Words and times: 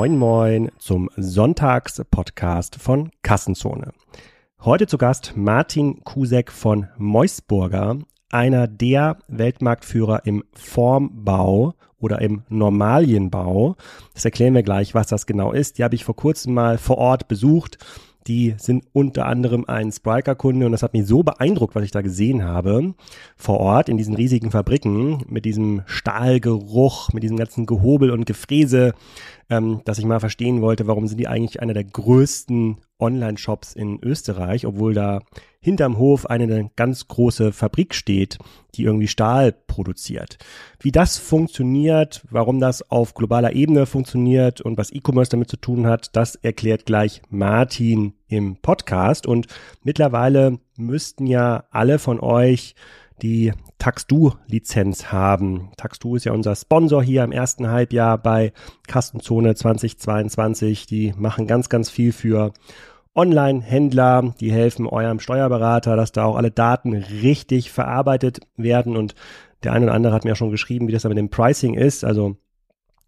Moin 0.00 0.16
Moin 0.16 0.70
zum 0.78 1.10
Sonntagspodcast 1.14 2.76
von 2.76 3.10
Kassenzone. 3.20 3.92
Heute 4.60 4.86
zu 4.86 4.96
Gast 4.96 5.34
Martin 5.36 6.02
Kusek 6.04 6.50
von 6.50 6.88
Meusburger, 6.96 7.98
einer 8.30 8.66
der 8.66 9.18
Weltmarktführer 9.28 10.24
im 10.24 10.42
Formbau 10.54 11.74
oder 11.98 12.22
im 12.22 12.44
Normalienbau. 12.48 13.76
Das 14.14 14.24
erklären 14.24 14.54
wir 14.54 14.62
gleich, 14.62 14.94
was 14.94 15.08
das 15.08 15.26
genau 15.26 15.52
ist. 15.52 15.76
Die 15.76 15.84
habe 15.84 15.96
ich 15.96 16.06
vor 16.06 16.16
kurzem 16.16 16.54
mal 16.54 16.78
vor 16.78 16.96
Ort 16.96 17.28
besucht 17.28 17.76
die 18.30 18.54
sind 18.58 18.84
unter 18.92 19.26
anderem 19.26 19.64
ein 19.66 19.90
Spriker-Kunde 19.90 20.64
und 20.64 20.70
das 20.70 20.84
hat 20.84 20.92
mich 20.92 21.04
so 21.04 21.24
beeindruckt, 21.24 21.74
was 21.74 21.82
ich 21.82 21.90
da 21.90 22.00
gesehen 22.00 22.44
habe 22.44 22.94
vor 23.36 23.58
Ort 23.58 23.88
in 23.88 23.96
diesen 23.96 24.14
riesigen 24.14 24.52
Fabriken 24.52 25.24
mit 25.28 25.44
diesem 25.44 25.82
Stahlgeruch, 25.86 27.12
mit 27.12 27.24
diesem 27.24 27.36
ganzen 27.36 27.66
Gehobel 27.66 28.12
und 28.12 28.26
Gefräse, 28.26 28.94
ähm, 29.48 29.80
dass 29.84 29.98
ich 29.98 30.04
mal 30.04 30.20
verstehen 30.20 30.62
wollte, 30.62 30.86
warum 30.86 31.08
sind 31.08 31.18
die 31.18 31.26
eigentlich 31.26 31.60
einer 31.60 31.74
der 31.74 31.82
größten 31.82 32.76
Online-Shops 33.00 33.72
in 33.72 33.98
Österreich, 34.00 34.64
obwohl 34.64 34.94
da 34.94 35.22
hinterm 35.58 35.98
Hof 35.98 36.26
eine 36.26 36.70
ganz 36.76 37.08
große 37.08 37.50
Fabrik 37.52 37.94
steht, 37.94 38.38
die 38.76 38.84
irgendwie 38.84 39.08
Stahl 39.08 39.52
produziert. 39.52 40.38
Wie 40.78 40.92
das 40.92 41.18
funktioniert, 41.18 42.22
warum 42.30 42.60
das 42.60 42.88
auf 42.92 43.14
globaler 43.14 43.54
Ebene 43.54 43.86
funktioniert 43.86 44.60
und 44.60 44.78
was 44.78 44.92
E-Commerce 44.92 45.32
damit 45.32 45.50
zu 45.50 45.56
tun 45.56 45.88
hat, 45.88 46.14
das 46.14 46.36
erklärt 46.36 46.86
gleich 46.86 47.22
Martin 47.28 48.14
im 48.30 48.56
Podcast. 48.56 49.26
Und 49.26 49.46
mittlerweile 49.82 50.58
müssten 50.78 51.26
ja 51.26 51.64
alle 51.70 51.98
von 51.98 52.20
euch 52.20 52.74
die 53.22 53.52
Taxdu-Lizenz 53.78 55.12
haben. 55.12 55.70
Taxdu 55.76 56.16
ist 56.16 56.24
ja 56.24 56.32
unser 56.32 56.54
Sponsor 56.56 57.02
hier 57.02 57.24
im 57.24 57.32
ersten 57.32 57.68
Halbjahr 57.68 58.18
bei 58.18 58.52
Kastenzone 58.86 59.54
2022. 59.54 60.86
Die 60.86 61.12
machen 61.16 61.46
ganz, 61.46 61.68
ganz 61.68 61.90
viel 61.90 62.12
für 62.12 62.52
Online-Händler, 63.14 64.34
die 64.40 64.52
helfen 64.52 64.86
eurem 64.86 65.18
Steuerberater, 65.18 65.96
dass 65.96 66.12
da 66.12 66.24
auch 66.24 66.36
alle 66.36 66.50
Daten 66.50 66.94
richtig 66.94 67.70
verarbeitet 67.70 68.40
werden. 68.56 68.96
Und 68.96 69.14
der 69.64 69.72
eine 69.72 69.86
oder 69.86 69.94
andere 69.94 70.14
hat 70.14 70.24
mir 70.24 70.32
auch 70.32 70.36
schon 70.36 70.50
geschrieben, 70.50 70.88
wie 70.88 70.92
das 70.92 71.02
da 71.02 71.08
mit 71.08 71.18
dem 71.18 71.30
Pricing 71.30 71.74
ist. 71.74 72.04
Also 72.04 72.36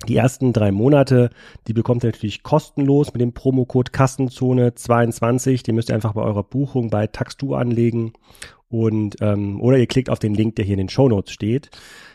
die 0.09 0.17
ersten 0.17 0.53
drei 0.53 0.73
Monate, 0.73 1.31
die 1.67 1.73
bekommt 1.73 2.05
ihr 2.05 2.11
natürlich 2.11 2.43
kostenlos 2.43 3.13
mit 3.13 3.21
dem 3.21 3.33
Promocode 3.33 3.93
Kassenzone 3.93 4.75
22. 4.75 5.63
Den 5.63 5.75
müsst 5.75 5.89
ihr 5.89 5.95
einfach 5.95 6.15
bei 6.15 6.23
eurer 6.23 6.43
Buchung 6.43 6.91
bei 6.91 7.07
Taxdu 7.07 7.55
anlegen. 7.55 8.13
Und 8.69 9.17
ähm, 9.21 9.61
oder 9.61 9.77
ihr 9.77 9.87
klickt 9.87 10.09
auf 10.09 10.19
den 10.19 10.35
Link, 10.35 10.57
der 10.57 10.65
hier 10.65 10.75
in 10.75 10.79
den 10.79 10.89
Show 10.89 11.09
Notes 11.09 11.33
steht. 11.33 11.71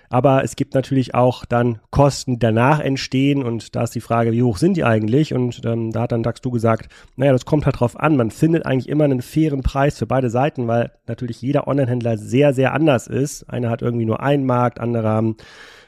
Aber 0.10 0.44
es 0.44 0.56
gibt 0.56 0.74
natürlich 0.74 1.16
auch 1.16 1.46
dann 1.46 1.80
Kosten, 1.92 2.34
die 2.34 2.40
danach 2.40 2.80
entstehen 2.80 3.44
und 3.44 3.76
da 3.76 3.84
ist 3.84 3.96
die 3.96 4.02
Frage, 4.02 4.32
wie 4.32 4.44
hoch 4.44 4.58
sind 4.58 4.78
die 4.78 4.86
eigentlich? 4.86 5.34
Und 5.34 5.66
ähm, 5.66 5.92
da 5.92 6.02
hat 6.02 6.14
dann 6.14 6.24
Dax 6.24 6.42
du 6.42 6.50
gesagt, 6.50 6.90
naja, 7.18 7.34
das 7.34 7.46
kommt 7.46 7.66
halt 7.66 7.80
drauf 7.80 8.00
an. 8.00 8.16
Man 8.16 8.32
findet 8.32 8.66
eigentlich 8.66 8.88
immer 8.88 9.04
einen 9.04 9.22
fairen 9.22 9.64
Preis 9.64 9.98
für 9.98 10.08
beide 10.08 10.30
Seiten, 10.30 10.68
weil 10.68 10.92
natürlich 11.08 11.42
jeder 11.42 11.68
Online-Händler 11.68 12.18
sehr, 12.18 12.54
sehr 12.54 12.74
anders 12.74 13.08
ist. 13.08 13.50
Einer 13.50 13.70
hat 13.70 13.82
irgendwie 13.82 14.06
nur 14.06 14.22
einen 14.22 14.46
Markt, 14.46 14.80
andere 14.80 15.10
haben 15.10 15.36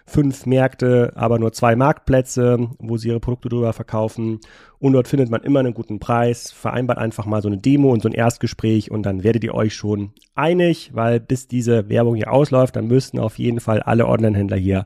fünf 0.10 0.46
Märkte, 0.46 1.14
aber 1.16 1.40
nur 1.40 1.54
zwei 1.54 1.76
Marktplätze, 1.76 2.70
wo 2.80 2.98
sie 2.98 3.10
ihre 3.10 3.20
Produkte 3.20 3.50
drüber 3.50 3.74
verkaufen. 3.74 4.40
Und 4.80 4.94
dort 4.94 5.08
findet 5.08 5.30
man 5.30 5.42
immer 5.42 5.60
einen 5.60 5.74
guten 5.74 6.00
Preis. 6.00 6.52
Vereinbart 6.52 6.98
einfach 6.98 7.26
mal 7.26 7.42
so 7.42 7.48
eine 7.48 7.58
Demo 7.58 7.92
und 7.92 8.02
so 8.02 8.10
ein 8.10 8.14
Erstgespräch 8.14 8.92
und 8.92 9.04
dann 9.04 9.24
werdet 9.24 9.44
ihr 9.44 9.54
euch 9.54 9.74
schon 9.74 10.12
einig, 10.36 10.92
weil 10.94 11.20
bis 11.20 11.48
diese 11.48 11.90
Werbung 11.90 12.16
hier 12.16 12.32
ausläuft, 12.32 12.76
dann 12.76 12.88
müssten 12.88 13.20
auf 13.20 13.38
jeden 13.38 13.60
Fall 13.60 13.82
alle 13.82 14.08
Online-Händler 14.08 14.58
hier 14.58 14.86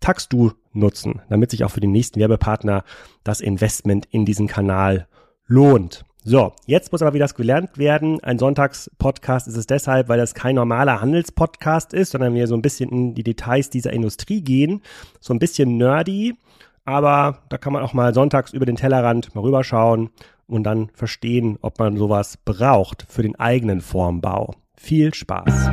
Taxdu 0.00 0.52
nutzen, 0.72 1.22
damit 1.28 1.50
sich 1.50 1.64
auch 1.64 1.70
für 1.70 1.80
den 1.80 1.92
nächsten 1.92 2.20
Werbepartner 2.20 2.84
das 3.24 3.40
Investment 3.40 4.06
in 4.10 4.24
diesen 4.24 4.48
Kanal 4.48 5.06
lohnt. 5.46 6.04
So, 6.24 6.52
jetzt 6.66 6.92
muss 6.92 7.02
aber 7.02 7.14
wieder 7.14 7.24
das 7.24 7.34
gelernt 7.34 7.78
werden. 7.78 8.22
Ein 8.22 8.38
Sonntagspodcast 8.38 9.48
ist 9.48 9.56
es 9.56 9.66
deshalb, 9.66 10.08
weil 10.08 10.18
das 10.18 10.34
kein 10.34 10.54
normaler 10.54 11.00
Handelspodcast 11.00 11.92
ist, 11.92 12.12
sondern 12.12 12.32
wir 12.34 12.46
so 12.46 12.54
ein 12.54 12.62
bisschen 12.62 12.90
in 12.90 13.14
die 13.14 13.24
Details 13.24 13.70
dieser 13.70 13.92
Industrie 13.92 14.40
gehen. 14.40 14.82
So 15.18 15.34
ein 15.34 15.40
bisschen 15.40 15.78
nerdy, 15.78 16.36
aber 16.84 17.38
da 17.48 17.58
kann 17.58 17.72
man 17.72 17.82
auch 17.82 17.92
mal 17.92 18.14
sonntags 18.14 18.52
über 18.52 18.66
den 18.66 18.76
Tellerrand 18.76 19.34
mal 19.34 19.40
rüberschauen 19.40 20.10
und 20.46 20.62
dann 20.62 20.90
verstehen, 20.94 21.58
ob 21.60 21.80
man 21.80 21.96
sowas 21.96 22.36
braucht 22.36 23.04
für 23.08 23.22
den 23.22 23.34
eigenen 23.40 23.80
Formbau. 23.80 24.54
Viel 24.76 25.12
Spaß! 25.12 25.70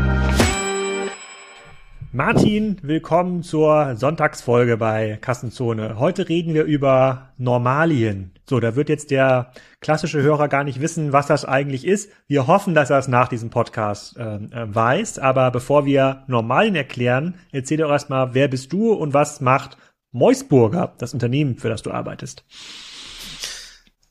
Martin, 2.12 2.78
willkommen 2.82 3.44
zur 3.44 3.96
Sonntagsfolge 3.96 4.78
bei 4.78 5.20
Kassenzone. 5.22 6.00
Heute 6.00 6.28
reden 6.28 6.56
wir 6.56 6.64
über 6.64 7.30
Normalien. 7.38 8.32
So, 8.50 8.60
da 8.60 8.76
wird 8.76 8.90
jetzt 8.90 9.12
der 9.12 9.52
klassische 9.80 10.24
Hörer 10.24 10.48
gar 10.48 10.64
nicht 10.64 10.82
wissen, 10.82 11.14
was 11.14 11.28
das 11.28 11.46
eigentlich 11.46 11.86
ist. 11.86 12.10
Wir 12.26 12.48
hoffen, 12.48 12.74
dass 12.74 12.90
er 12.90 12.98
es 12.98 13.08
nach 13.08 13.28
diesem 13.28 13.52
Podcast 13.52 14.18
äh, 14.18 14.24
äh, 14.24 14.76
weiß. 14.76 15.20
Aber 15.20 15.52
bevor 15.52 15.86
wir 15.86 16.24
Normalien 16.26 16.76
erklären, 16.76 17.40
erzähl 17.52 17.78
doch 17.78 17.92
erstmal, 17.92 18.34
wer 18.34 18.48
bist 18.48 18.74
du 18.74 18.92
und 18.94 19.14
was 19.14 19.40
macht 19.40 19.78
Meusburger, 20.12 20.96
das 20.98 21.14
Unternehmen, 21.14 21.60
für 21.60 21.70
das 21.70 21.84
du 21.84 21.92
arbeitest. 21.92 22.44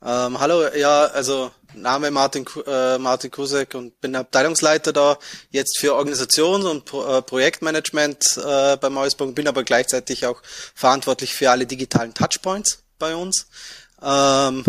Ähm, 0.01 0.39
hallo, 0.39 0.63
ja, 0.73 1.07
also 1.07 1.51
Name 1.73 2.09
Martin, 2.09 2.45
äh, 2.65 2.97
Martin 2.97 3.31
Kusek 3.31 3.75
und 3.75 3.99
bin 3.99 4.15
Abteilungsleiter 4.15 4.93
da 4.93 5.17
jetzt 5.49 5.77
für 5.77 5.95
Organisations- 5.95 6.63
und 6.63 6.85
Pro 6.85 7.03
äh, 7.05 7.21
Projektmanagement 7.21 8.37
äh, 8.37 8.77
bei 8.77 8.89
Meusburger, 8.89 9.33
bin 9.33 9.49
aber 9.49 9.63
gleichzeitig 9.63 10.25
auch 10.25 10.41
verantwortlich 10.73 11.33
für 11.33 11.51
alle 11.51 11.65
digitalen 11.65 12.13
Touchpoints 12.13 12.83
bei 12.97 13.13
uns. 13.13 13.47
Ähm, 14.01 14.65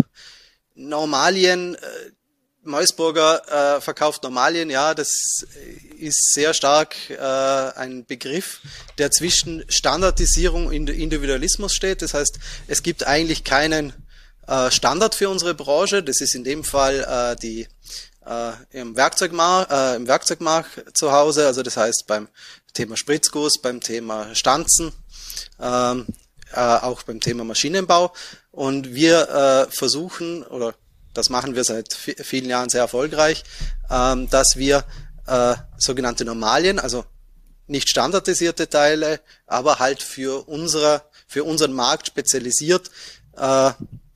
Normalien, 0.75 1.75
äh, 1.75 1.79
Meusburger 2.63 3.77
äh, 3.77 3.81
verkauft 3.81 4.23
Normalien, 4.23 4.69
ja, 4.69 4.93
das 4.93 5.43
ist 5.97 6.33
sehr 6.33 6.53
stark 6.53 6.95
äh, 7.09 7.15
ein 7.17 8.05
Begriff, 8.05 8.61
der 8.99 9.09
zwischen 9.09 9.63
Standardisierung 9.67 10.67
und 10.67 10.89
Individualismus 10.89 11.73
steht. 11.73 12.01
Das 12.03 12.13
heißt, 12.13 12.37
es 12.67 12.83
gibt 12.83 13.07
eigentlich 13.07 13.43
keinen 13.43 13.93
äh, 14.47 14.69
Standard 14.69 15.15
für 15.15 15.29
unsere 15.29 15.55
Branche. 15.55 16.03
Das 16.03 16.21
ist 16.21 16.35
in 16.35 16.43
dem 16.43 16.63
Fall 16.63 16.99
äh, 16.99 17.35
die 17.39 17.67
äh, 18.25 18.51
im 18.71 18.95
Werkzeugmarkt, 18.95 19.71
äh, 19.71 19.95
im 19.95 20.07
Werkzeugmarkt 20.07 20.97
zu 20.97 21.11
Hause. 21.11 21.47
Also 21.47 21.63
das 21.63 21.77
heißt 21.77 22.05
beim 22.07 22.27
Thema 22.73 22.95
Spritzguss, 22.97 23.59
beim 23.61 23.81
Thema 23.81 24.35
Stanzen, 24.35 24.91
ähm, 25.59 26.05
äh, 26.53 26.59
auch 26.59 27.03
beim 27.03 27.19
Thema 27.19 27.43
Maschinenbau. 27.43 28.13
Und 28.51 28.93
wir 28.93 29.67
äh, 29.69 29.71
versuchen 29.71 30.43
oder 30.43 30.75
das 31.13 31.29
machen 31.29 31.55
wir 31.55 31.63
seit 31.63 31.93
vielen 31.93 32.49
Jahren 32.49 32.69
sehr 32.69 32.81
erfolgreich, 32.81 33.43
ähm, 33.89 34.29
dass 34.29 34.55
wir 34.55 34.85
äh, 35.27 35.55
sogenannte 35.77 36.25
Normalien, 36.25 36.79
also 36.79 37.05
nicht 37.67 37.89
standardisierte 37.89 38.69
Teile, 38.69 39.19
aber 39.45 39.79
halt 39.79 40.03
für 40.03 40.47
unsere, 40.47 41.03
für 41.27 41.43
unseren 41.43 41.73
Markt 41.73 42.07
spezialisiert 42.07 42.91
äh, 43.37 43.71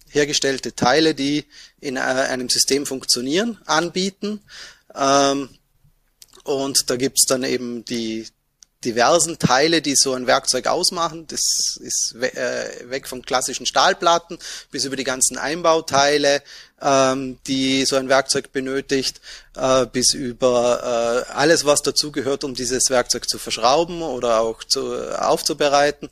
hergestellte 0.10 0.76
Teile, 0.76 1.16
die 1.16 1.46
in 1.80 1.98
äh, 1.98 2.00
einem 2.00 2.50
System 2.50 2.86
funktionieren, 2.86 3.60
anbieten. 3.66 4.42
Ähm, 4.94 5.50
und 6.44 6.90
da 6.90 6.96
gibt's 6.96 7.26
dann 7.26 7.44
eben 7.44 7.86
die 7.86 8.28
diversen 8.86 9.40
Teile, 9.40 9.82
die 9.82 9.96
so 9.96 10.14
ein 10.14 10.28
Werkzeug 10.28 10.68
ausmachen. 10.68 11.26
Das 11.28 11.78
ist 11.82 12.16
äh, 12.16 12.90
weg 12.90 13.08
von 13.08 13.24
klassischen 13.24 13.66
Stahlplatten 13.66 14.38
bis 14.72 14.86
über 14.86 14.96
die 14.96 15.04
ganzen 15.04 15.38
Einbauteile, 15.38 16.42
ähm, 16.82 17.40
die 17.48 17.86
so 17.86 17.96
ein 17.96 18.08
Werkzeug 18.08 18.52
benötigt, 18.52 19.20
äh, 19.56 19.86
bis 19.88 20.14
über 20.14 21.26
äh, 21.28 21.34
alles, 21.34 21.66
was 21.66 21.82
dazugehört, 21.82 22.44
um 22.44 22.54
dieses 22.54 22.90
Werkzeug 22.90 23.28
zu 23.28 23.40
verschrauben 23.40 24.02
oder 24.02 24.40
auch 24.40 24.64
zu, 24.64 24.96
aufzubereiten. 25.20 26.10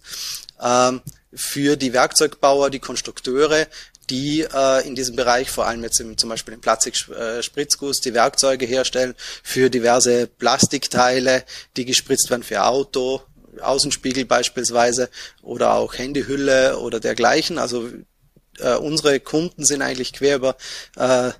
Ähm, 0.61 1.01
für 1.35 1.77
die 1.77 1.93
Werkzeugbauer, 1.93 2.69
die 2.69 2.79
Konstrukteure, 2.79 3.67
die 4.09 4.41
äh, 4.41 4.87
in 4.87 4.95
diesem 4.95 5.15
Bereich, 5.15 5.49
vor 5.49 5.67
allem 5.67 5.83
jetzt 5.83 5.99
im, 5.99 6.17
zum 6.17 6.29
Beispiel 6.29 6.53
im 6.53 6.61
Plastikspritzguss, 6.61 8.01
die 8.01 8.13
Werkzeuge 8.13 8.65
herstellen 8.65 9.15
für 9.43 9.69
diverse 9.69 10.27
Plastikteile, 10.27 11.43
die 11.77 11.85
gespritzt 11.85 12.29
werden 12.29 12.43
für 12.43 12.65
Auto, 12.65 13.21
Außenspiegel 13.61 14.25
beispielsweise 14.25 15.09
oder 15.41 15.73
auch 15.73 15.97
Handyhülle 15.97 16.79
oder 16.79 16.99
dergleichen. 16.99 17.57
Also 17.57 17.89
äh, 18.59 18.75
unsere 18.75 19.19
Kunden 19.19 19.63
sind 19.63 19.81
eigentlich 19.81 20.13
quer 20.13 20.37
über 20.37 20.57
äh, 20.97 21.31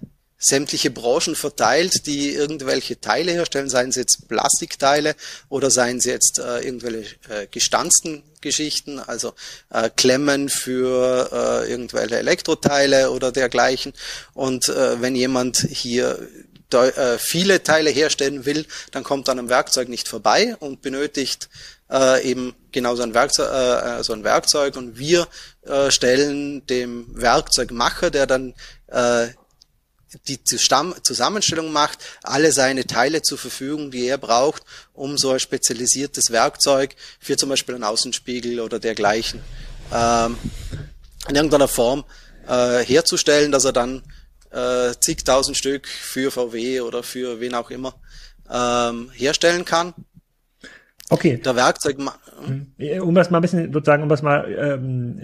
sämtliche 0.43 0.91
Branchen 0.91 1.35
verteilt, 1.35 2.05
die 2.05 2.33
irgendwelche 2.33 2.99
Teile 2.99 3.31
herstellen, 3.31 3.69
seien 3.69 3.91
sie 3.91 4.01
jetzt 4.01 4.27
Plastikteile 4.27 5.15
oder 5.49 5.71
seien 5.71 5.99
sie 5.99 6.09
jetzt 6.09 6.39
äh, 6.39 6.59
irgendwelche 6.59 7.15
äh, 7.29 7.47
gestanzten 7.49 8.23
Geschichten, 8.41 8.99
also 8.99 9.33
äh, 9.69 9.89
Klemmen 9.95 10.49
für 10.49 11.29
äh, 11.31 11.71
irgendwelche 11.71 12.17
Elektroteile 12.17 13.11
oder 13.11 13.31
dergleichen. 13.31 13.93
Und 14.33 14.69
äh, 14.69 15.01
wenn 15.01 15.15
jemand 15.15 15.57
hier 15.57 16.27
äh, 16.73 17.17
viele 17.19 17.63
Teile 17.63 17.89
herstellen 17.89 18.45
will, 18.45 18.65
dann 18.91 19.03
kommt 19.03 19.29
an 19.29 19.39
einem 19.39 19.49
Werkzeug 19.49 19.89
nicht 19.89 20.07
vorbei 20.07 20.55
und 20.59 20.81
benötigt 20.81 21.49
äh, 21.89 22.27
eben 22.27 22.55
genau 22.71 22.95
so 22.95 23.03
ein 23.03 23.13
Werkzeug, 23.13 23.49
äh, 23.49 24.03
so 24.03 24.13
ein 24.13 24.23
Werkzeug 24.23 24.75
und 24.75 24.97
wir 24.97 25.27
äh, 25.65 25.91
stellen 25.91 26.65
dem 26.67 27.05
Werkzeugmacher, 27.09 28.09
der 28.09 28.25
dann 28.25 28.53
äh, 28.87 29.27
die 30.27 30.43
Zusammenstellung 30.43 31.71
macht, 31.71 31.99
alle 32.23 32.51
seine 32.51 32.85
Teile 32.85 33.21
zur 33.21 33.37
Verfügung, 33.37 33.91
die 33.91 34.07
er 34.07 34.17
braucht, 34.17 34.63
um 34.93 35.17
so 35.17 35.31
ein 35.31 35.39
spezialisiertes 35.39 36.31
Werkzeug 36.31 36.95
für 37.19 37.37
zum 37.37 37.49
Beispiel 37.49 37.75
einen 37.75 37.83
Außenspiegel 37.83 38.59
oder 38.59 38.79
dergleichen 38.79 39.41
ähm, 39.93 40.37
in 41.27 41.35
irgendeiner 41.35 41.67
Form 41.67 42.03
äh, 42.47 42.83
herzustellen, 42.83 43.51
dass 43.51 43.65
er 43.65 43.73
dann 43.73 44.03
äh, 44.51 44.93
zigtausend 44.99 45.57
Stück 45.57 45.87
für 45.87 46.31
VW 46.31 46.81
oder 46.81 47.03
für 47.03 47.39
wen 47.39 47.55
auch 47.55 47.71
immer 47.71 47.95
ähm, 48.49 49.09
herstellen 49.13 49.65
kann. 49.65 49.93
Okay. 51.13 51.37
Der 51.37 51.55
Werkzeug. 51.55 51.97
Hm. 52.45 53.01
Um 53.01 53.15
das 53.15 53.29
mal 53.29 53.37
ein 53.37 53.41
bisschen 53.41 53.71
sozusagen, 53.71 54.03
um 54.03 54.09
das 54.09 54.21
mal 54.21 54.45
ähm, 54.49 55.19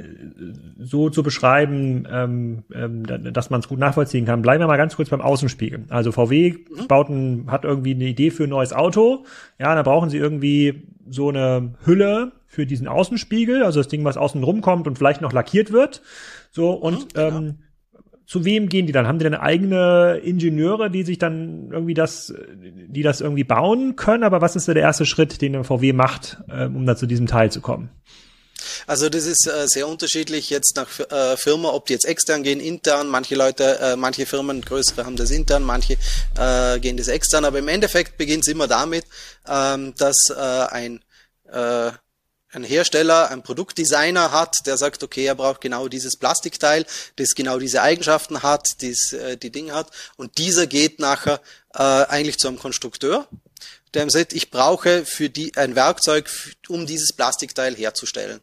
so 0.80 1.09
zu 1.09 1.24
beschreiben, 1.24 2.07
ähm, 2.09 2.63
ähm, 2.74 3.33
dass 3.33 3.50
man 3.50 3.59
es 3.59 3.68
gut 3.68 3.80
nachvollziehen 3.80 4.25
kann, 4.25 4.41
bleiben 4.41 4.62
wir 4.62 4.68
mal 4.68 4.77
ganz 4.77 4.95
kurz 4.95 5.09
beim 5.09 5.21
Außenspiegel. 5.21 5.86
Also 5.89 6.12
VW 6.12 6.53
mhm. 6.53 6.88
baut 6.88 7.09
ein, 7.09 7.51
hat 7.51 7.65
irgendwie 7.65 7.95
eine 7.95 8.06
Idee 8.06 8.31
für 8.31 8.44
ein 8.44 8.50
neues 8.50 8.74
Auto. 8.74 9.25
Ja, 9.59 9.75
da 9.75 9.83
brauchen 9.83 10.09
sie 10.09 10.18
irgendwie 10.18 10.83
so 11.09 11.30
eine 11.30 11.74
Hülle 11.86 12.31
für 12.47 12.65
diesen 12.65 12.88
Außenspiegel, 12.88 13.63
also 13.63 13.80
das 13.80 13.88
Ding, 13.88 14.03
was 14.06 14.18
außen 14.18 14.44
rumkommt 14.44 14.88
und 14.88 14.97
vielleicht 14.97 15.21
noch 15.21 15.33
lackiert 15.33 15.71
wird. 15.71 16.01
So 16.51 16.71
und 16.71 17.00
mhm, 17.00 17.07
genau. 17.13 17.38
ähm, 17.38 17.57
zu 18.30 18.46
wem 18.46 18.70
gehen 18.70 18.86
die 18.86 18.94
dann? 18.94 19.08
Haben 19.08 19.18
die 19.18 19.24
dann 19.24 19.34
eigene 19.34 20.22
Ingenieure, 20.24 20.92
die 20.92 21.02
sich 21.02 21.18
dann 21.18 21.72
irgendwie 21.72 21.96
das, 21.96 22.31
die 22.54 23.02
das 23.02 23.22
irgendwie 23.22 23.44
bauen 23.44 23.96
können? 23.96 24.24
Aber 24.24 24.40
was 24.40 24.56
ist 24.56 24.66
so 24.66 24.74
der 24.74 24.84
erste 24.84 25.08
Schritt, 25.08 25.42
den 25.42 25.54
der 25.54 25.64
VW 25.64 25.94
macht, 25.94 26.38
äh, 26.48 26.66
um 26.66 26.86
da 26.86 26.96
zu 26.96 27.08
diesem 27.08 27.26
Teil 27.26 27.52
zu 27.52 27.60
kommen? 27.60 27.90
Also 28.86 29.10
das 29.10 29.26
ist 29.26 29.48
äh, 29.48 29.66
sehr 29.66 29.88
unterschiedlich 29.88 30.52
jetzt 30.52 30.76
nach 30.76 31.00
äh, 31.00 31.38
Firma, 31.38 31.70
ob 31.70 31.88
die 31.88 31.94
jetzt 31.94 32.06
extern 32.06 32.44
gehen, 32.44 32.60
intern. 32.60 33.08
Manche 33.08 33.34
Leute, 33.34 33.80
äh, 33.80 33.96
manche 33.96 34.28
Firmen, 34.28 34.62
größere 34.62 35.06
haben 35.06 35.16
das 35.16 35.31
intern, 35.31 35.64
manche 35.64 35.98
äh, 36.38 36.80
gehen 36.80 36.98
das 36.98 37.08
extern. 37.08 37.46
Aber 37.46 37.58
im 37.58 37.68
Endeffekt 37.68 38.20
beginnt 38.20 38.44
es 38.46 38.54
immer 38.54 38.68
damit, 38.68 39.06
ähm, 39.48 39.96
dass 39.98 40.16
äh, 40.30 40.36
ein 40.36 41.00
äh, 41.52 41.92
ein 42.51 42.63
Hersteller, 42.63 43.30
ein 43.30 43.44
Produktdesigner 43.44 44.31
hat, 44.31 44.56
der 44.66 44.78
sagt, 44.78 45.04
okay, 45.04 45.25
er 45.25 45.36
braucht 45.36 45.62
genau 45.62 45.88
dieses 45.88 46.18
Plastikteil, 46.18 46.86
das 47.18 47.36
genau 47.36 47.60
diese 47.60 47.81
Eigenschaften 47.81 48.42
hat, 48.42 48.68
das 48.81 49.13
äh, 49.13 49.38
die 49.38 49.51
Dinge 49.51 49.74
hat. 49.74 49.92
Und 50.18 50.38
dieser 50.38 50.68
geht 50.68 51.00
nachher 51.00 51.42
äh, 51.74 51.84
eigentlich 51.84 52.38
zu 52.38 52.48
einem 52.48 52.60
Konstrukteur, 52.60 53.28
der 53.94 54.04
ihm 54.04 54.10
sagt, 54.10 54.34
ich 54.34 54.50
brauche 54.50 55.06
für 55.06 55.30
die 55.30 55.56
ein 55.57 55.75
Werkzeug, 55.75 56.30
um 56.68 56.88
dieses 56.88 57.13
Plastikteil 57.13 57.75
herzustellen. 57.75 58.42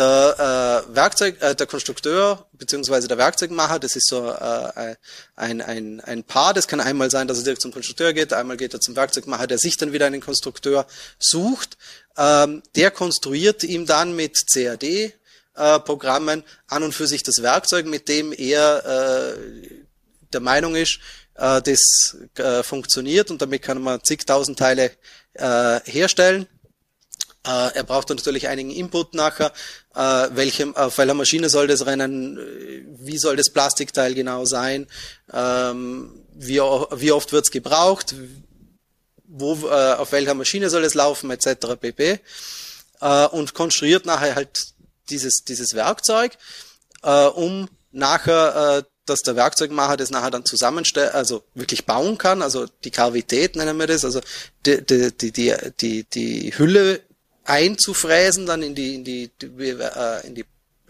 Der 0.00 0.86
äh, 0.88 0.94
Werkzeug, 0.96 1.42
äh, 1.42 1.54
der 1.54 1.66
Konstrukteur 1.66 2.46
beziehungsweise 2.54 3.06
der 3.06 3.18
Werkzeugmacher, 3.18 3.78
das 3.78 3.96
ist 3.96 4.08
so 4.08 4.30
äh, 4.30 4.96
ein, 5.36 5.60
ein, 5.60 6.00
ein 6.00 6.24
Paar. 6.24 6.54
Das 6.54 6.66
kann 6.66 6.80
einmal 6.80 7.10
sein, 7.10 7.28
dass 7.28 7.36
er 7.36 7.44
direkt 7.44 7.60
zum 7.60 7.70
Konstrukteur 7.70 8.14
geht, 8.14 8.32
einmal 8.32 8.56
geht 8.56 8.72
er 8.72 8.80
zum 8.80 8.96
Werkzeugmacher, 8.96 9.46
der 9.46 9.58
sich 9.58 9.76
dann 9.76 9.92
wieder 9.92 10.06
einen 10.06 10.22
Konstrukteur 10.22 10.86
sucht. 11.18 11.76
Ähm, 12.16 12.62
der 12.76 12.90
konstruiert 12.90 13.62
ihm 13.62 13.84
dann 13.84 14.16
mit 14.16 14.38
CAD 14.50 14.84
äh, 14.84 15.10
Programmen 15.80 16.44
an 16.66 16.82
und 16.82 16.94
für 16.94 17.06
sich 17.06 17.22
das 17.22 17.42
Werkzeug, 17.42 17.84
mit 17.84 18.08
dem 18.08 18.32
er 18.32 19.34
äh, 19.34 19.38
der 20.32 20.40
Meinung 20.40 20.76
ist, 20.76 20.98
äh, 21.34 21.60
das 21.60 22.16
äh, 22.36 22.62
funktioniert 22.62 23.30
und 23.30 23.42
damit 23.42 23.60
kann 23.60 23.82
man 23.82 24.02
zigtausend 24.02 24.58
Teile 24.58 24.92
äh, 25.34 25.80
herstellen. 25.84 26.46
Äh, 27.46 27.74
er 27.74 27.84
braucht 27.84 28.10
natürlich 28.10 28.48
einigen 28.48 28.70
Input 28.70 29.14
nachher, 29.14 29.52
äh, 29.94 30.28
welchem, 30.32 30.76
auf 30.76 30.98
welcher 30.98 31.14
Maschine 31.14 31.48
soll 31.48 31.68
das 31.68 31.86
rennen, 31.86 32.36
äh, 32.36 32.84
wie 32.98 33.16
soll 33.16 33.36
das 33.36 33.50
Plastikteil 33.50 34.14
genau 34.14 34.44
sein, 34.44 34.86
ähm, 35.32 36.22
wie, 36.34 36.58
wie 36.58 37.12
oft 37.12 37.32
wird's 37.32 37.50
gebraucht, 37.50 38.14
wo, 39.26 39.54
äh, 39.68 39.94
auf 39.94 40.12
welcher 40.12 40.34
Maschine 40.34 40.68
soll 40.68 40.84
es 40.84 40.94
laufen, 40.94 41.30
etc. 41.30 41.76
pp. 41.80 42.20
Äh, 43.00 43.26
und 43.28 43.54
konstruiert 43.54 44.04
nachher 44.04 44.34
halt 44.34 44.74
dieses, 45.08 45.42
dieses 45.44 45.72
Werkzeug, 45.74 46.36
äh, 47.02 47.24
um 47.24 47.70
nachher, 47.90 48.78
äh, 48.78 48.90
dass 49.06 49.20
der 49.22 49.36
Werkzeugmacher 49.36 49.96
das 49.96 50.10
nachher 50.10 50.30
dann 50.30 50.44
zusammenstellt, 50.44 51.14
also 51.14 51.42
wirklich 51.54 51.86
bauen 51.86 52.18
kann, 52.18 52.42
also 52.42 52.66
die 52.84 52.90
Kavität 52.90 53.56
nennen 53.56 53.78
wir 53.78 53.86
das, 53.86 54.04
also 54.04 54.20
die, 54.66 54.84
die, 54.84 55.10
die, 55.16 55.54
die, 55.80 56.04
die 56.04 56.58
Hülle 56.58 57.00
einzufräsen 57.50 58.46
dann 58.46 58.62
in 58.62 58.74
die, 58.74 58.94
in 58.94 59.04
die, 59.04 59.30
äh, 59.42 60.26
in 60.26 60.34
die, 60.34 60.44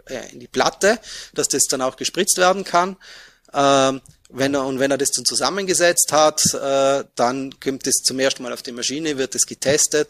äh, 0.07 0.33
in 0.33 0.41
die 0.41 0.49
Platte, 0.49 0.99
dass 1.35 1.49
das 1.49 1.65
dann 1.65 1.83
auch 1.83 1.97
gespritzt 1.97 2.39
werden 2.39 2.65
kann. 2.65 2.97
Ähm, 3.53 4.01
wenn 4.33 4.55
er, 4.55 4.65
und 4.65 4.79
wenn 4.79 4.91
er 4.91 4.99
das 4.99 5.11
dann 5.11 5.25
zusammengesetzt 5.25 6.13
hat, 6.13 6.41
äh, 6.55 7.05
dann 7.17 7.59
kommt 7.59 7.87
es 7.87 8.03
zum 8.05 8.19
ersten 8.21 8.43
Mal 8.43 8.53
auf 8.53 8.63
die 8.63 8.73
Maschine, 8.73 9.19
wird 9.19 9.35
es 9.35 9.47
getestet, 9.47 10.09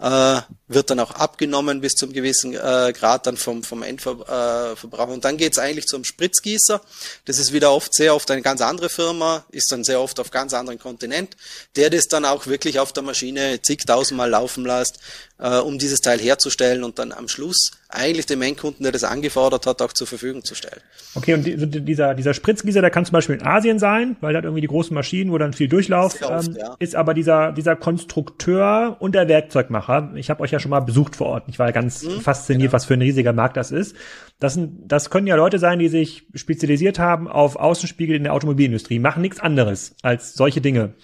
äh, 0.00 0.40
wird 0.68 0.90
dann 0.90 1.00
auch 1.00 1.10
abgenommen 1.12 1.80
bis 1.80 1.94
zum 1.94 2.12
gewissen 2.12 2.54
äh, 2.54 2.92
Grad 2.92 3.26
dann 3.26 3.36
vom, 3.36 3.62
vom 3.62 3.82
Endverbraucher. 3.82 5.08
Äh, 5.08 5.12
und 5.12 5.24
dann 5.24 5.36
geht's 5.36 5.58
eigentlich 5.58 5.86
zum 5.86 6.04
Spritzgießer. 6.04 6.80
Das 7.24 7.38
ist 7.38 7.52
wieder 7.52 7.72
oft 7.72 7.92
sehr 7.92 8.14
oft 8.14 8.30
eine 8.30 8.40
ganz 8.40 8.60
andere 8.60 8.88
Firma, 8.88 9.44
ist 9.50 9.70
dann 9.72 9.84
sehr 9.84 10.00
oft 10.00 10.18
auf 10.20 10.30
ganz 10.30 10.54
anderen 10.54 10.78
Kontinent, 10.78 11.36
der 11.76 11.90
das 11.90 12.06
dann 12.06 12.24
auch 12.24 12.46
wirklich 12.46 12.78
auf 12.78 12.92
der 12.92 13.02
Maschine 13.02 13.60
zigtausendmal 13.62 14.30
laufen 14.30 14.64
lässt, 14.64 15.00
äh, 15.38 15.58
um 15.58 15.78
dieses 15.78 16.00
Teil 16.00 16.18
herzustellen 16.18 16.84
und 16.84 16.98
dann 16.98 17.12
am 17.12 17.28
Schluss 17.28 17.72
eigentlich 17.88 18.26
dem 18.26 18.40
Endkunden, 18.42 18.84
der 18.84 18.92
das 18.92 19.04
angefordert 19.04 19.66
hat, 19.66 19.82
auch 19.82 19.92
zur 19.92 20.06
Verfügung 20.06 20.44
zu 20.44 20.54
stellen. 20.54 20.80
Okay, 21.14 21.34
und 21.34 21.42
die, 21.44 21.56
dieser, 21.56 22.14
dieser 22.14 22.34
Spritzgießer, 22.34 22.80
der 22.80 22.90
kann 22.90 23.04
zum 23.04 23.14
Beispiel 23.14 23.34
in 23.34 23.44
Asien 23.44 23.80
sein, 23.80 24.16
weil 24.20 24.32
da 24.32 24.40
irgendwie 24.40 24.60
die 24.60 24.68
großen 24.68 24.94
Maschinen, 24.94 25.32
wo 25.32 25.38
dann 25.38 25.52
viel 25.52 25.66
Durchlauf 25.68 26.22
oft, 26.22 26.48
ähm, 26.48 26.56
ja. 26.56 26.76
ist, 26.78 26.94
aber 26.94 27.14
dieser, 27.14 27.50
dieser 27.50 27.74
Konstrukteur 27.74 28.96
und 29.00 29.16
der 29.16 29.26
Werkzeugmacher, 29.26 29.89
ich 30.14 30.30
habe 30.30 30.42
euch 30.42 30.50
ja 30.50 30.58
schon 30.58 30.70
mal 30.70 30.80
besucht 30.80 31.16
vor 31.16 31.28
Ort, 31.28 31.44
ich 31.48 31.58
war 31.58 31.72
ganz 31.72 32.04
mhm, 32.04 32.20
fasziniert, 32.20 32.70
genau. 32.70 32.72
was 32.72 32.84
für 32.84 32.94
ein 32.94 33.02
riesiger 33.02 33.32
Markt 33.32 33.56
das 33.56 33.70
ist. 33.70 33.96
Das, 34.38 34.54
sind, 34.54 34.90
das 34.90 35.10
können 35.10 35.26
ja 35.26 35.36
Leute 35.36 35.58
sein, 35.58 35.78
die 35.78 35.88
sich 35.88 36.26
spezialisiert 36.34 36.98
haben 36.98 37.28
auf 37.28 37.56
Außenspiegel 37.56 38.16
in 38.16 38.24
der 38.24 38.34
Automobilindustrie, 38.34 38.98
machen 38.98 39.22
nichts 39.22 39.40
anderes 39.40 39.96
als 40.02 40.34
solche 40.34 40.60
Dinge 40.60 40.94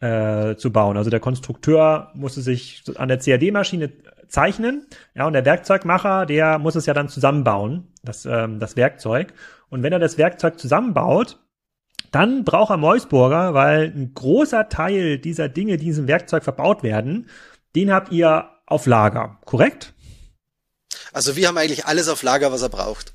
äh, 0.00 0.56
zu 0.56 0.72
bauen. 0.72 0.96
Also 0.96 1.10
der 1.10 1.20
Konstrukteur 1.20 2.10
musste 2.14 2.40
sich 2.40 2.84
an 2.96 3.08
der 3.08 3.18
CAD-Maschine 3.18 3.92
zeichnen. 4.28 4.86
Ja, 5.14 5.26
und 5.26 5.32
der 5.32 5.44
Werkzeugmacher, 5.44 6.26
der 6.26 6.58
muss 6.58 6.74
es 6.74 6.86
ja 6.86 6.94
dann 6.94 7.08
zusammenbauen, 7.08 7.88
das, 8.02 8.26
ähm, 8.26 8.58
das 8.58 8.76
Werkzeug. 8.76 9.32
Und 9.68 9.82
wenn 9.82 9.92
er 9.92 9.98
das 9.98 10.18
Werkzeug 10.18 10.58
zusammenbaut, 10.58 11.38
dann 12.12 12.44
braucht 12.44 12.70
er 12.70 12.76
Meusburger, 12.76 13.54
weil 13.54 13.92
ein 13.94 14.12
großer 14.14 14.68
Teil 14.68 15.18
dieser 15.18 15.48
Dinge, 15.48 15.76
die 15.76 15.84
in 15.84 15.90
diesem 15.90 16.08
Werkzeug 16.08 16.44
verbaut 16.44 16.82
werden, 16.82 17.26
den 17.76 17.92
habt 17.92 18.10
ihr 18.10 18.48
auf 18.66 18.86
Lager, 18.86 19.38
korrekt? 19.44 19.92
Also 21.12 21.36
wir 21.36 21.46
haben 21.46 21.58
eigentlich 21.58 21.86
alles 21.86 22.08
auf 22.08 22.22
Lager, 22.22 22.50
was 22.50 22.62
er 22.62 22.68
braucht. 22.68 23.12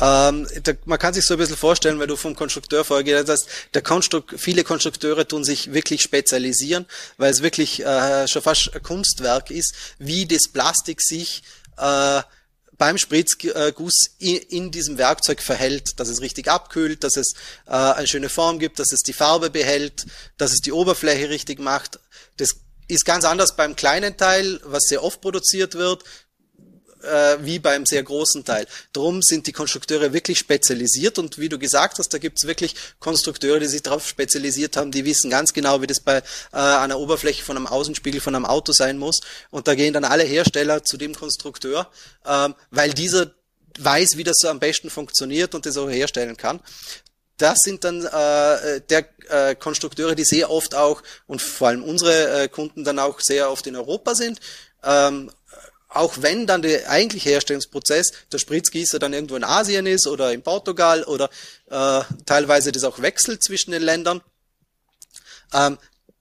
Ähm, 0.00 0.48
da, 0.62 0.72
man 0.86 0.98
kann 0.98 1.12
sich 1.12 1.24
so 1.26 1.34
ein 1.34 1.38
bisschen 1.38 1.56
vorstellen, 1.56 1.98
weil 1.98 2.06
du 2.06 2.16
vom 2.16 2.34
Konstrukteur 2.34 2.84
vorgeredet 2.84 3.28
hast, 3.28 3.46
der 3.74 3.82
Konstruk 3.82 4.34
viele 4.38 4.64
Konstrukteure 4.64 5.28
tun 5.28 5.44
sich 5.44 5.74
wirklich 5.74 6.00
spezialisieren, 6.00 6.86
weil 7.18 7.30
es 7.30 7.42
wirklich 7.42 7.84
äh, 7.84 8.26
schon 8.26 8.42
fast 8.42 8.74
ein 8.74 8.82
Kunstwerk 8.82 9.50
ist, 9.50 9.74
wie 9.98 10.26
das 10.26 10.48
Plastik 10.50 11.02
sich 11.02 11.42
äh, 11.76 12.22
beim 12.78 12.96
Spritzguss 12.96 14.16
in, 14.18 14.36
in, 14.36 14.70
diesem 14.70 14.96
Werkzeug 14.96 15.42
verhält, 15.42 16.00
dass 16.00 16.08
es 16.08 16.22
richtig 16.22 16.48
abkühlt, 16.48 17.04
dass 17.04 17.18
es 17.18 17.34
äh, 17.66 17.72
eine 17.72 18.06
schöne 18.06 18.30
Form 18.30 18.58
gibt, 18.58 18.78
dass 18.78 18.92
es 18.92 19.00
die 19.00 19.12
Farbe 19.12 19.50
behält, 19.50 20.06
dass 20.38 20.52
es 20.52 20.60
die 20.60 20.72
Oberfläche 20.72 21.28
richtig 21.28 21.58
macht. 21.58 22.00
Das 22.38 22.56
ist 22.90 23.04
ganz 23.04 23.24
anders 23.24 23.56
beim 23.56 23.76
kleinen 23.76 24.16
Teil, 24.16 24.60
was 24.64 24.84
sehr 24.84 25.02
oft 25.02 25.20
produziert 25.20 25.74
wird 25.74 26.04
äh, 27.02 27.38
wie 27.40 27.58
beim 27.58 27.86
sehr 27.86 28.02
großen 28.02 28.44
Teil. 28.44 28.66
Drum 28.92 29.22
sind 29.22 29.46
die 29.46 29.52
Konstrukteure 29.52 30.12
wirklich 30.12 30.38
spezialisiert 30.38 31.18
und 31.18 31.38
wie 31.38 31.48
du 31.48 31.58
gesagt 31.58 31.98
hast, 31.98 32.08
da 32.12 32.18
gibt's 32.18 32.46
wirklich 32.46 32.74
Konstrukteure, 32.98 33.60
die 33.60 33.66
sich 33.66 33.82
darauf 33.82 34.06
spezialisiert 34.06 34.76
haben, 34.76 34.90
die 34.90 35.04
wissen 35.04 35.30
ganz 35.30 35.52
genau, 35.52 35.82
wie 35.82 35.86
das 35.86 36.00
bei 36.00 36.18
äh, 36.18 36.22
einer 36.52 36.98
Oberfläche 36.98 37.42
von 37.42 37.56
einem 37.56 37.66
Außenspiegel 37.66 38.20
von 38.20 38.34
einem 38.34 38.46
Auto 38.46 38.72
sein 38.72 38.98
muss. 38.98 39.20
Und 39.50 39.68
da 39.68 39.74
gehen 39.74 39.92
dann 39.92 40.04
alle 40.04 40.24
Hersteller 40.24 40.84
zu 40.84 40.96
dem 40.96 41.14
Konstrukteur, 41.14 41.88
ähm, 42.26 42.54
weil 42.70 42.92
dieser 42.92 43.32
weiß, 43.78 44.16
wie 44.16 44.24
das 44.24 44.36
so 44.40 44.48
am 44.48 44.58
besten 44.58 44.90
funktioniert 44.90 45.54
und 45.54 45.64
das 45.64 45.76
auch 45.76 45.88
herstellen 45.88 46.36
kann 46.36 46.60
das 47.40 47.58
sind 47.60 47.84
dann 47.84 48.04
äh, 48.04 48.80
der 48.88 49.04
äh, 49.28 49.54
Konstrukteure, 49.54 50.14
die 50.14 50.24
sehr 50.24 50.50
oft 50.50 50.74
auch 50.74 51.02
und 51.26 51.40
vor 51.40 51.68
allem 51.68 51.82
unsere 51.82 52.42
äh, 52.42 52.48
Kunden 52.48 52.84
dann 52.84 52.98
auch 52.98 53.20
sehr 53.20 53.50
oft 53.50 53.66
in 53.66 53.76
Europa 53.76 54.14
sind. 54.14 54.40
Ähm, 54.82 55.30
auch 55.88 56.14
wenn 56.20 56.46
dann 56.46 56.62
der 56.62 56.88
eigentliche 56.88 57.30
Herstellungsprozess 57.30 58.12
der 58.32 58.38
Spritzgießer 58.38 58.98
dann 58.98 59.12
irgendwo 59.12 59.36
in 59.36 59.44
Asien 59.44 59.86
ist 59.86 60.06
oder 60.06 60.32
in 60.32 60.42
Portugal 60.42 61.02
oder 61.04 61.28
äh, 61.68 62.02
teilweise 62.26 62.70
das 62.70 62.84
auch 62.84 63.02
wechselt 63.02 63.42
zwischen 63.42 63.72
den 63.72 63.82
Ländern. 63.82 64.20
Ähm, 65.52 65.78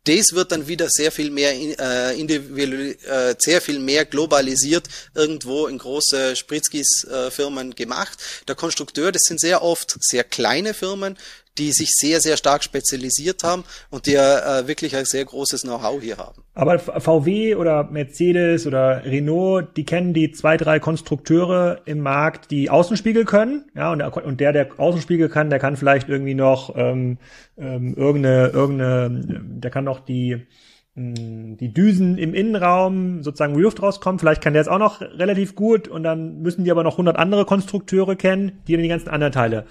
das 0.09 0.33
wird 0.33 0.51
dann 0.51 0.67
wieder 0.67 0.87
sehr 0.89 1.11
viel 1.11 1.29
mehr 1.29 1.53
äh, 1.53 2.19
individuell, 2.19 2.97
äh, 3.05 3.35
sehr 3.37 3.61
viel 3.61 3.79
mehr 3.79 4.05
globalisiert 4.05 4.87
irgendwo 5.13 5.67
in 5.67 5.77
große 5.77 6.35
Spritzkis 6.35 7.03
äh, 7.03 7.29
Firmen 7.29 7.75
gemacht. 7.75 8.17
Der 8.47 8.55
Konstrukteur, 8.55 9.11
das 9.11 9.23
sind 9.23 9.39
sehr 9.39 9.61
oft 9.61 9.95
sehr 9.99 10.23
kleine 10.23 10.73
Firmen, 10.73 11.17
die 11.59 11.71
sich 11.71 11.89
sehr, 11.91 12.21
sehr 12.21 12.37
stark 12.37 12.63
spezialisiert 12.63 13.43
haben 13.43 13.63
und 13.89 14.05
die 14.05 14.15
äh, 14.15 14.67
wirklich 14.67 14.95
ein 14.95 15.05
sehr 15.05 15.25
großes 15.25 15.61
Know-how 15.61 16.01
hier 16.01 16.17
haben. 16.17 16.41
Aber 16.55 16.79
VW 16.79 17.55
oder 17.55 17.83
Mercedes 17.83 18.65
oder 18.65 19.03
Renault, 19.05 19.77
die 19.77 19.85
kennen 19.85 20.13
die 20.13 20.31
zwei, 20.31 20.57
drei 20.57 20.79
Konstrukteure 20.79 21.81
im 21.85 21.99
Markt, 21.99 22.51
die 22.51 22.69
Außenspiegel 22.69 23.25
können. 23.25 23.65
Ja, 23.75 23.91
und, 23.91 24.01
und 24.01 24.39
der, 24.39 24.53
der 24.53 24.69
Außenspiegel 24.77 25.29
kann, 25.29 25.49
der 25.49 25.59
kann 25.59 25.77
vielleicht 25.77 26.09
irgendwie 26.09 26.35
noch 26.35 26.75
ähm, 26.75 27.17
ähm, 27.57 27.93
irgendeine, 27.95 28.47
irgendeine, 28.47 29.41
der 29.59 29.71
kann 29.71 29.83
noch 29.83 29.99
die 29.99 30.47
hm, 30.95 31.57
die 31.57 31.73
Düsen 31.73 32.17
im 32.17 32.33
Innenraum 32.33 33.21
sozusagen 33.23 33.55
wo 33.55 33.59
Luft 33.59 33.81
rauskommt. 33.81 34.19
Vielleicht 34.21 34.41
kann 34.41 34.53
der 34.53 34.61
es 34.61 34.67
auch 34.67 34.79
noch 34.79 35.01
relativ 35.01 35.55
gut 35.55 35.87
und 35.87 36.03
dann 36.03 36.41
müssen 36.41 36.63
die 36.63 36.71
aber 36.71 36.83
noch 36.83 36.93
100 36.93 37.17
andere 37.17 37.45
Konstrukteure 37.45 38.15
kennen, 38.15 38.59
die 38.67 38.73
dann 38.73 38.83
die 38.83 38.89
ganzen 38.89 39.09
anderen 39.09 39.33
Teile 39.33 39.65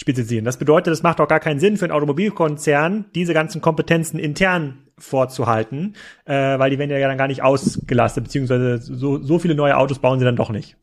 spezialisieren. 0.00 0.46
Das 0.46 0.56
bedeutet, 0.56 0.92
es 0.94 1.02
macht 1.02 1.20
auch 1.20 1.28
gar 1.28 1.40
keinen 1.40 1.60
Sinn 1.60 1.76
für 1.76 1.84
einen 1.84 1.92
Automobilkonzern, 1.92 3.04
diese 3.14 3.34
ganzen 3.34 3.60
Kompetenzen 3.60 4.18
intern 4.18 4.78
vorzuhalten, 4.98 5.94
äh, 6.24 6.58
weil 6.58 6.70
die 6.70 6.78
werden 6.78 6.90
ja 6.90 7.06
dann 7.06 7.18
gar 7.18 7.28
nicht 7.28 7.42
ausgelastet, 7.42 8.24
beziehungsweise 8.24 8.78
so, 8.78 9.22
so 9.22 9.38
viele 9.38 9.54
neue 9.54 9.76
Autos 9.76 9.98
bauen 9.98 10.18
sie 10.18 10.24
dann 10.24 10.36
doch 10.36 10.50
nicht. 10.50 10.76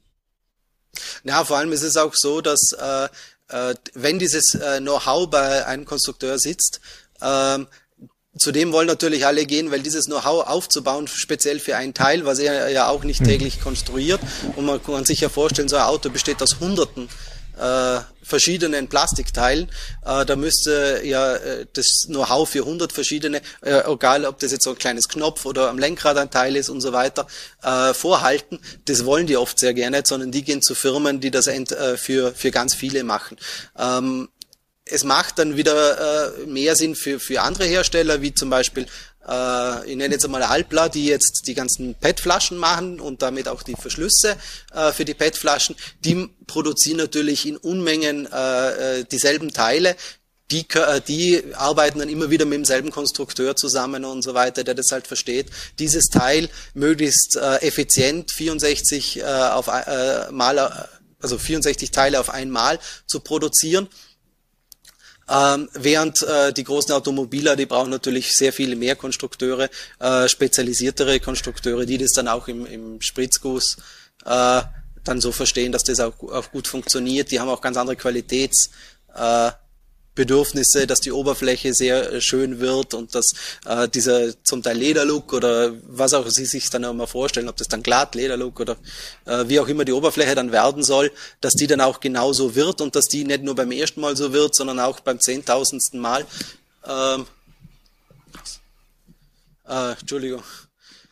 Ja, 1.23 1.43
vor 1.43 1.57
allem 1.57 1.71
ist 1.71 1.83
es 1.83 1.97
auch 1.97 2.13
so, 2.13 2.41
dass 2.41 2.73
äh, 2.79 3.05
äh, 3.49 3.75
wenn 3.95 4.19
dieses 4.19 4.53
äh, 4.53 4.79
Know-how 4.79 5.29
bei 5.29 5.65
einem 5.65 5.85
Konstrukteur 5.85 6.37
sitzt, 6.37 6.79
äh, 7.19 7.59
Zudem 8.39 8.71
wollen 8.71 8.85
natürlich 8.85 9.25
alle 9.25 9.47
gehen, 9.47 9.71
weil 9.71 9.79
dieses 9.79 10.05
Know-how 10.05 10.47
aufzubauen, 10.47 11.07
speziell 11.07 11.59
für 11.59 11.75
ein 11.75 11.95
Teil, 11.95 12.23
was 12.23 12.37
er 12.37 12.69
ja 12.69 12.87
auch 12.87 13.03
nicht 13.03 13.21
hm. 13.21 13.27
täglich 13.27 13.61
konstruiert. 13.61 14.21
Und 14.55 14.63
man 14.63 14.83
kann 14.83 15.05
sich 15.05 15.21
ja 15.21 15.29
vorstellen, 15.29 15.67
so 15.67 15.75
ein 15.75 15.81
Auto 15.81 16.11
besteht 16.11 16.39
aus 16.43 16.59
Hunderten 16.59 17.09
äh, 17.57 18.01
verschiedenen 18.23 18.87
Plastikteilen. 18.87 19.69
Äh, 20.05 20.25
da 20.25 20.35
müsste 20.35 21.01
ja 21.03 21.35
äh, 21.35 21.65
das 21.73 22.05
Know-how 22.07 22.49
für 22.49 22.59
100 22.59 22.91
verschiedene, 22.91 23.41
äh, 23.61 23.81
egal 23.91 24.25
ob 24.25 24.39
das 24.39 24.51
jetzt 24.51 24.63
so 24.63 24.71
ein 24.71 24.77
kleines 24.77 25.07
Knopf 25.07 25.45
oder 25.45 25.69
am 25.69 25.79
Lenkrad 25.79 26.17
ein 26.17 26.29
Teil 26.29 26.55
ist 26.55 26.69
und 26.69 26.81
so 26.81 26.93
weiter, 26.93 27.27
äh, 27.63 27.93
vorhalten. 27.93 28.59
Das 28.85 29.05
wollen 29.05 29.27
die 29.27 29.37
oft 29.37 29.59
sehr 29.59 29.73
gerne, 29.73 30.03
sondern 30.05 30.31
die 30.31 30.43
gehen 30.43 30.61
zu 30.61 30.75
Firmen, 30.75 31.19
die 31.19 31.31
das 31.31 31.47
end, 31.47 31.71
äh, 31.71 31.97
für, 31.97 32.33
für 32.33 32.51
ganz 32.51 32.75
viele 32.75 33.03
machen. 33.03 33.37
Ähm, 33.77 34.29
es 34.89 35.03
macht 35.03 35.39
dann 35.39 35.57
wieder 35.57 36.37
äh, 36.37 36.45
mehr 36.45 36.75
Sinn 36.75 36.95
für, 36.95 37.19
für 37.19 37.41
andere 37.41 37.65
Hersteller, 37.65 38.21
wie 38.21 38.33
zum 38.33 38.49
Beispiel 38.49 38.85
äh, 39.27 39.89
ich 39.89 39.95
nenne 39.95 40.13
jetzt 40.13 40.25
einmal 40.25 40.43
Alpla, 40.43 40.89
die 40.89 41.05
jetzt 41.05 41.43
die 41.47 41.53
ganzen 41.53 41.95
PET-Flaschen 41.95 42.57
machen 42.57 42.99
und 42.99 43.21
damit 43.21 43.47
auch 43.47 43.63
die 43.63 43.75
Verschlüsse 43.75 44.37
äh, 44.73 44.91
für 44.91 45.05
die 45.05 45.13
PET-Flaschen, 45.13 45.75
die 46.03 46.29
produzieren 46.47 46.97
natürlich 46.97 47.45
in 47.45 47.57
Unmengen 47.57 48.27
äh, 48.31 48.99
äh 48.99 49.03
dieselben 49.03 49.53
Teile, 49.53 49.95
die, 50.51 50.65
äh, 50.73 51.01
die 51.01 51.43
arbeiten 51.55 51.99
dann 51.99 52.09
immer 52.09 52.29
wieder 52.29 52.45
mit 52.45 52.57
demselben 52.57 52.91
Konstrukteur 52.91 53.55
zusammen 53.55 54.05
und 54.05 54.21
so 54.21 54.33
weiter, 54.33 54.63
der 54.63 54.75
das 54.75 54.91
halt 54.91 55.07
versteht, 55.07 55.47
dieses 55.79 56.05
Teil 56.05 56.49
möglichst 56.73 57.35
äh, 57.35 57.57
effizient 57.57 58.31
64 58.31 59.19
äh, 59.19 59.23
auf 59.23 59.67
äh, 59.67 60.31
mal, 60.31 60.87
also 61.19 61.37
64 61.37 61.91
Teile 61.91 62.19
auf 62.19 62.29
einmal 62.29 62.79
zu 63.05 63.19
produzieren 63.19 63.89
ähm, 65.29 65.69
während 65.73 66.21
äh, 66.23 66.53
die 66.53 66.63
großen 66.63 66.93
Automobiler, 66.93 67.55
die 67.55 67.65
brauchen 67.65 67.89
natürlich 67.89 68.33
sehr 68.33 68.53
viele 68.53 68.75
mehr 68.75 68.95
Konstrukteure, 68.95 69.69
äh, 69.99 70.27
spezialisiertere 70.27 71.19
Konstrukteure, 71.19 71.85
die 71.85 71.97
das 71.97 72.11
dann 72.11 72.27
auch 72.27 72.47
im, 72.47 72.65
im 72.65 73.01
Spritzguss 73.01 73.77
äh, 74.25 74.61
dann 75.03 75.21
so 75.21 75.31
verstehen, 75.31 75.71
dass 75.71 75.83
das 75.83 75.99
auch, 75.99 76.21
auch 76.23 76.51
gut 76.51 76.67
funktioniert. 76.67 77.31
Die 77.31 77.39
haben 77.39 77.49
auch 77.49 77.61
ganz 77.61 77.77
andere 77.77 77.95
Qualitäts. 77.95 78.69
Äh, 79.15 79.51
Bedürfnisse, 80.17 80.87
dass 80.87 80.99
die 80.99 81.11
Oberfläche 81.11 81.73
sehr 81.73 82.11
äh, 82.11 82.21
schön 82.21 82.59
wird 82.59 82.93
und 82.93 83.15
dass 83.15 83.27
äh, 83.65 83.87
dieser 83.87 84.43
zum 84.43 84.61
Teil 84.63 84.77
Lederlook 84.77 85.31
oder 85.31 85.73
was 85.83 86.13
auch 86.13 86.27
Sie 86.27 86.45
sich 86.45 86.69
dann 86.69 86.83
auch 86.83 86.93
mal 86.93 87.07
vorstellen, 87.07 87.47
ob 87.47 87.55
das 87.55 87.67
dann 87.67 87.83
glatt 87.83 88.15
Lederlook 88.15 88.59
oder 88.59 88.77
äh, 89.25 89.45
wie 89.47 89.59
auch 89.59 89.67
immer 89.67 89.85
die 89.85 89.93
Oberfläche 89.93 90.35
dann 90.35 90.51
werden 90.51 90.83
soll, 90.83 91.11
dass 91.39 91.53
die 91.53 91.67
dann 91.67 91.81
auch 91.81 91.99
genauso 91.99 92.55
wird 92.55 92.81
und 92.81 92.95
dass 92.95 93.05
die 93.05 93.23
nicht 93.23 93.43
nur 93.43 93.55
beim 93.55 93.71
ersten 93.71 94.01
Mal 94.01 94.17
so 94.17 94.33
wird, 94.33 94.55
sondern 94.55 94.79
auch 94.79 94.99
beim 94.99 95.19
zehntausendsten 95.19 95.99
Mal. 95.99 96.25
Ähm, 96.85 97.27
äh, 99.67 99.91
Entschuldigung, 99.91 100.43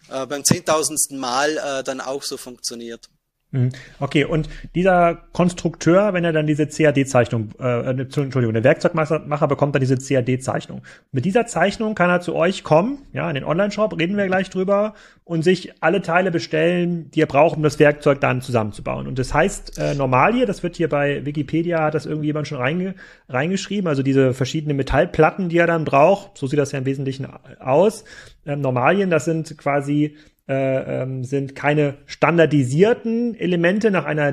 äh, 0.10 0.26
beim 0.26 0.44
zehntausendsten 0.44 1.20
Mal 1.20 1.58
äh, 1.58 1.84
dann 1.84 2.02
auch 2.02 2.24
so 2.24 2.38
funktioniert. 2.38 3.08
Mhm. 3.52 3.70
Okay, 4.00 4.26
und 4.26 4.50
dieser 4.74 5.16
Konstrukteur, 5.32 6.14
wenn 6.14 6.24
er 6.24 6.34
dann 6.34 6.48
diese 6.48 6.68
CAD-Zeichnung, 6.68 7.52
äh, 7.60 7.82
äh 7.82 7.90
Entschuldigung, 8.02 8.54
der 8.54 8.64
Werkzeugmacher 8.64 9.48
bekommt 9.48 9.76
dann 9.76 9.82
diese 9.82 9.98
CAD-Zeichnung. 9.98 10.82
Mit 11.12 11.26
dieser 11.26 11.46
Zeichnung 11.46 11.96
kann 11.96 12.10
er 12.10 12.22
zu 12.22 12.36
euch 12.36 12.64
kommen, 12.64 13.00
ja, 13.14 13.30
in 13.30 13.36
den 13.36 13.44
Online-Shop, 13.44 13.98
reden 13.98 14.18
wir 14.18 14.26
gleich 14.28 14.50
drüber, 14.50 14.94
und 15.24 15.44
sich 15.44 15.74
alle 15.82 16.04
Teile 16.04 16.30
bestellen, 16.30 17.10
die 17.12 17.22
er 17.22 17.26
braucht, 17.26 17.58
um 17.58 17.64
das 17.64 17.80
Werkzeug 17.80 18.22
dann 18.22 18.42
zusammenzubauen. 18.42 19.08
Und 19.08 19.18
das 19.18 19.34
heißt 19.34 19.80
äh, 19.80 19.96
Normalie, 19.96 20.46
das 20.46 20.62
wird 20.62 20.76
hier 20.76 20.88
bei 20.88 21.26
Wikipedia, 21.26 21.82
hat 21.84 21.96
das 21.96 22.06
irgendwie 22.06 22.28
jemand 22.28 22.48
schon 22.48 22.60
reinge 22.60 22.94
reingeschrieben, 23.28 23.88
also 23.88 24.04
diese 24.04 24.34
verschiedenen 24.36 24.78
Metallplatten, 24.78 25.50
die 25.50 25.58
er 25.58 25.68
dann 25.68 25.84
braucht, 25.84 26.38
so 26.38 26.46
sieht 26.46 26.60
das 26.60 26.74
ja 26.74 26.80
im 26.80 26.86
Wesentlichen 26.86 27.28
aus. 27.60 28.04
Ähm, 28.46 28.62
Normalien, 28.62 29.10
das 29.10 29.26
sind 29.26 29.58
quasi 29.58 30.16
äh, 30.48 31.02
ähm, 31.02 31.24
sind 31.24 31.56
keine 31.56 31.96
standardisierten 32.06 33.36
Elemente 33.36 33.92
nach 33.92 34.06
einer 34.06 34.32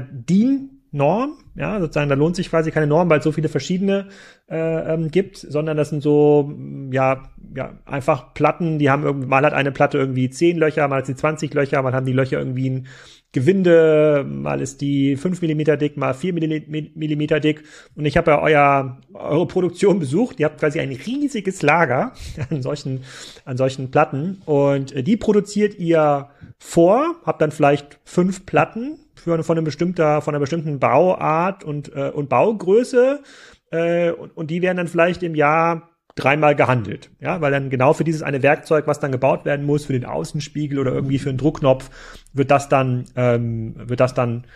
DIN-Norm. 0.93 1.39
Ja, 1.55 1.81
sozusagen, 1.81 2.09
da 2.09 2.15
lohnt 2.15 2.37
sich 2.37 2.49
quasi 2.49 2.71
keine 2.71 2.87
Norm, 2.87 3.11
weil 3.11 3.19
es 3.19 3.25
so 3.25 3.33
viele 3.33 3.49
verschiedene 3.49 4.09
äh, 4.49 4.95
ähm, 4.95 5.11
gibt, 5.11 5.37
sondern 5.37 5.77
das 5.77 5.91
sind 5.91 6.03
so, 6.03 6.55
ja, 6.91 7.25
ja, 7.55 7.75
einfach 7.85 8.33
Platten, 8.33 8.79
die 8.79 8.89
haben 8.89 9.03
irgendwie, 9.03 9.29
mal 9.29 9.45
hat 9.45 9.53
eine 9.53 9.73
Platte 9.73 9.99
irgendwie 9.99 10.31
zehn 10.31 10.57
Löcher, 10.57 10.89
mal 10.89 10.99
hat 10.99 11.07
sie 11.07 11.15
20 11.15 11.53
Löcher, 11.53 11.83
mal 11.83 11.93
haben 11.93 12.07
die 12.07 12.13
Löcher 12.13 12.39
irgendwie 12.39 12.71
ein 12.71 12.87
Gewinde, 13.33 14.27
mal 14.29 14.61
ist 14.61 14.83
die 14.83 15.17
5 15.17 15.41
Millimeter 15.41 15.79
dick, 15.79 15.97
mal 15.97 16.13
4 16.13 16.35
Millimeter 16.35 17.41
dick. 17.41 17.65
Und 17.95 18.05
ich 18.05 18.19
habe 18.19 18.31
ja 18.31 18.43
euer, 18.43 18.99
eure 19.15 19.47
Produktion 19.47 19.99
besucht. 19.99 20.39
Ihr 20.39 20.45
habt 20.45 20.61
quasi 20.61 20.81
ein 20.81 20.93
riesiges 20.93 21.63
Lager 21.63 22.13
an 22.51 22.61
solchen, 22.61 23.05
an 23.47 23.57
solchen 23.57 23.91
Platten. 23.91 24.43
Und 24.45 24.93
äh, 24.93 25.03
die 25.03 25.17
produziert 25.17 25.79
ihr 25.79 26.29
vor, 26.59 27.17
habt 27.25 27.41
dann 27.41 27.53
vielleicht 27.53 28.01
fünf 28.05 28.45
Platten 28.45 28.99
für, 29.23 29.43
von, 29.43 29.57
einem 29.57 29.65
bestimmter, 29.65 30.21
von 30.23 30.35
einer 30.35 30.41
bestimmten 30.41 30.79
Bauart 30.79 31.65
und, 31.65 31.95
äh, 31.95 32.11
und 32.11 32.29
Baugröße. 32.29 33.23
Äh, 33.71 34.11
und, 34.11 34.37
und 34.37 34.51
die 34.51 34.63
werden 34.63 34.77
dann 34.77 34.89
vielleicht 34.89 35.23
im 35.23 35.35
Jahr 35.35 35.91
dreimal 36.15 36.55
gehandelt. 36.55 37.11
Ja, 37.21 37.41
weil 37.41 37.53
dann 37.53 37.71
genau 37.71 37.93
für 37.93 38.05
dieses 38.05 38.23
eine 38.23 38.43
Werkzeug, 38.43 38.87
was 38.87 39.01
dann 39.01 39.13
gebaut 39.13 39.45
werden 39.45 39.65
muss, 39.65 39.87
für 39.87 39.93
den 39.93 40.05
Außenspiegel 40.05 40.79
oder 40.79 40.93
irgendwie 40.93 41.19
für 41.19 41.31
einen 41.31 41.39
Druckknopf, 41.39 41.91
wird 42.33 42.51
das 42.51 42.69
dann, 42.69 43.07
ähm, 43.17 43.75
wird 43.77 44.01
das 44.01 44.15
dann 44.15 44.47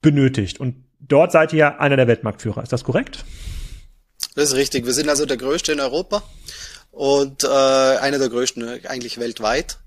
benötigt. 0.00 0.60
Und 0.60 0.84
dort 1.00 1.32
seid 1.32 1.52
ihr 1.52 1.80
einer 1.80 1.96
der 1.96 2.08
Weltmarktführer. 2.08 2.62
Ist 2.62 2.72
das 2.72 2.84
korrekt? 2.84 3.24
Das 4.34 4.50
ist 4.50 4.56
richtig. 4.56 4.86
Wir 4.86 4.92
sind 4.92 5.08
also 5.08 5.26
der 5.26 5.36
größte 5.36 5.72
in 5.72 5.80
Europa 5.80 6.22
und 6.90 7.44
äh, 7.44 7.48
einer 7.48 8.18
der 8.18 8.28
größten 8.28 8.86
eigentlich 8.86 9.18
weltweit. 9.18 9.78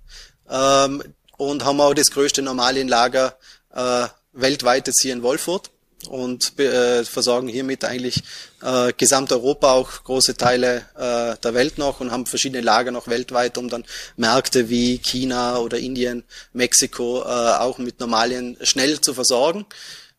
Ähm, 0.50 1.04
und 1.38 1.66
haben 1.66 1.82
auch 1.82 1.94
das 1.94 2.12
größte 2.12 2.44
Normalienlager 2.44 3.36
äh, 3.74 4.08
weltweit 4.34 4.88
jetzt 4.88 5.01
hier 5.01 5.13
in 5.13 5.24
Wolfurt 5.24 5.72
und 6.10 6.58
äh, 6.60 7.04
versorgen 7.04 7.48
hiermit 7.48 7.86
eigentlich 7.86 8.24
äh, 8.62 8.92
Gesamteuropa, 8.94 9.74
auch 9.74 10.04
große 10.04 10.36
Teile 10.36 10.86
äh, 10.96 11.38
der 11.42 11.54
Welt 11.54 11.78
noch 11.78 12.00
und 12.00 12.12
haben 12.12 12.25
verschiedene 12.25 12.62
Lager 12.62 12.92
noch 12.92 13.08
weltweit, 13.08 13.58
um 13.58 13.70
dann 13.70 13.86
Märkte 14.18 14.70
wie 14.70 14.98
China 14.98 15.60
oder 15.60 15.78
Indien, 15.78 16.24
Mexiko 16.54 17.22
äh, 17.22 17.25
auch 17.25 17.78
mit 17.78 18.00
Normalien 18.00 18.58
schnell 18.62 19.00
zu 19.01 19.13
versorgen. 19.13 19.66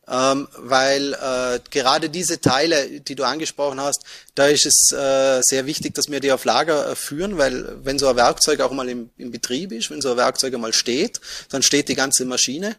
Ähm, 0.08 0.48
weil 0.56 1.14
äh, 1.14 1.60
gerade 1.70 2.10
diese 2.10 2.40
Teile, 2.40 3.00
die 3.00 3.14
du 3.14 3.22
angesprochen 3.22 3.80
hast, 3.80 4.02
da 4.34 4.46
ist 4.46 4.66
es 4.66 4.90
äh, 4.90 5.40
sehr 5.42 5.64
wichtig, 5.64 5.94
dass 5.94 6.10
wir 6.10 6.18
die 6.18 6.32
auf 6.32 6.44
Lager 6.44 6.90
äh, 6.90 6.96
führen, 6.96 7.38
weil 7.38 7.78
wenn 7.84 8.00
so 8.00 8.08
ein 8.08 8.16
Werkzeug 8.16 8.60
auch 8.60 8.72
mal 8.72 8.88
im, 8.88 9.10
im 9.16 9.30
Betrieb 9.30 9.70
ist, 9.70 9.90
wenn 9.90 10.02
so 10.02 10.10
ein 10.10 10.16
Werkzeug 10.16 10.54
einmal 10.54 10.72
steht, 10.72 11.20
dann 11.50 11.62
steht 11.62 11.88
die 11.88 11.94
ganze 11.94 12.24
Maschine 12.24 12.76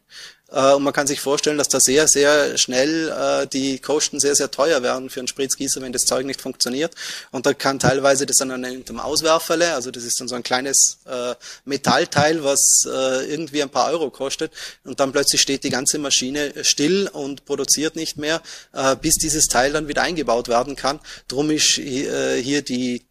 und 0.53 0.83
man 0.83 0.93
kann 0.93 1.07
sich 1.07 1.19
vorstellen, 1.19 1.57
dass 1.57 1.67
da 1.69 1.79
sehr, 1.79 2.07
sehr 2.07 2.57
schnell 2.57 3.09
äh, 3.09 3.47
die 3.47 3.79
Kosten 3.79 4.19
sehr, 4.19 4.35
sehr 4.35 4.51
teuer 4.51 4.83
werden 4.83 5.09
für 5.09 5.19
einen 5.19 5.27
Spritzgießer, 5.27 5.81
wenn 5.81 5.93
das 5.93 6.05
Zeug 6.05 6.25
nicht 6.25 6.41
funktioniert. 6.41 6.93
Und 7.31 7.45
da 7.45 7.53
kann 7.53 7.79
teilweise 7.79 8.25
das 8.25 8.37
dann 8.37 8.51
an 8.51 8.63
einem 8.63 8.99
Auswerferle, 8.99 9.73
also 9.73 9.89
das 9.89 10.03
ist 10.03 10.19
dann 10.19 10.27
so 10.27 10.35
ein 10.35 10.43
kleines 10.43 10.99
äh, 11.05 11.33
Metallteil, 11.65 12.43
was 12.43 12.83
äh, 12.85 13.31
irgendwie 13.31 13.63
ein 13.63 13.69
paar 13.69 13.89
Euro 13.91 14.11
kostet. 14.11 14.51
Und 14.83 14.99
dann 14.99 15.11
plötzlich 15.11 15.41
steht 15.41 15.63
die 15.63 15.71
ganze 15.71 15.97
Maschine 15.97 16.53
still 16.63 17.09
und 17.11 17.45
produziert 17.45 17.95
nicht 17.95 18.17
mehr, 18.17 18.41
äh, 18.73 18.95
bis 18.95 19.15
dieses 19.15 19.45
Teil 19.45 19.73
dann 19.73 19.87
wieder 19.87 20.03
eingebaut 20.03 20.49
werden 20.49 20.75
kann. 20.75 20.99
Drum 21.27 21.49
ist 21.49 21.79
äh, 21.79 22.41
hier 22.41 22.61
die 22.61 23.03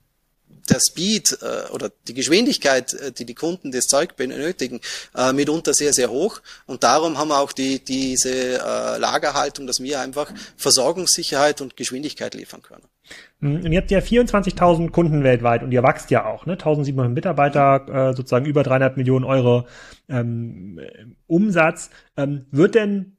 der 0.69 0.81
Speed 0.81 1.38
äh, 1.42 1.71
oder 1.73 1.90
die 2.09 2.14
Geschwindigkeit, 2.14 2.92
äh, 2.95 3.12
die 3.12 3.25
die 3.25 3.35
Kunden 3.35 3.73
das 3.73 3.87
Zeug 3.87 4.16
benötigen, 4.16 4.81
äh, 5.16 5.33
mitunter 5.33 5.75
sehr, 5.75 5.92
sehr 5.92 6.11
hoch. 6.11 6.40
Und 6.66 6.83
darum 6.83 7.19
haben 7.19 7.28
wir 7.28 7.38
auch 7.38 7.52
die, 7.52 7.85
diese 7.85 8.31
äh, 8.31 8.99
Lagerhaltung, 8.99 9.66
dass 9.66 9.81
wir 9.81 10.00
einfach 10.00 10.33
Versorgungssicherheit 10.57 11.61
und 11.61 11.76
Geschwindigkeit 11.76 12.35
liefern 12.35 12.62
können. 12.62 12.85
Hm, 13.40 13.64
und 13.64 13.73
ihr 13.73 13.81
habt 13.81 13.90
ja 13.90 13.99
24.000 13.99 14.90
Kunden 14.90 15.25
weltweit 15.25 15.62
und 15.62 15.73
ihr 15.73 15.83
wächst 15.83 16.11
ja 16.11 16.25
auch, 16.25 16.47
ne? 16.47 16.57
1.700 16.57 17.09
Mitarbeiter, 17.09 18.11
äh, 18.11 18.14
sozusagen 18.14 18.47
über 18.47 18.62
300 18.62 18.97
Millionen 18.97 19.25
Euro 19.25 19.66
ähm, 20.09 20.81
Umsatz. 21.26 21.90
Ähm, 22.16 22.47
wird 22.50 22.75
denn 22.75 23.16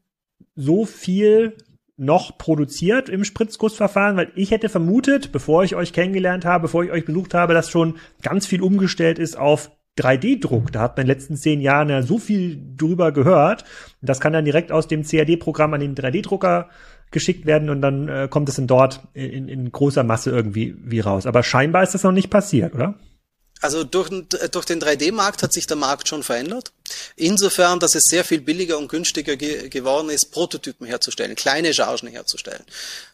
so 0.56 0.86
viel 0.86 1.58
noch 1.98 2.38
produziert 2.38 3.10
im 3.10 3.24
Spritzgussverfahren? 3.24 4.18
Weil 4.18 4.32
ich 4.36 4.52
hätte 4.52 4.70
vermutet, 4.70 5.32
bevor 5.32 5.64
ich 5.64 5.76
euch 5.76 5.94
kennengelernt 5.94 6.46
habe, 6.46 6.64
bevor 6.64 6.84
ich 6.84 6.92
euch 6.92 7.06
besucht 7.06 7.34
habe, 7.34 7.54
dass 7.54 7.70
schon 7.70 7.98
ganz 8.22 8.46
viel 8.46 8.62
umgestellt 8.62 9.20
ist 9.20 9.38
auf 9.38 9.72
3D-Druck. 9.98 10.72
Da 10.72 10.82
hat 10.82 10.98
man 10.98 11.06
in 11.06 11.08
den 11.08 11.16
letzten 11.16 11.38
zehn 11.38 11.62
Jahren 11.62 11.90
ja 11.90 12.02
so 12.02 12.18
viel 12.18 12.60
drüber 12.76 13.12
gehört. 13.12 13.64
Das 14.02 14.20
kann 14.20 14.34
dann 14.34 14.46
direkt 14.46 14.72
aus 14.72 14.88
dem 14.88 15.04
CAD-Programm 15.04 15.74
an 15.74 15.82
den 15.82 15.96
3D-Drucker 15.96 16.70
geschickt 17.12 17.46
werden 17.46 17.70
und 17.70 17.82
dann 17.82 18.08
äh, 18.08 18.28
kommt 18.30 18.50
es 18.50 18.56
dann 18.56 18.68
dort 18.68 19.02
in, 19.14 19.48
in 19.48 19.72
großer 19.72 20.04
Masse 20.04 20.32
irgendwie 20.32 20.76
wie 20.80 21.00
raus. 21.00 21.28
Aber 21.28 21.44
scheinbar 21.44 21.84
ist 21.84 21.94
das 21.94 22.04
noch 22.04 22.12
nicht 22.12 22.32
passiert, 22.32 22.74
oder? 22.74 22.96
Also 23.62 23.86
durch, 23.86 24.10
durch 24.52 24.66
den 24.66 24.82
3D-Markt 24.82 25.42
hat 25.42 25.54
sich 25.54 25.68
der 25.68 25.78
Markt 25.78 26.10
schon 26.10 26.24
verändert. 26.24 26.74
Insofern, 27.16 27.80
dass 27.80 27.96
es 27.96 28.04
sehr 28.04 28.24
viel 28.24 28.42
billiger 28.42 28.78
und 28.78 28.88
günstiger 28.88 29.36
ge 29.36 29.70
geworden 29.70 30.10
ist, 30.10 30.32
Prototypen 30.32 30.88
herzustellen, 30.88 31.36
kleine 31.36 31.74
Chargen 31.74 32.10
herzustellen. 32.10 32.64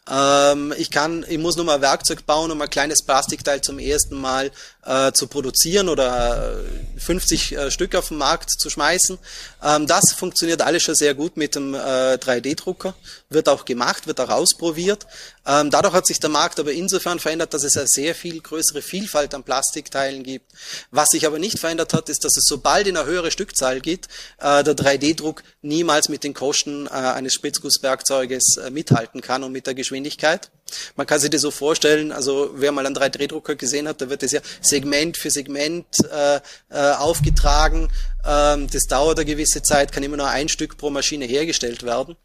Ähm, 0.10 0.74
ich 0.78 0.90
kann, 0.90 1.26
ich 1.30 1.38
muss 1.38 1.56
nur 1.56 1.66
mal 1.66 1.82
Werkzeug 1.82 2.26
bauen, 2.26 2.52
um 2.52 2.62
ein 2.62 2.70
kleines 2.70 3.04
Plastikteil 3.04 3.62
zum 3.62 3.78
ersten 3.78 4.20
Mal 4.20 4.52
äh, 4.86 5.12
zu 5.12 5.28
produzieren 5.28 5.88
oder 5.88 6.60
50 6.98 7.52
äh, 7.52 7.72
Stück 7.72 7.96
auf 7.96 8.08
den 8.08 8.18
Markt 8.18 8.50
zu 8.50 8.70
schmeißen. 8.70 9.20
Ähm, 9.64 9.86
das 9.86 10.14
funktioniert 10.14 10.62
alles 10.62 10.84
schon 10.84 10.96
sehr 10.96 11.14
gut 11.14 11.38
mit 11.38 11.56
dem 11.56 11.76
äh, 11.76 11.78
3D-Drucker, 12.16 12.96
wird 13.30 13.50
auch 13.50 13.66
gemacht, 13.66 14.08
wird 14.08 14.20
auch 14.20 14.30
ausprobiert. 14.30 15.06
Ähm, 15.46 15.70
dadurch 15.70 15.94
hat 15.94 16.08
sich 16.08 16.20
der 16.20 16.30
Markt 16.30 16.60
aber 16.60 16.72
insofern 16.72 17.20
verändert, 17.20 17.54
dass 17.54 17.64
es 17.64 17.78
eine 17.78 17.88
sehr 17.88 18.16
viel 18.16 18.42
größere 18.42 18.82
Vielfalt 18.82 19.34
an 19.36 19.44
Plastikteilen 19.44 20.24
gibt. 20.24 20.52
Was 20.92 21.10
sich 21.10 21.26
aber 21.28 21.40
nicht 21.40 21.60
verändert 21.60 21.94
hat, 21.94 22.10
ist, 22.10 22.24
dass 22.24 22.36
es 22.36 22.46
sobald 22.48 22.88
in 22.88 22.98
eine 22.98 23.06
höhere 23.06 23.32
Stückzahl 23.32 23.69
geht, 23.78 24.08
äh, 24.40 24.64
der 24.64 24.76
3D-Druck 24.76 25.44
niemals 25.62 26.10
mit 26.10 26.24
den 26.24 26.34
Kosten 26.34 26.88
äh, 26.88 26.90
eines 26.90 27.34
Spritzgusswerkzeuges 27.34 28.58
äh, 28.58 28.70
mithalten 28.70 29.22
kann 29.22 29.44
und 29.44 29.52
mit 29.52 29.68
der 29.68 29.76
Geschwindigkeit. 29.76 30.50
Man 30.96 31.08
kann 31.08 31.20
sich 31.20 31.30
das 31.30 31.42
so 31.42 31.52
vorstellen, 31.52 32.12
also 32.12 32.52
wer 32.56 32.72
mal 32.72 32.86
einen 32.86 32.96
3D-Drucker 32.96 33.56
gesehen 33.56 33.88
hat, 33.88 34.02
da 34.02 34.10
wird 34.10 34.24
das 34.24 34.32
ja 34.32 34.42
Segment 34.62 35.18
für 35.18 35.32
Segment 35.32 35.86
äh, 36.12 36.40
aufgetragen. 36.70 37.90
Ähm, 38.26 38.68
das 38.72 38.84
dauert 38.84 39.18
eine 39.18 39.26
gewisse 39.26 39.62
Zeit, 39.62 39.92
kann 39.92 40.04
immer 40.04 40.18
nur 40.18 40.30
ein 40.30 40.50
Stück 40.50 40.78
pro 40.78 40.90
Maschine 40.90 41.26
hergestellt 41.26 41.84
werden. 41.84 42.16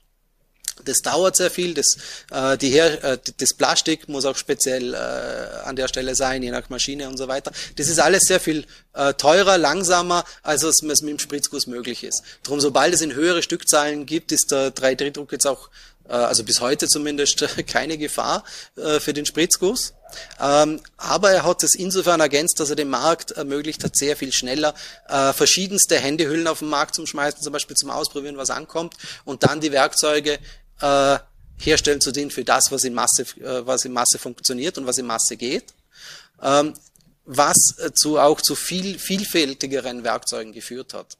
Das 0.84 0.98
dauert 0.98 1.36
sehr 1.36 1.50
viel. 1.50 1.74
Das, 1.74 1.96
äh, 2.30 2.56
die 2.58 2.70
Her 2.70 3.02
äh, 3.02 3.18
das 3.38 3.54
Plastik 3.54 4.08
muss 4.08 4.24
auch 4.24 4.36
speziell 4.36 4.94
äh, 4.94 4.96
an 5.64 5.76
der 5.76 5.88
Stelle 5.88 6.14
sein, 6.14 6.42
je 6.42 6.50
nach 6.50 6.68
Maschine 6.68 7.08
und 7.08 7.16
so 7.16 7.28
weiter. 7.28 7.52
Das 7.76 7.88
ist 7.88 7.98
alles 7.98 8.22
sehr 8.24 8.40
viel 8.40 8.64
äh, 8.94 9.14
teurer, 9.14 9.58
langsamer, 9.58 10.24
als 10.42 10.62
es 10.62 10.82
mit 10.82 11.00
dem 11.00 11.18
Spritzguss 11.18 11.66
möglich 11.66 12.04
ist. 12.04 12.22
Darum, 12.42 12.60
sobald 12.60 12.94
es 12.94 13.00
in 13.00 13.14
höhere 13.14 13.42
Stückzahlen 13.42 14.06
gibt, 14.06 14.32
ist 14.32 14.50
der 14.50 14.74
3D-Druck 14.74 15.32
jetzt 15.32 15.46
auch 15.46 15.68
äh, 16.08 16.12
also 16.12 16.44
bis 16.44 16.60
heute 16.60 16.88
zumindest 16.88 17.44
keine 17.66 17.98
Gefahr 17.98 18.44
äh, 18.76 19.00
für 19.00 19.12
den 19.12 19.26
Spritzguss. 19.26 19.94
Ähm, 20.40 20.80
aber 20.96 21.32
er 21.32 21.44
hat 21.44 21.62
es 21.64 21.74
insofern 21.74 22.20
ergänzt, 22.20 22.60
dass 22.60 22.70
er 22.70 22.76
den 22.76 22.88
Markt 22.88 23.32
ermöglicht 23.32 23.82
hat, 23.82 23.96
sehr 23.96 24.16
viel 24.16 24.32
schneller 24.32 24.74
äh, 25.08 25.32
verschiedenste 25.32 25.98
Händehüllen 25.98 26.46
auf 26.46 26.60
den 26.60 26.68
Markt 26.68 26.94
zu 26.94 27.04
schmeißen, 27.04 27.42
zum 27.42 27.52
Beispiel 27.52 27.76
zum 27.76 27.90
Ausprobieren, 27.90 28.36
was 28.36 28.50
ankommt, 28.50 28.94
und 29.24 29.42
dann 29.42 29.60
die 29.60 29.72
Werkzeuge 29.72 30.38
herstellen 30.80 32.00
zu 32.00 32.12
denen 32.12 32.30
für 32.30 32.44
das, 32.44 32.70
was 32.70 32.84
in 32.84 32.94
Masse, 32.94 33.26
was 33.64 33.84
in 33.84 33.92
Masse 33.92 34.18
funktioniert 34.18 34.76
und 34.78 34.86
was 34.86 34.98
in 34.98 35.06
Masse 35.06 35.36
geht. 35.36 35.72
Ähm, 36.42 36.74
was 37.24 37.56
zu 37.94 38.18
auch 38.18 38.40
zu 38.40 38.54
viel 38.54 38.98
vielfältigeren 38.98 40.04
Werkzeugen 40.04 40.52
geführt 40.52 40.94
hat. 40.94 41.16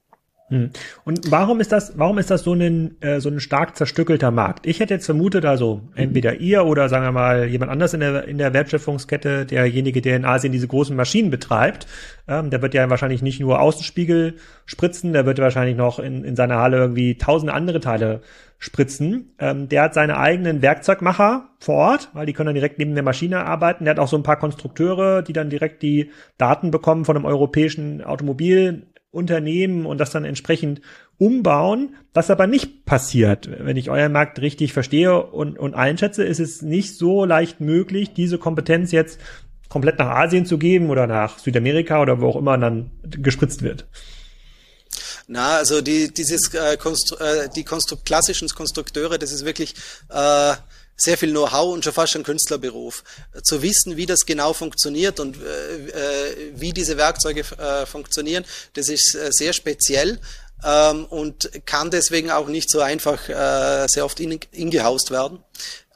Hm. 0.54 0.70
Und 1.04 1.32
warum 1.32 1.60
ist 1.60 1.72
das, 1.72 1.98
warum 1.98 2.18
ist 2.18 2.30
das 2.30 2.44
so 2.44 2.52
ein, 2.52 3.00
äh, 3.00 3.18
so 3.18 3.28
ein 3.28 3.40
stark 3.40 3.76
zerstückelter 3.76 4.30
Markt? 4.30 4.66
Ich 4.66 4.78
hätte 4.78 4.94
jetzt 4.94 5.06
vermutet, 5.06 5.44
also 5.44 5.80
entweder 5.96 6.36
ihr 6.36 6.64
oder 6.64 6.88
sagen 6.88 7.04
wir 7.04 7.10
mal 7.10 7.46
jemand 7.46 7.72
anders 7.72 7.92
in 7.92 8.00
der, 8.00 8.28
in 8.28 8.38
der 8.38 8.54
Wertschöpfungskette, 8.54 9.46
derjenige, 9.46 10.00
der 10.00 10.16
in 10.16 10.24
Asien 10.24 10.52
diese 10.52 10.68
großen 10.68 10.94
Maschinen 10.94 11.30
betreibt, 11.30 11.88
ähm, 12.28 12.50
der 12.50 12.62
wird 12.62 12.72
ja 12.72 12.88
wahrscheinlich 12.88 13.20
nicht 13.20 13.40
nur 13.40 13.60
Außenspiegel 13.60 14.36
spritzen, 14.64 15.12
der 15.12 15.26
wird 15.26 15.40
wahrscheinlich 15.40 15.76
noch 15.76 15.98
in, 15.98 16.22
in 16.22 16.36
seiner 16.36 16.58
Halle 16.58 16.76
irgendwie 16.76 17.18
tausend 17.18 17.50
andere 17.50 17.80
Teile 17.80 18.20
spritzen. 18.58 19.34
Ähm, 19.40 19.68
der 19.68 19.82
hat 19.82 19.94
seine 19.94 20.18
eigenen 20.18 20.62
Werkzeugmacher 20.62 21.48
vor 21.58 21.74
Ort, 21.74 22.10
weil 22.12 22.26
die 22.26 22.32
können 22.32 22.46
dann 22.46 22.54
direkt 22.54 22.78
neben 22.78 22.94
der 22.94 23.02
Maschine 23.02 23.44
arbeiten. 23.44 23.84
Der 23.84 23.92
hat 23.92 23.98
auch 23.98 24.08
so 24.08 24.16
ein 24.16 24.22
paar 24.22 24.38
Konstrukteure, 24.38 25.22
die 25.22 25.32
dann 25.32 25.50
direkt 25.50 25.82
die 25.82 26.12
Daten 26.38 26.70
bekommen 26.70 27.04
von 27.04 27.16
einem 27.16 27.26
europäischen 27.26 28.02
Automobil 28.02 28.86
Unternehmen 29.14 29.86
und 29.86 29.98
das 29.98 30.10
dann 30.10 30.24
entsprechend 30.24 30.80
umbauen, 31.18 31.94
was 32.12 32.30
aber 32.30 32.46
nicht 32.46 32.84
passiert. 32.84 33.48
Wenn 33.58 33.76
ich 33.76 33.90
euren 33.90 34.12
Markt 34.12 34.40
richtig 34.40 34.72
verstehe 34.72 35.22
und, 35.22 35.58
und 35.58 35.74
einschätze, 35.74 36.24
ist 36.24 36.40
es 36.40 36.62
nicht 36.62 36.96
so 36.96 37.24
leicht 37.24 37.60
möglich, 37.60 38.12
diese 38.12 38.38
Kompetenz 38.38 38.92
jetzt 38.92 39.20
komplett 39.68 39.98
nach 39.98 40.10
Asien 40.10 40.46
zu 40.46 40.58
geben 40.58 40.90
oder 40.90 41.06
nach 41.06 41.38
Südamerika 41.38 42.00
oder 42.02 42.20
wo 42.20 42.28
auch 42.28 42.36
immer 42.36 42.58
dann 42.58 42.90
gespritzt 43.02 43.62
wird. 43.62 43.86
Na, 45.26 45.56
also 45.56 45.80
die, 45.80 46.12
dieses 46.12 46.52
äh, 46.52 46.76
Konstru 46.76 47.16
äh, 47.16 47.48
die 47.54 47.64
Konstru 47.64 47.96
klassischen 48.04 48.48
Konstrukteure, 48.48 49.18
das 49.18 49.32
ist 49.32 49.44
wirklich 49.44 49.74
äh, 50.10 50.52
sehr 50.96 51.18
viel 51.18 51.30
Know-how 51.30 51.72
und 51.72 51.84
schon 51.84 51.92
fast 51.92 52.16
ein 52.16 52.22
Künstlerberuf. 52.22 53.04
Zu 53.42 53.62
wissen, 53.62 53.96
wie 53.96 54.06
das 54.06 54.26
genau 54.26 54.52
funktioniert 54.52 55.20
und 55.20 55.36
äh, 55.36 55.88
äh, 55.88 56.52
wie 56.56 56.72
diese 56.72 56.96
Werkzeuge 56.96 57.40
äh, 57.58 57.86
funktionieren, 57.86 58.44
das 58.74 58.88
ist 58.88 59.14
äh, 59.14 59.30
sehr 59.32 59.52
speziell 59.52 60.20
ähm, 60.64 61.04
und 61.06 61.50
kann 61.66 61.90
deswegen 61.90 62.30
auch 62.30 62.48
nicht 62.48 62.70
so 62.70 62.80
einfach 62.80 63.28
äh, 63.28 63.86
sehr 63.88 64.04
oft 64.04 64.20
in, 64.20 64.38
ingehaust 64.52 65.10
werden. 65.10 65.42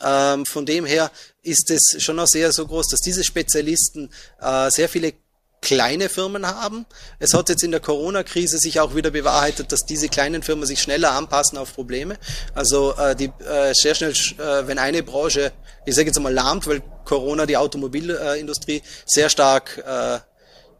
Ähm, 0.00 0.46
von 0.46 0.66
dem 0.66 0.84
her 0.84 1.10
ist 1.42 1.70
es 1.70 2.02
schon 2.02 2.16
noch 2.16 2.28
sehr 2.28 2.52
so 2.52 2.66
groß, 2.66 2.88
dass 2.88 3.00
diese 3.00 3.24
Spezialisten 3.24 4.10
äh, 4.40 4.70
sehr 4.70 4.88
viele 4.88 5.14
kleine 5.60 6.08
Firmen 6.08 6.46
haben. 6.46 6.86
Es 7.18 7.34
hat 7.34 7.48
jetzt 7.48 7.62
in 7.62 7.70
der 7.70 7.80
Corona-Krise 7.80 8.58
sich 8.58 8.80
auch 8.80 8.94
wieder 8.94 9.10
bewahrheitet, 9.10 9.72
dass 9.72 9.84
diese 9.84 10.08
kleinen 10.08 10.42
Firmen 10.42 10.66
sich 10.66 10.80
schneller 10.80 11.12
anpassen 11.12 11.58
auf 11.58 11.74
Probleme. 11.74 12.16
Also 12.54 12.94
äh, 12.96 13.16
die 13.16 13.26
äh, 13.26 13.72
sehr 13.74 13.94
schnell, 13.94 14.12
äh, 14.12 14.66
wenn 14.66 14.78
eine 14.78 15.02
Branche, 15.02 15.52
ich 15.84 15.94
sage 15.94 16.06
jetzt 16.06 16.20
mal 16.20 16.32
lahmt, 16.32 16.66
weil 16.66 16.82
Corona 17.04 17.46
die 17.46 17.56
Automobilindustrie 17.56 18.82
sehr 19.06 19.28
stark 19.30 19.82
äh, 19.86 20.18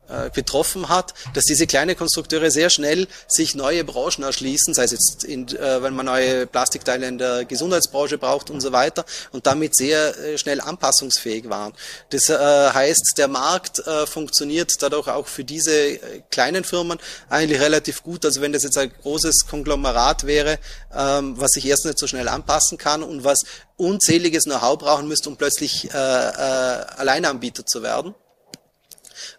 äh, 0.08 0.30
betroffen 0.30 0.88
hat, 0.88 1.14
dass 1.34 1.44
diese 1.44 1.66
kleinen 1.66 1.96
Konstrukteure 1.96 2.50
sehr 2.50 2.70
schnell 2.70 3.06
sich 3.26 3.54
neue 3.54 3.84
Branchen 3.84 4.22
erschließen, 4.24 4.74
sei 4.74 4.84
es 4.84 4.92
jetzt, 4.92 5.24
in, 5.24 5.48
äh, 5.48 5.82
wenn 5.82 5.94
man 5.94 6.06
neue 6.06 6.46
Plastikteile 6.46 7.06
in 7.06 7.18
der 7.18 7.44
Gesundheitsbranche 7.44 8.18
braucht 8.18 8.50
und 8.50 8.60
so 8.60 8.72
weiter 8.72 9.04
und 9.32 9.46
damit 9.46 9.74
sehr 9.74 10.18
äh, 10.18 10.38
schnell 10.38 10.60
anpassungsfähig 10.60 11.48
waren. 11.48 11.72
Das 12.10 12.28
äh, 12.28 12.36
heißt, 12.36 13.14
der 13.18 13.28
Markt 13.28 13.80
äh, 13.80 14.06
funktioniert 14.06 14.82
dadurch 14.82 15.08
auch 15.08 15.26
für 15.26 15.44
diese 15.44 15.72
äh, 15.72 16.22
kleinen 16.30 16.64
Firmen 16.64 16.98
eigentlich 17.28 17.60
relativ 17.60 18.02
gut. 18.02 18.24
Also 18.24 18.40
wenn 18.40 18.52
das 18.52 18.62
jetzt 18.62 18.78
ein 18.78 18.90
großes 19.02 19.46
Konglomerat 19.48 20.26
wäre, 20.26 20.58
ähm, 20.94 21.34
was 21.38 21.52
sich 21.52 21.66
erst 21.66 21.84
nicht 21.84 21.98
so 21.98 22.06
schnell 22.06 22.28
anpassen 22.28 22.78
kann 22.78 23.02
und 23.02 23.24
was 23.24 23.40
unzähliges 23.76 24.44
Know-how 24.44 24.78
brauchen 24.78 25.08
müsste, 25.08 25.28
um 25.28 25.36
plötzlich 25.36 25.92
äh, 25.92 25.96
äh, 25.96 26.84
Alleinanbieter 26.96 27.64
zu 27.64 27.82
werden. 27.82 28.14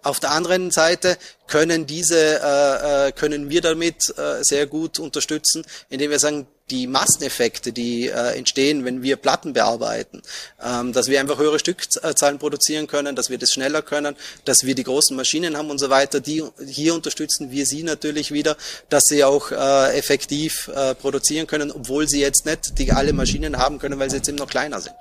Auf 0.02 0.20
der 0.20 0.32
anderen 0.32 0.72
Seite 0.72 1.18
können 1.48 1.86
diese, 1.86 2.40
äh, 2.42 3.08
äh, 3.08 3.12
können 3.12 3.50
wir 3.50 3.62
damit 3.62 4.18
äh, 4.18 4.44
sehr 4.44 4.66
gut 4.66 5.00
unterstützen, 5.00 5.66
indem 5.90 6.12
wir 6.12 6.20
sagen, 6.20 6.48
die 6.72 6.88
Masseneffekte, 6.88 7.72
die 7.72 8.08
äh, 8.08 8.38
entstehen, 8.38 8.86
wenn 8.86 9.02
wir 9.04 9.16
Platten 9.16 9.54
bearbeiten, 9.54 10.22
ähm, 10.64 10.94
dass 10.94 11.08
wir 11.08 11.20
einfach 11.20 11.38
höhere 11.38 11.60
Stückzahlen 11.60 12.40
produzieren 12.40 12.88
können, 12.88 13.16
dass 13.16 13.30
wir 13.30 13.38
das 13.38 13.52
schneller 13.52 13.82
können, 13.82 14.16
dass 14.46 14.58
wir 14.64 14.76
die 14.76 14.84
großen 14.84 15.16
Maschinen 15.16 15.58
haben 15.58 15.70
und 15.70 15.80
so 15.80 15.90
weiter, 15.90 16.20
die 16.20 16.44
hier 16.66 16.94
unterstützen 16.94 17.52
wir 17.52 17.66
sie 17.66 17.84
natürlich 17.84 18.32
wieder, 18.32 18.56
dass 18.90 19.04
sie 19.06 19.24
auch 19.24 19.52
äh, 19.52 19.98
effektiv 19.98 20.70
äh, 20.76 20.96
produzieren 20.96 21.48
können, 21.48 21.72
obwohl 21.72 22.08
sie 22.08 22.22
jetzt 22.22 22.46
nicht 22.46 22.78
die 22.80 22.92
alle 22.92 23.14
Maschinen 23.14 23.58
haben 23.58 23.80
können, 23.80 24.00
weil 24.00 24.10
sie 24.10 24.18
jetzt 24.18 24.30
eben 24.30 24.38
noch 24.38 24.48
kleiner 24.50 24.80
sind. 24.80 24.96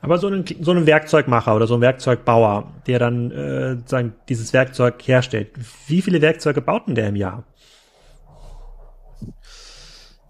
Aber 0.00 0.18
so 0.18 0.28
ein, 0.28 0.44
so 0.60 0.70
ein 0.72 0.86
Werkzeugmacher 0.86 1.54
oder 1.56 1.66
so 1.66 1.74
ein 1.74 1.80
Werkzeugbauer, 1.80 2.72
der 2.86 2.98
dann 2.98 3.30
äh, 3.30 3.88
sagen, 3.88 4.14
dieses 4.28 4.52
Werkzeug 4.52 4.94
herstellt, 5.04 5.48
wie 5.86 6.02
viele 6.02 6.20
Werkzeuge 6.20 6.60
baut 6.60 6.86
denn 6.86 6.94
der 6.94 7.08
im 7.08 7.16
Jahr? 7.16 7.44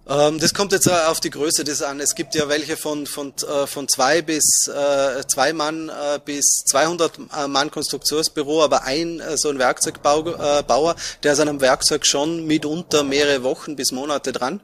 Ähm, 0.08 0.38
das 0.38 0.54
kommt 0.54 0.70
jetzt 0.70 0.88
auf 0.88 1.18
die 1.18 1.30
Größe 1.30 1.64
des 1.64 1.82
an. 1.82 1.98
Es 1.98 2.14
gibt 2.14 2.36
ja 2.36 2.48
welche 2.48 2.76
von 2.76 3.06
von 3.06 3.32
äh, 3.48 3.66
von 3.66 3.88
zwei 3.88 4.22
bis 4.22 4.68
äh, 4.68 5.26
zwei 5.26 5.52
Mann 5.52 5.88
äh, 5.88 6.20
bis 6.24 6.62
200 6.70 7.18
äh, 7.18 7.48
Mann 7.48 7.72
Konstruktionsbüro, 7.72 8.62
aber 8.62 8.84
ein 8.84 9.18
äh, 9.18 9.36
so 9.36 9.48
ein 9.48 9.58
Werkzeugbauer, 9.58 10.94
der 11.24 11.32
ist 11.32 11.40
an 11.40 11.48
einem 11.48 11.60
Werkzeug 11.60 12.06
schon 12.06 12.46
mitunter 12.46 13.02
mehrere 13.02 13.42
Wochen 13.42 13.74
bis 13.74 13.90
Monate 13.90 14.30
dran. 14.30 14.60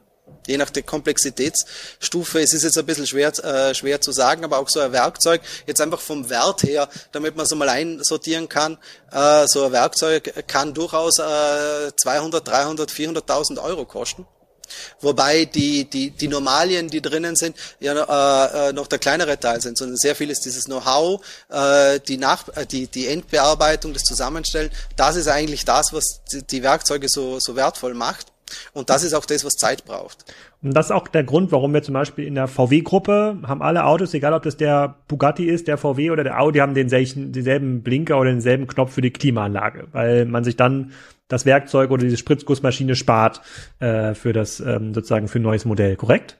Je 0.47 0.57
nach 0.57 0.69
der 0.69 0.83
Komplexitätsstufe, 0.83 2.39
es 2.39 2.53
ist 2.53 2.63
jetzt 2.63 2.77
ein 2.77 2.85
bisschen 2.85 3.07
schwer, 3.07 3.37
äh, 3.43 3.73
schwer 3.75 3.99
zu 3.99 4.13
sagen, 4.13 4.45
aber 4.45 4.59
auch 4.59 4.69
so 4.69 4.79
ein 4.79 4.93
Werkzeug, 4.93 5.41
jetzt 5.67 5.81
einfach 5.81 5.99
vom 5.99 6.29
Wert 6.29 6.63
her, 6.63 6.87
damit 7.11 7.35
man 7.35 7.45
so 7.45 7.55
mal 7.55 7.69
einsortieren 7.69 8.47
kann, 8.47 8.77
äh, 9.11 9.45
so 9.47 9.65
ein 9.65 9.71
Werkzeug 9.73 10.47
kann 10.47 10.73
durchaus 10.73 11.19
äh, 11.19 11.91
200, 11.95 12.47
300, 12.47 12.91
400.000 12.91 13.61
Euro 13.61 13.85
kosten. 13.85 14.25
Wobei 15.01 15.45
die, 15.45 15.85
die, 15.85 16.11
die 16.11 16.27
Normalien, 16.27 16.87
die 16.87 17.01
drinnen 17.01 17.35
sind, 17.35 17.55
ja 17.79 17.93
äh, 17.93 18.69
äh, 18.69 18.73
noch 18.73 18.87
der 18.87 18.99
kleinere 18.99 19.39
Teil 19.39 19.61
sind, 19.61 19.77
sondern 19.77 19.97
sehr 19.97 20.15
viel 20.15 20.29
ist 20.29 20.45
dieses 20.45 20.65
Know-how, 20.65 21.21
äh, 21.49 21.99
die, 21.99 22.17
Nach 22.17 22.47
äh, 22.55 22.65
die, 22.65 22.87
die 22.87 23.07
Endbearbeitung, 23.07 23.93
das 23.93 24.03
Zusammenstellen. 24.03 24.69
Das 24.95 25.15
ist 25.15 25.27
eigentlich 25.27 25.65
das, 25.65 25.93
was 25.93 26.21
die, 26.49 26.63
Werkzeuge 26.63 27.07
so, 27.09 27.39
so 27.39 27.55
wertvoll 27.55 27.93
macht. 27.93 28.27
Und 28.73 28.89
das 28.89 29.03
ist 29.03 29.13
auch 29.13 29.25
das, 29.25 29.43
was 29.43 29.53
Zeit 29.53 29.85
braucht. 29.85 30.25
Und 30.61 30.73
das 30.73 30.87
ist 30.87 30.91
auch 30.91 31.07
der 31.07 31.23
Grund, 31.23 31.51
warum 31.51 31.73
wir 31.73 31.83
zum 31.83 31.93
Beispiel 31.93 32.25
in 32.25 32.35
der 32.35 32.47
VW-Gruppe 32.47 33.39
haben 33.43 33.61
alle 33.61 33.85
Autos, 33.85 34.13
egal 34.13 34.33
ob 34.33 34.43
das 34.43 34.57
der 34.57 34.95
Bugatti 35.07 35.45
ist, 35.45 35.67
der 35.67 35.77
VW 35.77 36.11
oder 36.11 36.23
der 36.23 36.39
Audi, 36.39 36.59
haben 36.59 36.73
denselben, 36.73 37.31
denselben 37.33 37.81
Blinker 37.83 38.19
oder 38.19 38.29
denselben 38.29 38.67
Knopf 38.67 38.93
für 38.93 39.01
die 39.01 39.11
Klimaanlage, 39.11 39.87
weil 39.91 40.25
man 40.25 40.43
sich 40.43 40.55
dann 40.55 40.91
das 41.27 41.45
Werkzeug 41.45 41.91
oder 41.91 42.03
diese 42.03 42.17
Spritzgussmaschine 42.17 42.95
spart 42.95 43.41
äh, 43.79 44.13
für 44.13 44.33
das 44.33 44.59
ähm, 44.59 44.93
sozusagen 44.93 45.27
für 45.27 45.39
ein 45.39 45.43
neues 45.43 45.65
Modell, 45.65 45.95
korrekt? 45.95 46.39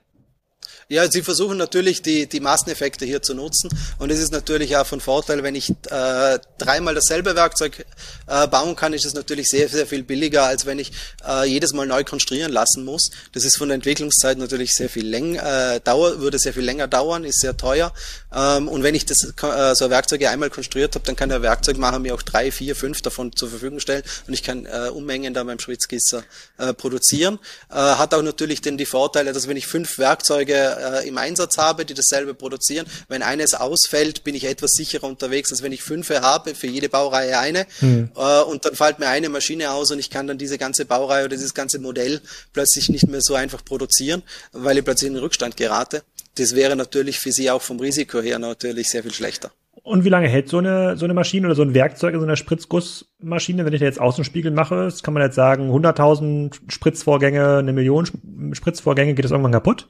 Ja, 0.89 1.09
sie 1.09 1.21
versuchen 1.21 1.57
natürlich 1.57 2.01
die, 2.01 2.27
die 2.27 2.39
Masseneffekte 2.39 3.05
hier 3.05 3.21
zu 3.21 3.33
nutzen 3.33 3.69
und 3.99 4.11
es 4.11 4.19
ist 4.19 4.31
natürlich 4.31 4.75
auch 4.77 4.85
von 4.85 4.99
Vorteil, 4.99 5.43
wenn 5.43 5.55
ich 5.55 5.69
äh, 5.69 6.39
dreimal 6.57 6.95
dasselbe 6.95 7.35
Werkzeug 7.35 7.85
äh, 8.27 8.47
bauen 8.47 8.75
kann, 8.75 8.93
ist 8.93 9.05
es 9.05 9.13
natürlich 9.13 9.47
sehr, 9.47 9.69
sehr 9.69 9.87
viel 9.87 10.03
billiger, 10.03 10.43
als 10.43 10.65
wenn 10.65 10.79
ich 10.79 10.91
äh, 11.27 11.45
jedes 11.47 11.73
Mal 11.73 11.87
neu 11.87 12.03
konstruieren 12.03 12.51
lassen 12.51 12.85
muss. 12.85 13.11
Das 13.33 13.43
ist 13.43 13.57
von 13.57 13.69
der 13.69 13.75
Entwicklungszeit 13.75 14.37
natürlich 14.37 14.73
sehr 14.73 14.89
viel 14.89 15.07
länger, 15.07 15.75
äh, 15.75 15.79
dauer, 15.79 16.19
würde 16.19 16.37
sehr 16.39 16.53
viel 16.53 16.63
länger 16.63 16.87
dauern, 16.87 17.23
ist 17.23 17.39
sehr 17.39 17.55
teuer. 17.55 17.93
Ähm, 18.33 18.67
und 18.67 18.83
wenn 18.83 18.95
ich 18.95 19.05
das 19.05 19.17
äh, 19.23 19.75
so 19.75 19.89
Werkzeuge 19.89 20.29
einmal 20.29 20.49
konstruiert 20.49 20.95
habe, 20.95 21.05
dann 21.05 21.15
kann 21.15 21.29
der 21.29 21.41
Werkzeugmacher 21.41 21.99
mir 21.99 22.13
auch 22.13 22.21
drei, 22.21 22.51
vier, 22.51 22.75
fünf 22.75 23.01
davon 23.01 23.35
zur 23.35 23.49
Verfügung 23.49 23.79
stellen 23.79 24.03
und 24.27 24.33
ich 24.33 24.43
kann 24.43 24.65
äh, 24.65 24.89
Unmengen 24.89 25.33
da 25.33 25.43
beim 25.43 25.59
Spritzgießer 25.59 26.23
äh, 26.57 26.73
produzieren. 26.73 27.39
Äh, 27.69 27.75
hat 27.75 28.13
auch 28.13 28.21
natürlich 28.21 28.61
denn 28.61 28.77
die 28.77 28.85
Vorteile, 28.85 29.33
dass 29.33 29.47
wenn 29.47 29.57
ich 29.57 29.67
fünf 29.67 29.97
Werkzeuge 29.97 30.72
äh, 30.73 31.07
im 31.07 31.17
Einsatz 31.17 31.57
habe, 31.57 31.85
die 31.85 31.93
dasselbe 31.93 32.33
produzieren. 32.33 32.85
Wenn 33.07 33.21
eines 33.21 33.53
ausfällt, 33.53 34.23
bin 34.23 34.35
ich 34.35 34.45
etwas 34.45 34.71
sicherer 34.71 35.07
unterwegs, 35.07 35.51
als 35.51 35.63
wenn 35.63 35.71
ich 35.71 35.83
fünf 35.83 36.09
habe, 36.09 36.55
für 36.55 36.67
jede 36.67 36.89
Baureihe 36.89 37.37
eine. 37.39 37.65
Mhm. 37.81 38.09
Äh, 38.15 38.41
und 38.41 38.65
dann 38.65 38.75
fällt 38.75 38.99
mir 38.99 39.07
eine 39.07 39.29
Maschine 39.29 39.71
aus 39.71 39.91
und 39.91 39.99
ich 39.99 40.09
kann 40.09 40.27
dann 40.27 40.37
diese 40.37 40.57
ganze 40.57 40.85
Baureihe 40.85 41.25
oder 41.25 41.35
dieses 41.35 41.53
ganze 41.53 41.79
Modell 41.79 42.21
plötzlich 42.51 42.89
nicht 42.89 43.07
mehr 43.07 43.21
so 43.21 43.35
einfach 43.35 43.63
produzieren, 43.63 44.23
weil 44.51 44.77
ich 44.77 44.85
plötzlich 44.85 45.07
in 45.07 45.15
den 45.15 45.23
Rückstand 45.23 45.57
gerate. 45.57 46.03
Das 46.35 46.55
wäre 46.55 46.75
natürlich 46.75 47.19
für 47.19 47.31
Sie 47.31 47.51
auch 47.51 47.61
vom 47.61 47.79
Risiko 47.79 48.21
her 48.21 48.39
natürlich 48.39 48.89
sehr 48.89 49.03
viel 49.03 49.13
schlechter. 49.13 49.51
Und 49.83 50.05
wie 50.05 50.09
lange 50.09 50.29
hält 50.29 50.47
so 50.47 50.59
eine, 50.59 50.95
so 50.95 51.03
eine 51.03 51.13
Maschine 51.13 51.45
oder 51.45 51.55
so 51.55 51.61
ein 51.61 51.73
Werkzeug 51.73 52.13
in 52.13 52.21
so 52.21 52.25
einer 52.25 52.37
Spritzgussmaschine, 52.37 53.65
wenn 53.65 53.73
ich 53.73 53.81
da 53.81 53.85
jetzt 53.85 53.99
Außenspiegel 53.99 54.51
mache? 54.51 54.85
Das 54.85 55.03
kann 55.03 55.13
man 55.13 55.23
jetzt 55.23 55.35
sagen, 55.35 55.71
100.000 55.71 56.53
Spritzvorgänge, 56.69 57.57
eine 57.57 57.73
Million 57.73 58.05
Spritzvorgänge, 58.53 59.13
geht 59.13 59.25
das 59.25 59.31
irgendwann 59.31 59.51
kaputt? 59.51 59.89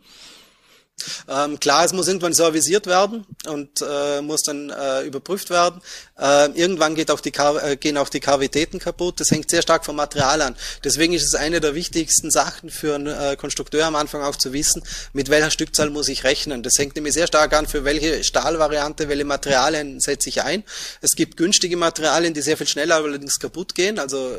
Ähm, 1.27 1.59
klar, 1.59 1.85
es 1.85 1.93
muss 1.93 2.07
irgendwann 2.07 2.33
servisiert 2.33 2.87
werden 2.87 3.25
und 3.47 3.81
äh, 3.81 4.21
muss 4.21 4.41
dann 4.43 4.69
äh, 4.69 5.03
überprüft 5.03 5.49
werden. 5.49 5.81
Äh, 6.17 6.51
irgendwann 6.51 6.95
geht 6.95 7.11
auch 7.11 7.19
die 7.19 7.33
äh, 7.33 7.75
gehen 7.77 7.97
auch 7.97 8.09
die 8.09 8.19
Kavitäten 8.19 8.79
kaputt. 8.79 9.19
Das 9.19 9.31
hängt 9.31 9.49
sehr 9.49 9.61
stark 9.61 9.85
vom 9.85 9.95
Material 9.95 10.41
an. 10.41 10.55
Deswegen 10.83 11.13
ist 11.13 11.25
es 11.25 11.35
eine 11.35 11.59
der 11.59 11.75
wichtigsten 11.75 12.31
Sachen 12.31 12.69
für 12.69 12.95
einen 12.95 13.07
äh, 13.07 13.35
Konstrukteur 13.35 13.85
am 13.85 13.95
Anfang 13.95 14.21
auch 14.21 14.35
zu 14.35 14.53
wissen, 14.53 14.83
mit 15.13 15.29
welcher 15.29 15.51
Stückzahl 15.51 15.89
muss 15.89 16.07
ich 16.07 16.23
rechnen. 16.23 16.63
Das 16.63 16.73
hängt 16.77 16.95
nämlich 16.95 17.13
sehr 17.13 17.27
stark 17.27 17.53
an, 17.53 17.67
für 17.67 17.83
welche 17.83 18.23
Stahlvariante, 18.23 19.09
welche 19.09 19.25
Materialien 19.25 19.99
setze 19.99 20.29
ich 20.29 20.43
ein. 20.43 20.63
Es 21.01 21.15
gibt 21.15 21.37
günstige 21.37 21.77
Materialien, 21.77 22.33
die 22.33 22.41
sehr 22.41 22.57
viel 22.57 22.67
schneller 22.67 22.95
allerdings 22.95 23.39
kaputt 23.39 23.75
gehen. 23.75 23.99
Also 23.99 24.37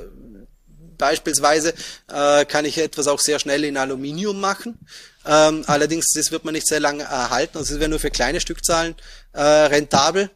Beispielsweise 0.96 1.74
äh, 2.08 2.44
kann 2.44 2.64
ich 2.64 2.78
etwas 2.78 3.08
auch 3.08 3.20
sehr 3.20 3.38
schnell 3.38 3.64
in 3.64 3.76
Aluminium 3.76 4.40
machen. 4.40 4.78
Ähm, 5.26 5.64
allerdings, 5.66 6.06
das 6.14 6.30
wird 6.30 6.44
man 6.44 6.54
nicht 6.54 6.66
sehr 6.66 6.80
lange 6.80 7.04
erhalten. 7.04 7.58
Also 7.58 7.74
es 7.74 7.80
wäre 7.80 7.90
nur 7.90 8.00
für 8.00 8.10
kleine 8.10 8.40
Stückzahlen 8.40 8.94
äh, 9.32 9.40
rentabel. 9.42 10.30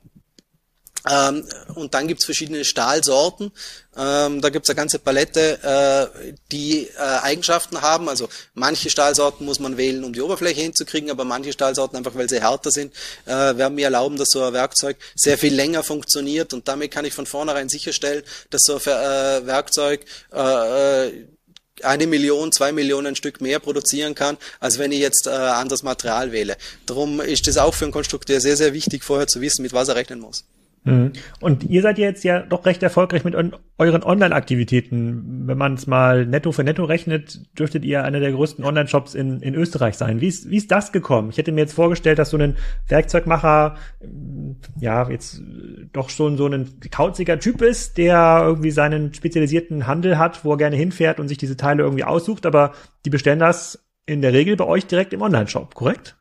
Ähm, 1.09 1.47
und 1.75 1.95
dann 1.95 2.09
gibt's 2.09 2.25
verschiedene 2.25 2.65
Stahlsorten. 2.65 3.53
Ähm, 3.97 4.41
da 4.41 4.51
gibt's 4.51 4.69
eine 4.69 4.77
ganze 4.77 4.99
Palette, 4.99 6.11
äh, 6.23 6.33
die 6.51 6.89
äh, 6.89 6.99
Eigenschaften 6.99 7.81
haben. 7.83 8.09
Also 8.09 8.29
manche 8.55 8.91
Stahlsorten 8.91 9.47
muss 9.47 9.61
man 9.61 9.77
wählen, 9.77 10.05
um 10.05 10.13
die 10.13 10.21
Oberfläche 10.21 10.61
hinzukriegen, 10.61 11.11
aber 11.11 11.25
manche 11.25 11.53
Stahlsorten, 11.53 11.97
einfach 11.97 12.15
weil 12.15 12.29
sie 12.29 12.41
härter 12.41 12.71
sind, 12.71 12.93
äh, 13.27 13.31
werden 13.31 13.77
mir 13.77 13.85
erlauben, 13.85 14.17
dass 14.17 14.29
so 14.31 14.43
ein 14.43 14.53
Werkzeug 14.53 14.97
sehr 15.15 15.39
viel 15.39 15.55
länger 15.55 15.83
funktioniert. 15.83 16.53
Und 16.53 16.69
damit 16.69 16.91
kann 16.91 17.05
ich 17.05 17.15
von 17.15 17.27
vornherein 17.27 17.69
sicherstellen, 17.69 18.25
dass 18.51 18.63
so 18.65 18.77
ein 18.77 18.83
äh, 18.83 19.47
Werkzeug 19.47 20.05
äh, 20.33 21.07
äh, 21.07 21.27
eine 21.85 22.07
Million, 22.07 22.53
zwei 22.53 22.73
Millionen 22.73 23.17
Stück 23.17 23.41
mehr 23.41 23.59
produzieren 23.59 24.15
kann, 24.15 24.37
als 24.61 24.79
wenn 24.79 24.93
ich 24.93 25.01
jetzt 25.01 25.27
äh, 25.27 25.31
anderes 25.31 25.83
Material 25.83 26.33
wähle. 26.33 26.57
Darum 26.87 27.21
ist 27.21 27.49
es 27.49 27.59
auch 27.59 27.75
für 27.75 27.85
einen 27.85 27.93
Konstrukteur 27.93 28.41
sehr, 28.41 28.57
sehr 28.57 28.73
wichtig, 28.73 29.05
vorher 29.05 29.27
zu 29.27 29.41
wissen, 29.41 29.63
mit 29.63 29.73
was 29.73 29.89
er 29.89 29.97
rechnen 29.97 30.21
muss. 30.21 30.45
Mhm. 30.89 31.13
Und 31.41 31.65
ihr 31.65 31.83
seid 31.83 31.99
jetzt 31.99 32.25
ja 32.25 32.41
doch 32.41 32.67
recht 32.67 32.83
erfolgreich 32.83 33.25
mit 33.25 33.35
euren 33.35 34.03
Online-Aktivitäten. 34.03 35.47
Wenn 35.47 35.59
man 35.59 35.75
es 35.75 35.87
mal 35.87 36.27
netto 36.27 36.53
für 36.53 36.65
netto 36.65 36.85
rechnet, 36.85 37.41
dürftet 37.59 37.85
ihr 37.85 38.05
einer 38.05 38.21
der 38.21 38.33
größten 38.33 38.65
Online-Shops 38.65 39.15
in, 39.15 39.41
in 39.41 39.55
Österreich 39.55 39.97
sein. 39.97 40.21
Wie 40.21 40.29
ist, 40.29 40.51
wie 40.51 40.57
ist 40.57 40.71
das 40.71 40.93
gekommen? 40.93 41.31
Ich 41.31 41.39
hätte 41.39 41.53
mir 41.53 41.61
jetzt 41.61 41.75
vorgestellt, 41.75 42.19
dass 42.19 42.31
so 42.31 42.39
ein 42.39 42.57
Werkzeugmacher, 42.89 43.77
ja, 44.81 45.09
jetzt 45.11 45.43
doch 45.93 46.11
schon 46.11 46.37
so 46.37 46.47
ein 46.47 46.81
kauziger 46.91 47.39
Typ 47.39 47.63
ist, 47.63 47.99
der 47.99 48.43
irgendwie 48.45 48.71
seinen 48.71 49.15
spezialisierten 49.15 49.87
Handel 49.87 50.19
hat, 50.19 50.45
wo 50.45 50.53
er 50.53 50.59
gerne 50.59 50.77
hinfährt 50.77 51.21
und 51.21 51.29
sich 51.29 51.39
diese 51.39 51.57
Teile 51.57 51.83
irgendwie 51.83 52.05
aussucht, 52.05 52.47
aber 52.47 52.73
die 53.05 53.11
bestellen 53.11 53.39
das 53.39 53.85
in 54.07 54.23
der 54.23 54.33
Regel 54.33 54.57
bei 54.57 54.65
euch 54.65 54.87
direkt 54.87 55.13
im 55.13 55.23
Online-Shop, 55.23 55.75
korrekt? 55.75 56.17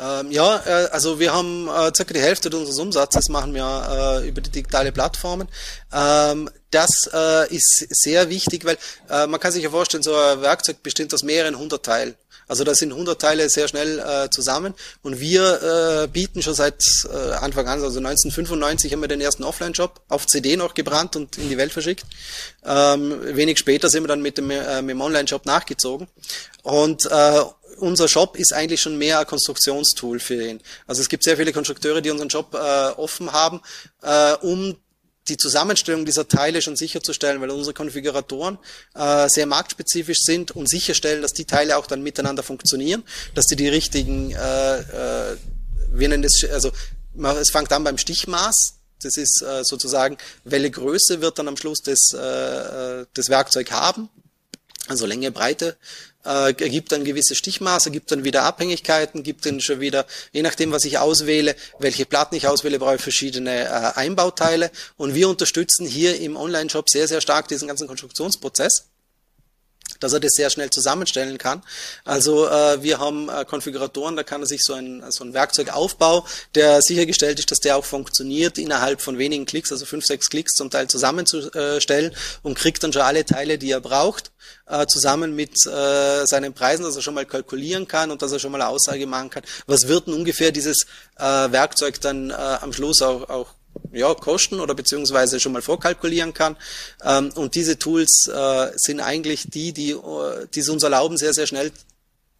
Ähm, 0.00 0.30
ja, 0.30 0.62
äh, 0.64 0.88
also 0.90 1.18
wir 1.18 1.32
haben 1.32 1.68
äh, 1.68 1.92
circa 1.94 2.14
die 2.14 2.20
Hälfte 2.20 2.48
unseres 2.56 2.78
Umsatzes 2.78 3.28
machen 3.28 3.52
wir 3.54 4.20
äh, 4.22 4.28
über 4.28 4.40
die 4.40 4.50
digitale 4.50 4.92
Plattformen. 4.92 5.48
Ähm, 5.92 6.48
das 6.70 6.90
äh, 7.12 7.54
ist 7.54 7.86
sehr 7.90 8.28
wichtig, 8.28 8.64
weil 8.64 8.78
äh, 9.10 9.26
man 9.26 9.40
kann 9.40 9.52
sich 9.52 9.64
ja 9.64 9.70
vorstellen, 9.70 10.02
so 10.02 10.14
ein 10.14 10.42
Werkzeug 10.42 10.82
besteht 10.82 11.12
aus 11.12 11.22
mehreren 11.22 11.58
hundert 11.58 11.84
Teilen. 11.84 12.14
Also 12.48 12.64
da 12.64 12.74
sind 12.74 12.92
100 12.92 13.20
Teile 13.20 13.48
sehr 13.50 13.68
schnell 13.68 13.98
äh, 13.98 14.30
zusammen 14.30 14.74
und 15.02 15.20
wir 15.20 16.02
äh, 16.02 16.08
bieten 16.08 16.42
schon 16.42 16.54
seit 16.54 16.82
äh, 17.12 17.32
Anfang 17.34 17.66
an, 17.68 17.82
also 17.82 17.98
1995 17.98 18.92
haben 18.92 19.02
wir 19.02 19.08
den 19.08 19.20
ersten 19.20 19.44
Offline-Shop 19.44 20.00
auf 20.08 20.26
CD 20.26 20.56
noch 20.56 20.72
gebrannt 20.72 21.14
und 21.14 21.36
in 21.36 21.50
die 21.50 21.58
Welt 21.58 21.72
verschickt. 21.72 22.06
Ähm, 22.64 23.20
wenig 23.36 23.58
später 23.58 23.90
sind 23.90 24.02
wir 24.02 24.08
dann 24.08 24.22
mit 24.22 24.38
dem, 24.38 24.50
äh, 24.50 24.80
mit 24.80 24.90
dem 24.90 25.00
Online-Shop 25.02 25.44
nachgezogen 25.44 26.08
und 26.62 27.04
äh, 27.04 27.42
unser 27.78 28.08
Shop 28.08 28.36
ist 28.36 28.52
eigentlich 28.52 28.80
schon 28.80 28.98
mehr 28.98 29.20
ein 29.20 29.26
Konstruktionstool 29.26 30.20
für 30.20 30.42
ihn. 30.42 30.60
Also 30.86 31.02
es 31.02 31.08
gibt 31.08 31.24
sehr 31.24 31.36
viele 31.36 31.52
Konstrukteure, 31.52 32.00
die 32.00 32.10
unseren 32.10 32.30
Shop 32.30 32.54
äh, 32.54 32.58
offen 32.58 33.32
haben, 33.32 33.60
äh, 34.02 34.34
um 34.34 34.76
die 35.28 35.36
Zusammenstellung 35.36 36.04
dieser 36.04 36.26
Teile 36.26 36.62
schon 36.62 36.76
sicherzustellen, 36.76 37.40
weil 37.40 37.50
unsere 37.50 37.74
Konfiguratoren 37.74 38.58
äh, 38.94 39.28
sehr 39.28 39.46
marktspezifisch 39.46 40.20
sind 40.20 40.52
und 40.52 40.68
sicherstellen, 40.68 41.22
dass 41.22 41.32
die 41.32 41.44
Teile 41.44 41.76
auch 41.76 41.86
dann 41.86 42.02
miteinander 42.02 42.42
funktionieren, 42.42 43.04
dass 43.34 43.46
die 43.46 43.56
die 43.56 43.68
richtigen, 43.68 44.30
äh, 44.32 44.78
äh, 44.78 45.36
wir 45.92 46.08
nennen 46.08 46.22
das, 46.22 46.44
also 46.50 46.72
es 47.40 47.50
fängt 47.50 47.72
an 47.72 47.84
beim 47.84 47.98
Stichmaß, 47.98 48.74
das 49.02 49.16
ist 49.16 49.42
äh, 49.42 49.64
sozusagen, 49.64 50.18
welche 50.44 50.70
Größe 50.70 51.20
wird 51.20 51.38
dann 51.38 51.48
am 51.48 51.56
Schluss 51.56 51.82
das, 51.82 51.98
äh, 52.14 53.00
äh 53.00 53.06
das 53.14 53.28
Werkzeug 53.28 53.70
haben, 53.70 54.08
also 54.88 55.06
Länge, 55.06 55.30
Breite, 55.30 55.76
äh, 56.24 56.52
gibt 56.52 56.92
dann 56.92 57.04
gewisse 57.04 57.34
Stichmaße, 57.34 57.90
gibt 57.90 58.10
dann 58.10 58.24
wieder 58.24 58.42
Abhängigkeiten, 58.42 59.22
gibt 59.22 59.46
dann 59.46 59.60
schon 59.60 59.80
wieder, 59.80 60.06
je 60.32 60.42
nachdem, 60.42 60.72
was 60.72 60.84
ich 60.84 60.98
auswähle, 60.98 61.54
welche 61.78 62.06
Platten 62.06 62.34
ich 62.34 62.46
auswähle, 62.46 62.78
brauche 62.78 62.96
ich 62.96 63.00
verschiedene 63.00 63.64
äh, 63.64 63.68
Einbauteile. 63.94 64.70
Und 64.96 65.14
wir 65.14 65.28
unterstützen 65.28 65.86
hier 65.86 66.20
im 66.20 66.36
Online-Shop 66.36 66.88
sehr, 66.88 67.08
sehr 67.08 67.20
stark 67.20 67.48
diesen 67.48 67.68
ganzen 67.68 67.86
Konstruktionsprozess. 67.86 68.88
Dass 70.00 70.12
er 70.12 70.20
das 70.20 70.32
sehr 70.32 70.50
schnell 70.50 70.70
zusammenstellen 70.70 71.38
kann. 71.38 71.62
Also 72.04 72.48
äh, 72.48 72.82
wir 72.82 72.98
haben 72.98 73.28
äh, 73.28 73.44
Konfiguratoren, 73.44 74.16
da 74.16 74.22
kann 74.22 74.42
er 74.42 74.46
sich 74.46 74.62
so 74.62 74.74
ein, 74.74 75.02
so 75.10 75.24
ein 75.24 75.34
Werkzeugaufbau, 75.34 76.24
der 76.54 76.82
sichergestellt 76.82 77.38
ist, 77.38 77.50
dass 77.50 77.58
der 77.58 77.76
auch 77.76 77.84
funktioniert, 77.84 78.58
innerhalb 78.58 79.00
von 79.00 79.18
wenigen 79.18 79.46
Klicks, 79.46 79.72
also 79.72 79.86
fünf, 79.86 80.04
sechs 80.04 80.30
Klicks 80.30 80.54
zum 80.54 80.70
Teil 80.70 80.88
zusammenzustellen 80.88 82.14
und 82.42 82.58
kriegt 82.58 82.82
dann 82.82 82.92
schon 82.92 83.02
alle 83.02 83.24
Teile, 83.24 83.58
die 83.58 83.70
er 83.70 83.80
braucht 83.80 84.30
äh, 84.66 84.86
zusammen 84.86 85.34
mit 85.34 85.66
äh, 85.66 86.26
seinen 86.26 86.52
Preisen, 86.52 86.84
dass 86.84 86.96
er 86.96 87.02
schon 87.02 87.14
mal 87.14 87.26
kalkulieren 87.26 87.88
kann 87.88 88.10
und 88.10 88.22
dass 88.22 88.32
er 88.32 88.38
schon 88.38 88.52
mal 88.52 88.60
eine 88.60 88.70
Aussage 88.70 89.06
machen 89.06 89.30
kann, 89.30 89.42
was 89.66 89.88
wird 89.88 90.06
denn 90.06 90.14
ungefähr 90.14 90.52
dieses 90.52 90.86
äh, 91.16 91.22
Werkzeug 91.22 92.00
dann 92.00 92.30
äh, 92.30 92.34
am 92.34 92.72
Schluss 92.72 93.02
auch, 93.02 93.28
auch 93.28 93.54
ja, 93.92 94.12
kosten 94.14 94.60
oder 94.60 94.74
beziehungsweise 94.74 95.40
schon 95.40 95.52
mal 95.52 95.62
vorkalkulieren 95.62 96.34
kann. 96.34 96.56
Ähm, 97.02 97.32
und 97.34 97.54
diese 97.54 97.78
Tools 97.78 98.28
äh, 98.28 98.70
sind 98.76 99.00
eigentlich 99.00 99.48
die, 99.48 99.72
die, 99.72 99.90
äh, 99.90 100.46
die 100.54 100.60
es 100.60 100.68
uns 100.68 100.82
erlauben, 100.82 101.16
sehr, 101.16 101.34
sehr 101.34 101.46
schnell 101.46 101.72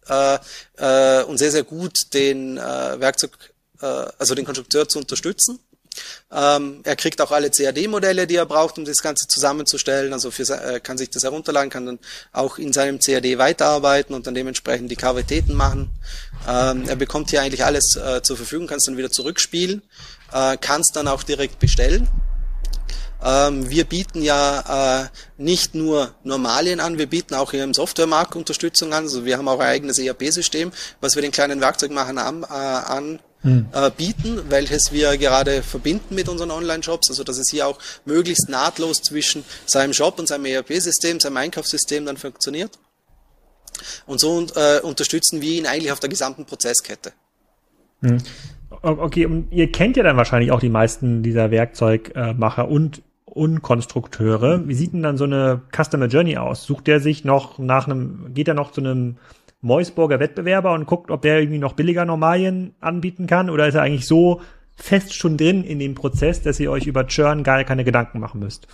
äh, 0.07 0.37
äh, 0.77 1.23
und 1.23 1.37
sehr, 1.37 1.51
sehr 1.51 1.63
gut 1.63 2.13
den 2.13 2.57
äh, 2.57 2.99
Werkzeug, 2.99 3.31
äh, 3.81 3.85
also 3.85 4.35
den 4.35 4.45
Konstrukteur 4.45 4.87
zu 4.87 4.99
unterstützen. 4.99 5.59
Ähm, 6.31 6.81
er 6.83 6.95
kriegt 6.95 7.21
auch 7.21 7.31
alle 7.31 7.49
CAD-Modelle, 7.49 8.27
die 8.27 8.35
er 8.35 8.45
braucht, 8.45 8.77
um 8.77 8.85
das 8.85 8.97
Ganze 8.97 9.27
zusammenzustellen. 9.27 10.13
Also 10.13 10.31
für, 10.31 10.43
äh, 10.43 10.79
kann 10.79 10.97
sich 10.97 11.09
das 11.09 11.23
herunterladen, 11.23 11.69
kann 11.69 11.85
dann 11.85 11.99
auch 12.31 12.57
in 12.57 12.73
seinem 12.73 12.99
CAD 12.99 13.37
weiterarbeiten 13.37 14.13
und 14.13 14.27
dann 14.27 14.35
dementsprechend 14.35 14.91
die 14.91 14.95
Kavitäten 14.95 15.55
machen. 15.55 15.89
Ähm, 16.47 16.87
er 16.87 16.95
bekommt 16.95 17.29
hier 17.31 17.41
eigentlich 17.41 17.65
alles 17.65 17.95
äh, 17.95 18.21
zur 18.21 18.37
Verfügung, 18.37 18.67
kann 18.67 18.77
es 18.77 18.85
dann 18.85 18.97
wieder 18.97 19.11
zurückspielen, 19.11 19.81
äh, 20.31 20.57
kann 20.57 20.81
es 20.81 20.91
dann 20.93 21.07
auch 21.07 21.23
direkt 21.23 21.59
bestellen. 21.59 22.07
Ähm, 23.21 23.69
wir 23.69 23.83
bieten 23.83 24.21
ja 24.21 25.03
äh, 25.03 25.07
nicht 25.37 25.75
nur 25.75 26.13
Normalien 26.23 26.79
an, 26.79 26.97
wir 26.97 27.07
bieten 27.07 27.35
auch 27.35 27.51
hier 27.51 27.63
im 27.63 27.73
Softwaremarkt 27.73 28.35
Unterstützung 28.35 28.93
an. 28.93 29.03
Also 29.03 29.25
wir 29.25 29.37
haben 29.37 29.47
auch 29.47 29.59
ein 29.59 29.67
eigenes 29.67 29.99
ERP-System, 29.99 30.71
was 31.01 31.15
wir 31.15 31.21
den 31.21 31.31
kleinen 31.31 31.59
Werkzeugmachern 31.59 32.17
an, 32.17 32.43
äh, 32.43 32.45
an 32.45 33.19
hm. 33.41 33.67
äh, 33.71 33.89
bieten, 33.95 34.41
welches 34.49 34.91
wir 34.91 35.17
gerade 35.17 35.63
verbinden 35.63 36.15
mit 36.15 36.27
unseren 36.27 36.51
Online-Shops, 36.51 37.09
also 37.09 37.23
dass 37.23 37.37
es 37.37 37.49
hier 37.49 37.67
auch 37.67 37.79
möglichst 38.05 38.49
nahtlos 38.49 39.01
zwischen 39.01 39.43
seinem 39.65 39.93
Shop 39.93 40.19
und 40.19 40.27
seinem 40.27 40.45
ERP-System, 40.45 41.19
seinem 41.19 41.37
Einkaufssystem 41.37 42.05
dann 42.05 42.17
funktioniert. 42.17 42.77
Und 44.05 44.19
so 44.19 44.45
äh, 44.55 44.81
unterstützen 44.81 45.41
wir 45.41 45.53
ihn 45.53 45.65
eigentlich 45.65 45.91
auf 45.91 45.99
der 45.99 46.09
gesamten 46.09 46.45
Prozesskette. 46.45 47.13
Hm. 48.01 48.17
Okay, 48.81 49.25
und 49.25 49.51
ihr 49.51 49.71
kennt 49.71 49.97
ja 49.97 50.03
dann 50.03 50.15
wahrscheinlich 50.15 50.51
auch 50.51 50.59
die 50.59 50.69
meisten 50.69 51.23
dieser 51.23 51.51
Werkzeugmacher 51.51 52.67
und 52.69 53.01
und 53.25 53.61
Konstrukteure. 53.61 54.67
Wie 54.67 54.73
sieht 54.73 54.93
denn 54.93 55.03
dann 55.03 55.17
so 55.17 55.23
eine 55.23 55.61
Customer 55.71 56.07
Journey 56.07 56.37
aus? 56.37 56.63
Sucht 56.63 56.87
der 56.87 56.99
sich 56.99 57.23
noch 57.23 57.59
nach 57.59 57.87
einem, 57.87 58.33
geht 58.33 58.47
er 58.47 58.53
noch 58.53 58.71
zu 58.71 58.81
einem 58.81 59.17
Moisburger 59.61 60.19
Wettbewerber 60.19 60.73
und 60.73 60.85
guckt, 60.85 61.11
ob 61.11 61.21
der 61.21 61.39
irgendwie 61.39 61.59
noch 61.59 61.73
billiger 61.73 62.05
Normalien 62.05 62.75
anbieten 62.79 63.27
kann? 63.27 63.49
Oder 63.49 63.67
ist 63.67 63.75
er 63.75 63.81
eigentlich 63.81 64.07
so 64.07 64.41
fest 64.75 65.13
schon 65.13 65.37
drin 65.37 65.63
in 65.63 65.79
dem 65.79 65.95
Prozess, 65.95 66.41
dass 66.41 66.59
ihr 66.59 66.71
euch 66.71 66.87
über 66.87 67.07
Churn 67.07 67.43
gar 67.43 67.63
keine 67.63 67.83
Gedanken 67.83 68.19
machen 68.19 68.39
müsst? 68.39 68.67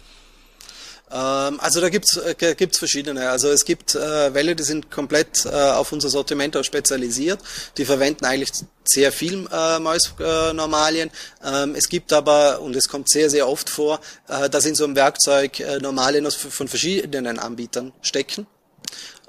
Ähm, 1.11 1.59
also 1.59 1.81
da 1.81 1.89
gibt's 1.89 2.17
äh, 2.17 2.55
gibt's 2.55 2.79
verschiedene. 2.79 3.29
Also 3.29 3.49
es 3.49 3.63
gibt 3.65 3.95
äh, 3.95 4.33
Welle, 4.33 4.55
die 4.55 4.63
sind 4.63 4.89
komplett 4.89 5.45
äh, 5.45 5.49
auf 5.49 5.91
unser 5.91 6.09
Sortiment 6.09 6.57
auch 6.57 6.63
spezialisiert. 6.63 7.39
Die 7.77 7.85
verwenden 7.85 8.25
eigentlich 8.25 8.51
sehr 8.83 9.11
viel 9.11 9.47
äh, 9.51 9.79
Mausnormalien. 9.79 11.11
Ähm, 11.43 11.75
es 11.75 11.89
gibt 11.89 12.11
aber, 12.11 12.61
und 12.61 12.75
es 12.75 12.87
kommt 12.87 13.09
sehr, 13.09 13.29
sehr 13.29 13.47
oft 13.47 13.69
vor, 13.69 13.99
äh, 14.27 14.49
dass 14.49 14.65
in 14.65 14.75
so 14.75 14.83
einem 14.83 14.95
Werkzeug 14.95 15.59
äh, 15.59 15.77
Normalien 15.79 16.29
von 16.29 16.67
verschiedenen 16.67 17.39
Anbietern 17.39 17.91
stecken. 18.01 18.47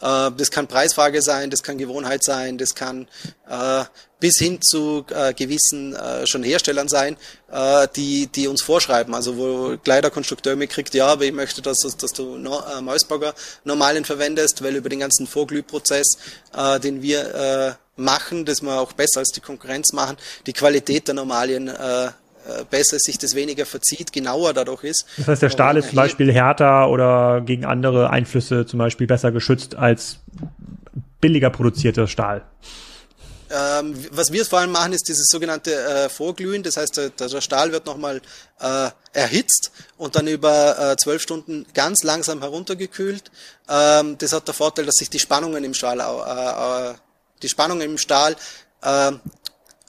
Äh, 0.01 0.31
das 0.37 0.51
kann 0.51 0.67
Preisfrage 0.67 1.23
sein, 1.23 1.51
das 1.51 1.63
kann 1.63 1.79
Gewohnheit 1.79 2.23
sein, 2.25 2.59
das 2.59 2.75
kann 2.75 3.09
äh, 3.49 3.85
bis 4.19 4.39
hin 4.39 4.61
zu 4.63 5.05
äh, 5.11 5.35
gewissen 5.35 5.95
äh, 5.95 6.27
schon 6.27 6.43
Herstellern 6.43 6.89
sein, 6.89 7.17
äh, 7.51 7.87
die, 7.97 8.27
die 8.29 8.49
uns 8.49 8.63
vorschreiben. 8.63 9.15
Also 9.15 9.37
wo 9.37 9.77
Kleiderkonstrukteur 9.77 10.57
mitkriegt, 10.57 10.95
ja, 10.95 11.07
aber 11.09 11.25
ich 11.25 11.33
möchte, 11.33 11.63
dass, 11.63 11.79
dass 11.79 12.13
du 12.13 12.37
no, 12.37 12.61
äh, 12.61 12.81
Mausbagger 12.81 13.35
Normalien 13.65 14.05
verwendest, 14.05 14.63
weil 14.63 14.77
über 14.77 14.89
den 14.89 15.01
ganzen 15.01 15.27
Vorglühprozess, 15.27 16.19
äh, 16.57 16.81
den 16.81 17.03
wir 17.03 17.35
äh, 17.35 18.01
machen, 18.01 18.45
das 18.45 18.63
wir 18.63 18.81
auch 18.81 18.93
besser 18.93 19.21
als 19.21 19.31
die 19.31 19.41
Konkurrenz 19.41 19.93
machen, 19.93 20.17
die 20.47 20.53
Qualität 20.53 21.09
der 21.09 21.15
Normalien 21.15 21.69
äh, 21.69 22.11
besser 22.71 22.99
sich 22.99 23.19
das 23.19 23.35
weniger 23.35 23.67
verzieht, 23.67 24.13
genauer 24.13 24.55
dadurch 24.55 24.85
ist. 24.85 25.07
Das 25.17 25.29
heißt, 25.29 25.43
der 25.43 25.51
Stahl 25.51 25.77
ist 25.77 25.89
zum 25.89 25.97
Beispiel 25.97 26.33
härter 26.33 26.89
oder 26.91 27.41
gegen 27.41 27.65
andere 27.65 28.11
Einflüsse 28.11 28.67
zum 28.67 28.79
Beispiel 28.79 29.07
besser 29.07 29.33
geschützt 29.33 29.75
als 29.75 30.19
billiger 31.21 31.51
produzierter 31.51 32.07
Stahl. 32.07 32.45
Ähm, 33.49 33.95
was 34.11 34.33
wir 34.33 34.45
vor 34.45 34.59
allem 34.59 34.73
machen, 34.73 34.93
ist 34.93 35.09
dieses 35.09 35.29
sogenannte 35.29 35.73
äh, 35.73 36.09
Vorglühen. 36.09 36.63
Das 36.63 36.77
heißt, 36.77 36.97
der, 36.97 37.11
der 37.11 37.41
Stahl 37.41 37.71
wird 37.71 37.87
nochmal 37.87 38.21
äh, 38.61 38.91
erhitzt 39.13 39.71
und 39.97 40.17
dann 40.17 40.27
über 40.27 40.93
äh, 40.93 40.97
zwölf 40.97 41.23
Stunden 41.23 41.65
ganz 41.73 42.03
langsam 42.03 42.41
heruntergekühlt. 42.41 43.31
Ähm, 43.69 44.19
das 44.19 44.33
hat 44.33 44.49
der 44.49 44.55
Vorteil, 44.55 44.87
dass 44.87 44.97
sich 44.97 45.11
die 45.11 45.21
Spannungen 45.21 45.63
im 45.63 45.75
Stahl, 45.75 46.01
äh, 46.01 46.91
äh, 46.91 46.95
die 47.43 47.49
Spannungen 47.49 47.83
im 47.83 47.99
Stahl 47.99 48.35
äh, 48.83 49.13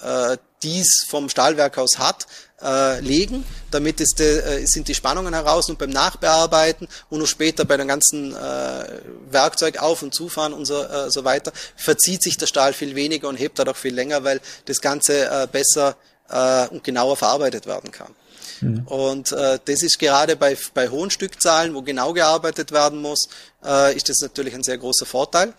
äh, 0.02 0.38
dies 0.64 1.06
vom 1.08 1.30
Stahlwerk 1.30 1.78
aus 1.78 1.98
hat, 1.98 2.28
äh, 2.62 3.00
legen. 3.02 3.44
Damit 3.72 4.00
ist 4.02 4.20
de, 4.20 4.40
äh, 4.40 4.66
sind 4.66 4.88
die 4.88 4.96
Spannungen 4.96 5.34
heraus 5.34 5.70
und 5.70 5.78
beim 5.78 5.90
Nachbearbeiten 5.90 6.88
und 7.10 7.20
nur 7.20 7.28
später 7.28 7.66
bei 7.66 7.78
dem 7.78 7.88
ganzen 7.88 8.36
äh, 8.36 8.86
Werkzeug 9.30 9.78
auf- 9.78 10.02
und 10.02 10.14
zufahren 10.14 10.54
und 10.54 10.66
so, 10.66 10.84
äh, 10.84 11.10
so 11.10 11.24
weiter, 11.24 11.52
verzieht 11.76 12.24
sich 12.24 12.38
der 12.38 12.48
Stahl 12.48 12.74
viel 12.74 12.96
weniger 12.96 13.28
und 13.28 13.36
hebt 13.36 13.60
dadurch 13.60 13.78
viel 13.78 13.94
länger, 13.94 14.24
weil 14.24 14.42
das 14.66 14.82
Ganze 14.82 15.26
äh, 15.26 15.48
besser 15.52 15.96
äh, 16.30 16.68
und 16.70 16.84
genauer 16.84 17.18
verarbeitet 17.18 17.66
werden 17.66 17.92
kann. 17.92 18.16
Mhm. 18.62 18.88
Und 18.88 19.32
äh, 19.32 19.60
das 19.64 19.84
ist 19.84 20.00
gerade 20.00 20.36
bei, 20.36 20.58
bei 20.74 20.90
hohen 20.90 21.12
Stückzahlen, 21.12 21.74
wo 21.76 21.82
genau 21.82 22.14
gearbeitet 22.14 22.72
werden 22.72 23.02
muss, 23.02 23.28
äh, 23.64 23.96
ist 23.96 24.10
das 24.10 24.18
natürlich 24.22 24.56
ein 24.56 24.64
sehr 24.64 24.78
großer 24.78 25.06
Vorteil. 25.06 25.54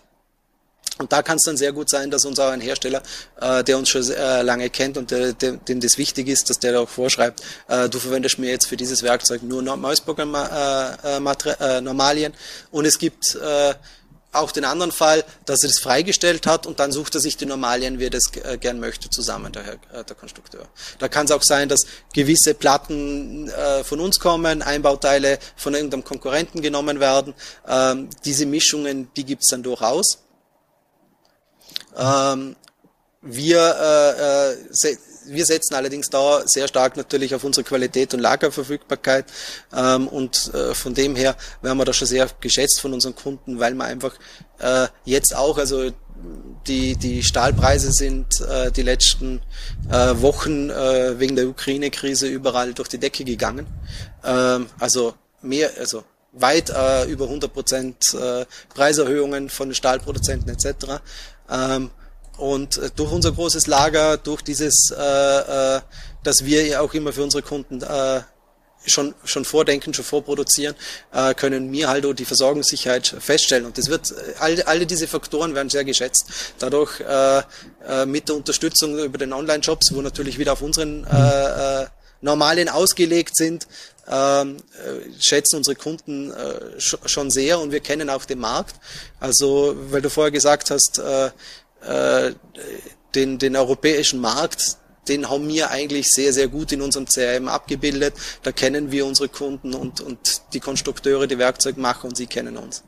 Und 0.99 1.11
da 1.13 1.21
kann 1.21 1.37
es 1.37 1.43
dann 1.43 1.55
sehr 1.55 1.71
gut 1.71 1.89
sein, 1.89 2.11
dass 2.11 2.25
uns 2.25 2.39
auch 2.39 2.51
ein 2.51 2.59
Hersteller, 2.59 3.01
äh, 3.39 3.63
der 3.63 3.77
uns 3.77 3.87
schon 3.87 4.03
äh, 4.11 4.41
lange 4.41 4.69
kennt 4.69 4.97
und 4.97 5.11
der, 5.11 5.31
der, 5.31 5.53
dem 5.53 5.79
das 5.79 5.97
wichtig 5.97 6.27
ist, 6.27 6.49
dass 6.49 6.59
der 6.59 6.77
auch 6.77 6.89
vorschreibt, 6.89 7.41
äh, 7.69 7.87
du 7.87 7.99
verwendest 7.99 8.37
mir 8.37 8.51
jetzt 8.51 8.67
für 8.67 8.75
dieses 8.75 9.01
Werkzeug 9.01 9.41
nur 9.41 9.61
Mausprogramm-Normalien. 9.63 12.33
Äh, 12.33 12.35
äh, 12.35 12.39
und 12.71 12.83
es 12.83 12.99
gibt 12.99 13.35
äh, 13.35 13.75
auch 14.33 14.51
den 14.51 14.65
anderen 14.65 14.91
Fall, 14.91 15.23
dass 15.45 15.63
er 15.63 15.69
das 15.69 15.79
freigestellt 15.79 16.45
hat 16.45 16.67
und 16.67 16.81
dann 16.81 16.91
sucht 16.91 17.15
er 17.15 17.21
sich 17.21 17.37
die 17.37 17.45
Normalien, 17.45 17.99
wie 17.99 18.07
er 18.07 18.09
das 18.09 18.23
äh, 18.43 18.57
gern 18.57 18.81
möchte, 18.81 19.09
zusammen, 19.09 19.53
der, 19.53 19.75
äh, 19.93 20.03
der 20.03 20.17
Konstrukteur. 20.17 20.67
Da 20.99 21.07
kann 21.07 21.27
es 21.27 21.31
auch 21.31 21.43
sein, 21.43 21.69
dass 21.69 21.85
gewisse 22.13 22.55
Platten 22.55 23.47
äh, 23.47 23.85
von 23.85 24.01
uns 24.01 24.19
kommen, 24.19 24.61
Einbauteile 24.61 25.39
von 25.55 25.75
irgendeinem 25.75 26.03
Konkurrenten 26.03 26.61
genommen 26.61 26.99
werden. 26.99 27.33
Ähm, 27.65 28.09
diese 28.25 28.45
Mischungen, 28.45 29.09
die 29.15 29.23
gibt's 29.23 29.47
dann 29.47 29.63
durchaus. 29.63 30.17
Ähm, 31.97 32.55
wir, 33.21 33.59
äh, 33.59 34.53
äh, 34.53 34.97
wir 35.25 35.45
setzen 35.45 35.75
allerdings 35.75 36.09
da 36.09 36.41
sehr 36.45 36.67
stark 36.67 36.95
natürlich 36.95 37.35
auf 37.35 37.43
unsere 37.43 37.65
Qualität 37.65 38.13
und 38.13 38.21
Lagerverfügbarkeit 38.21 39.25
ähm, 39.75 40.07
und 40.07 40.53
äh, 40.53 40.73
von 40.73 40.93
dem 40.93 41.15
her 41.15 41.35
werden 41.61 41.77
wir 41.77 41.85
da 41.85 41.93
schon 41.93 42.07
sehr 42.07 42.29
geschätzt 42.39 42.79
von 42.79 42.93
unseren 42.93 43.15
Kunden, 43.15 43.59
weil 43.59 43.75
man 43.75 43.87
einfach 43.87 44.13
äh, 44.59 44.87
jetzt 45.03 45.35
auch, 45.35 45.57
also 45.57 45.91
die, 46.67 46.95
die 46.95 47.23
Stahlpreise 47.23 47.91
sind 47.91 48.41
äh, 48.41 48.71
die 48.71 48.81
letzten 48.81 49.41
äh, 49.89 50.21
Wochen 50.21 50.69
äh, 50.69 51.19
wegen 51.19 51.35
der 51.35 51.47
Ukraine-Krise 51.47 52.27
überall 52.27 52.73
durch 52.73 52.89
die 52.89 52.97
Decke 52.97 53.23
gegangen. 53.23 53.67
Ähm, 54.23 54.67
also 54.79 55.13
mehr, 55.41 55.71
also 55.77 56.03
weit 56.33 56.69
äh, 56.69 57.05
über 57.05 57.25
100 57.25 57.51
Prozent 57.51 58.13
äh, 58.13 58.45
Preiserhöhungen 58.73 59.49
von 59.49 59.69
den 59.69 59.75
Stahlproduzenten 59.75 60.49
etc. 60.49 61.01
Ähm, 61.51 61.91
und 62.37 62.77
äh, 62.77 62.89
durch 62.95 63.11
unser 63.11 63.31
großes 63.31 63.67
Lager, 63.67 64.17
durch 64.17 64.41
dieses, 64.41 64.91
äh, 64.91 65.77
äh, 65.77 65.81
dass 66.23 66.45
wir 66.45 66.81
auch 66.81 66.93
immer 66.93 67.11
für 67.11 67.23
unsere 67.23 67.43
Kunden 67.43 67.81
äh, 67.81 68.21
schon, 68.85 69.13
schon 69.23 69.45
vordenken, 69.45 69.93
schon 69.93 70.05
vorproduzieren, 70.05 70.75
äh, 71.11 71.33
können 71.33 71.71
wir 71.71 71.89
halt 71.89 72.05
auch 72.05 72.13
die 72.13 72.25
Versorgungssicherheit 72.25 73.07
feststellen. 73.19 73.65
Und 73.65 73.77
das 73.77 73.89
wird, 73.89 74.11
äh, 74.11 74.15
alle, 74.39 74.67
alle 74.67 74.85
diese 74.85 75.07
Faktoren 75.07 75.53
werden 75.55 75.69
sehr 75.69 75.83
geschätzt. 75.83 76.25
Dadurch 76.59 76.99
äh, 77.01 77.39
äh, 77.87 78.05
mit 78.05 78.29
der 78.29 78.37
Unterstützung 78.37 78.97
über 78.99 79.17
den 79.17 79.33
Online-Shops, 79.33 79.93
wo 79.93 80.01
natürlich 80.01 80.39
wieder 80.39 80.53
auf 80.53 80.61
unseren 80.61 81.05
äh, 81.05 81.83
äh, 81.83 81.87
Normalien 82.21 82.69
ausgelegt 82.69 83.35
sind, 83.35 83.67
ähm, 84.09 84.57
äh, 84.57 85.21
schätzen 85.21 85.57
unsere 85.57 85.75
Kunden 85.75 86.31
äh, 86.31 86.79
schon 86.79 87.29
sehr 87.29 87.59
und 87.59 87.71
wir 87.71 87.79
kennen 87.79 88.09
auch 88.09 88.25
den 88.25 88.39
Markt. 88.39 88.75
Also, 89.19 89.75
weil 89.89 90.01
du 90.01 90.09
vorher 90.09 90.31
gesagt 90.31 90.71
hast, 90.71 90.99
äh, 90.99 91.27
äh, 91.81 92.33
den, 93.15 93.37
den 93.37 93.55
europäischen 93.55 94.19
Markt, 94.19 94.77
den 95.07 95.29
haben 95.29 95.47
wir 95.47 95.71
eigentlich 95.71 96.07
sehr, 96.07 96.33
sehr 96.33 96.47
gut 96.47 96.71
in 96.71 96.81
unserem 96.81 97.07
CRM 97.07 97.47
abgebildet. 97.47 98.13
Da 98.43 98.51
kennen 98.51 98.91
wir 98.91 99.05
unsere 99.05 99.29
Kunden 99.29 99.73
und, 99.73 100.01
und 100.01 100.41
die 100.53 100.59
Konstrukteure, 100.59 101.25
die 101.25 101.39
Werkzeugmacher 101.39 102.05
und 102.05 102.15
sie 102.15 102.27
kennen 102.27 102.57
uns. 102.57 102.83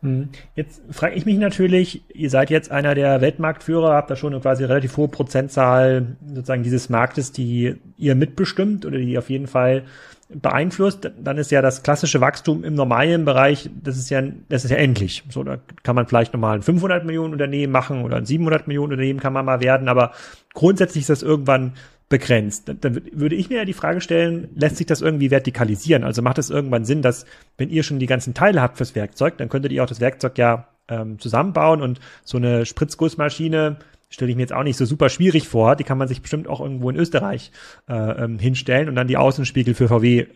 Mhm. 0.00 0.30
Jetzt 0.54 0.80
frage 0.90 1.14
ich 1.14 1.26
mich 1.26 1.36
natürlich, 1.36 2.02
ihr 2.14 2.30
seid 2.30 2.50
jetzt 2.50 2.70
einer 2.70 2.94
der 2.94 3.20
Weltmarktführer, 3.20 3.94
habt 3.94 4.10
da 4.10 4.16
schon 4.16 4.32
eine 4.32 4.42
quasi 4.42 4.64
relativ 4.64 4.96
hohe 4.96 5.08
Prozentzahl 5.08 6.16
sozusagen 6.26 6.62
dieses 6.62 6.88
Marktes, 6.88 7.32
die 7.32 7.76
ihr 7.96 8.14
mitbestimmt 8.14 8.86
oder 8.86 8.98
die 8.98 9.18
auf 9.18 9.30
jeden 9.30 9.46
Fall 9.46 9.84
beeinflusst, 10.28 11.10
dann 11.18 11.38
ist 11.38 11.50
ja 11.50 11.62
das 11.62 11.82
klassische 11.82 12.20
Wachstum 12.20 12.64
im 12.64 12.74
normalen 12.74 13.24
Bereich, 13.24 13.70
das 13.82 13.96
ist 13.96 14.10
ja, 14.10 14.22
das 14.48 14.64
ist 14.64 14.70
ja 14.70 14.76
endlich. 14.76 15.22
So, 15.28 15.44
da 15.44 15.58
kann 15.82 15.94
man 15.94 16.06
vielleicht 16.06 16.32
nochmal 16.32 16.56
ein 16.56 16.62
500 16.62 17.04
Millionen 17.04 17.32
Unternehmen 17.32 17.72
machen 17.72 18.02
oder 18.02 18.16
ein 18.16 18.26
700 18.26 18.66
Millionen 18.66 18.92
Unternehmen 18.92 19.20
kann 19.20 19.32
man 19.32 19.44
mal 19.44 19.60
werden, 19.60 19.88
aber 19.88 20.12
grundsätzlich 20.52 21.02
ist 21.02 21.10
das 21.10 21.22
irgendwann 21.22 21.74
begrenzt. 22.08 22.72
Dann 22.80 23.02
würde 23.12 23.34
ich 23.34 23.50
mir 23.50 23.58
ja 23.58 23.64
die 23.64 23.72
Frage 23.72 24.00
stellen, 24.00 24.48
lässt 24.54 24.76
sich 24.76 24.86
das 24.86 25.00
irgendwie 25.00 25.30
vertikalisieren? 25.30 26.04
Also 26.04 26.22
macht 26.22 26.38
es 26.38 26.50
irgendwann 26.50 26.84
Sinn, 26.84 27.02
dass 27.02 27.26
wenn 27.58 27.68
ihr 27.68 27.82
schon 27.82 27.98
die 27.98 28.06
ganzen 28.06 28.34
Teile 28.34 28.62
habt 28.62 28.76
fürs 28.76 28.94
Werkzeug, 28.94 29.38
dann 29.38 29.48
könntet 29.48 29.72
ihr 29.72 29.82
auch 29.82 29.88
das 29.88 30.00
Werkzeug 30.00 30.38
ja 30.38 30.68
ähm, 30.88 31.18
zusammenbauen 31.18 31.82
und 31.82 32.00
so 32.24 32.36
eine 32.36 32.64
Spritzgussmaschine 32.64 33.76
stelle 34.08 34.30
ich 34.30 34.36
mir 34.36 34.42
jetzt 34.42 34.52
auch 34.52 34.62
nicht 34.62 34.76
so 34.76 34.84
super 34.84 35.08
schwierig 35.08 35.48
vor. 35.48 35.76
Die 35.76 35.84
kann 35.84 35.98
man 35.98 36.08
sich 36.08 36.22
bestimmt 36.22 36.48
auch 36.48 36.60
irgendwo 36.60 36.90
in 36.90 36.96
Österreich 36.96 37.50
äh, 37.88 37.94
ähm, 37.94 38.38
hinstellen 38.38 38.88
und 38.88 38.94
dann 38.94 39.08
die 39.08 39.16
Außenspiegel 39.16 39.74
für 39.74 39.88
VW 39.88 40.20
äh, 40.20 40.26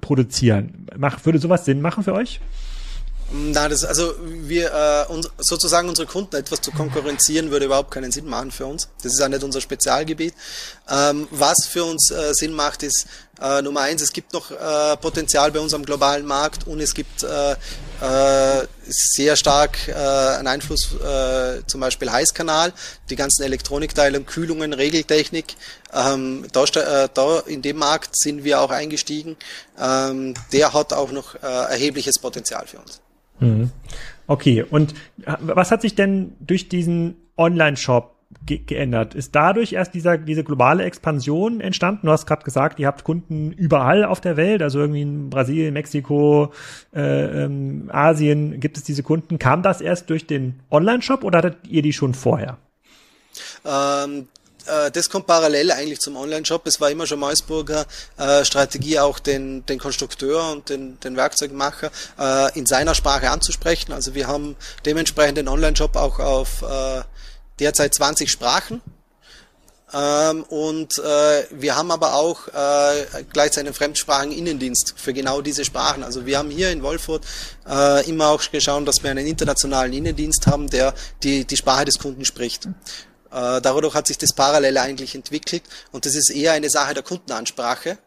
produzieren. 0.00 0.86
Mach, 0.96 1.24
würde 1.24 1.38
sowas 1.38 1.64
Sinn 1.64 1.80
machen 1.80 2.04
für 2.04 2.12
euch? 2.12 2.40
Na, 3.32 3.68
das, 3.68 3.84
also 3.84 4.14
wir 4.20 4.72
äh, 4.72 5.12
uns, 5.12 5.28
sozusagen 5.38 5.88
unsere 5.88 6.06
Kunden 6.06 6.36
etwas 6.36 6.60
zu 6.60 6.70
konkurrenzieren 6.70 7.50
würde 7.50 7.66
überhaupt 7.66 7.90
keinen 7.90 8.12
Sinn 8.12 8.26
machen 8.26 8.52
für 8.52 8.66
uns. 8.66 8.88
Das 9.02 9.12
ist 9.12 9.20
auch 9.20 9.28
nicht 9.28 9.42
unser 9.42 9.60
Spezialgebiet. 9.60 10.32
Ähm, 10.88 11.26
was 11.32 11.66
für 11.68 11.84
uns 11.84 12.12
äh, 12.12 12.32
Sinn 12.34 12.52
macht, 12.52 12.84
ist 12.84 13.06
äh, 13.40 13.62
Nummer 13.62 13.82
eins, 13.82 14.02
es 14.02 14.12
gibt 14.12 14.32
noch 14.32 14.50
äh, 14.50 14.96
Potenzial 14.96 15.52
bei 15.52 15.60
uns 15.60 15.74
am 15.74 15.84
globalen 15.84 16.24
Markt 16.24 16.66
und 16.66 16.80
es 16.80 16.94
gibt 16.94 17.22
äh, 17.22 17.52
äh, 17.52 18.66
sehr 18.86 19.36
stark 19.36 19.88
äh, 19.88 19.92
einen 19.92 20.48
Einfluss, 20.48 20.94
äh, 20.94 21.62
zum 21.66 21.80
Beispiel 21.80 22.10
Heißkanal, 22.10 22.72
die 23.10 23.16
ganzen 23.16 23.42
Elektronikteile, 23.42 24.20
Kühlungen, 24.22 24.72
Regeltechnik. 24.72 25.54
Ähm, 25.92 26.46
da, 26.52 26.64
äh, 26.64 27.08
da 27.12 27.40
in 27.40 27.62
dem 27.62 27.78
Markt 27.78 28.16
sind 28.16 28.44
wir 28.44 28.60
auch 28.60 28.70
eingestiegen. 28.70 29.36
Ähm, 29.78 30.34
der 30.52 30.72
hat 30.72 30.92
auch 30.92 31.12
noch 31.12 31.34
äh, 31.36 31.38
erhebliches 31.40 32.18
Potenzial 32.18 32.66
für 32.66 32.78
uns. 32.78 33.00
Mhm. 33.40 33.70
Okay, 34.26 34.64
und 34.68 34.94
was 35.16 35.70
hat 35.70 35.82
sich 35.82 35.94
denn 35.94 36.34
durch 36.40 36.68
diesen 36.68 37.16
Online-Shop 37.36 38.15
ge 38.44 38.58
geändert? 38.58 39.14
Ist 39.14 39.34
dadurch 39.34 39.72
erst 39.72 39.94
dieser, 39.94 40.18
diese 40.18 40.44
globale 40.44 40.84
Expansion 40.84 41.60
entstanden? 41.60 42.06
Du 42.06 42.12
hast 42.12 42.26
gerade 42.26 42.44
gesagt, 42.44 42.78
ihr 42.78 42.86
habt 42.86 43.04
Kunden 43.04 43.52
überall 43.52 44.04
auf 44.04 44.20
der 44.20 44.36
Welt, 44.36 44.62
also 44.62 44.80
irgendwie 44.80 45.02
in 45.02 45.30
Brasilien, 45.30 45.74
Mexiko, 45.74 46.52
äh, 46.94 47.44
ähm, 47.44 47.90
Asien 47.92 48.60
gibt 48.60 48.76
es 48.76 48.84
diese 48.84 49.02
Kunden. 49.02 49.38
Kam 49.38 49.62
das 49.62 49.80
erst 49.80 50.10
durch 50.10 50.26
den 50.26 50.60
Online-Shop 50.70 51.24
oder 51.24 51.38
hattet 51.38 51.58
ihr 51.68 51.82
die 51.82 51.92
schon 51.92 52.14
vorher? 52.14 52.58
Ähm, 53.64 54.28
äh, 54.66 54.90
das 54.90 55.08
kommt 55.08 55.26
parallel 55.26 55.70
eigentlich 55.70 56.00
zum 56.00 56.16
Online-Shop. 56.16 56.66
Es 56.66 56.80
war 56.80 56.90
immer 56.90 57.06
schon 57.06 57.20
Meusburger 57.20 57.86
äh, 58.18 58.44
Strategie, 58.44 58.98
auch 58.98 59.18
den, 59.18 59.64
den 59.66 59.78
Konstrukteur 59.78 60.52
und 60.52 60.68
den, 60.68 60.98
den 61.00 61.16
Werkzeugmacher 61.16 61.90
äh, 62.18 62.58
in 62.58 62.66
seiner 62.66 62.94
Sprache 62.94 63.30
anzusprechen. 63.30 63.92
Also 63.92 64.14
wir 64.14 64.26
haben 64.26 64.56
dementsprechend 64.84 65.38
den 65.38 65.48
Online-Shop 65.48 65.96
auch 65.96 66.18
auf 66.18 66.62
äh, 66.62 67.02
derzeit 67.58 67.94
20 67.94 68.30
Sprachen. 68.30 68.82
Ähm, 69.92 70.42
und 70.44 70.98
äh, 70.98 71.46
wir 71.50 71.76
haben 71.76 71.92
aber 71.92 72.14
auch 72.14 72.48
äh, 72.48 73.22
gleichzeitig 73.32 73.68
einen 73.68 73.74
fremdsprachigen 73.74 74.36
Innendienst 74.36 74.94
für 74.96 75.12
genau 75.12 75.40
diese 75.42 75.64
Sprachen. 75.64 76.02
Also 76.02 76.26
wir 76.26 76.38
haben 76.38 76.50
hier 76.50 76.70
in 76.70 76.82
Wolfurt 76.82 77.24
äh, 77.68 78.08
immer 78.08 78.28
auch 78.28 78.42
geschaut, 78.50 78.86
dass 78.88 79.02
wir 79.04 79.10
einen 79.10 79.26
internationalen 79.26 79.92
Innendienst 79.92 80.48
haben, 80.48 80.68
der 80.68 80.92
die, 81.22 81.44
die 81.44 81.56
Sprache 81.56 81.84
des 81.84 82.00
Kunden 82.00 82.24
spricht. 82.24 82.66
Äh, 82.66 83.60
dadurch 83.60 83.94
hat 83.94 84.08
sich 84.08 84.18
das 84.18 84.32
parallel 84.32 84.76
eigentlich 84.78 85.14
entwickelt 85.14 85.62
und 85.92 86.04
das 86.04 86.14
ist 86.14 86.30
eher 86.30 86.52
eine 86.52 86.68
Sache 86.68 86.94
der 86.94 87.04
Kundenansprache, 87.04 87.98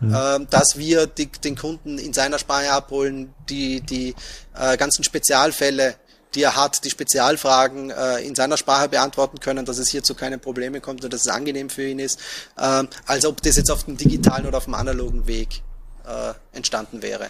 mhm. 0.00 0.14
äh, 0.14 0.46
dass 0.48 0.78
wir 0.78 1.06
die, 1.06 1.26
den 1.26 1.54
Kunden 1.54 1.98
in 1.98 2.14
seiner 2.14 2.38
Sprache 2.38 2.70
abholen, 2.70 3.34
die, 3.48 3.82
die 3.82 4.14
äh, 4.54 4.76
ganzen 4.78 5.04
Spezialfälle, 5.04 5.96
die 6.34 6.42
er 6.42 6.56
hat, 6.56 6.84
die 6.84 6.90
Spezialfragen 6.90 7.90
äh, 7.90 8.18
in 8.20 8.34
seiner 8.34 8.56
Sprache 8.56 8.88
beantworten 8.88 9.40
können, 9.40 9.64
dass 9.64 9.78
es 9.78 9.88
hier 9.88 10.02
zu 10.02 10.14
keinen 10.14 10.40
Problemen 10.40 10.80
kommt 10.80 11.04
und 11.04 11.12
dass 11.12 11.22
es 11.22 11.28
angenehm 11.28 11.70
für 11.70 11.86
ihn 11.86 11.98
ist, 11.98 12.20
äh, 12.56 12.84
als 13.06 13.24
ob 13.26 13.42
das 13.42 13.56
jetzt 13.56 13.70
auf 13.70 13.84
dem 13.84 13.96
digitalen 13.96 14.46
oder 14.46 14.58
auf 14.58 14.64
dem 14.64 14.74
analogen 14.74 15.26
Weg 15.26 15.62
äh, 16.06 16.32
entstanden 16.56 17.02
wäre. 17.02 17.28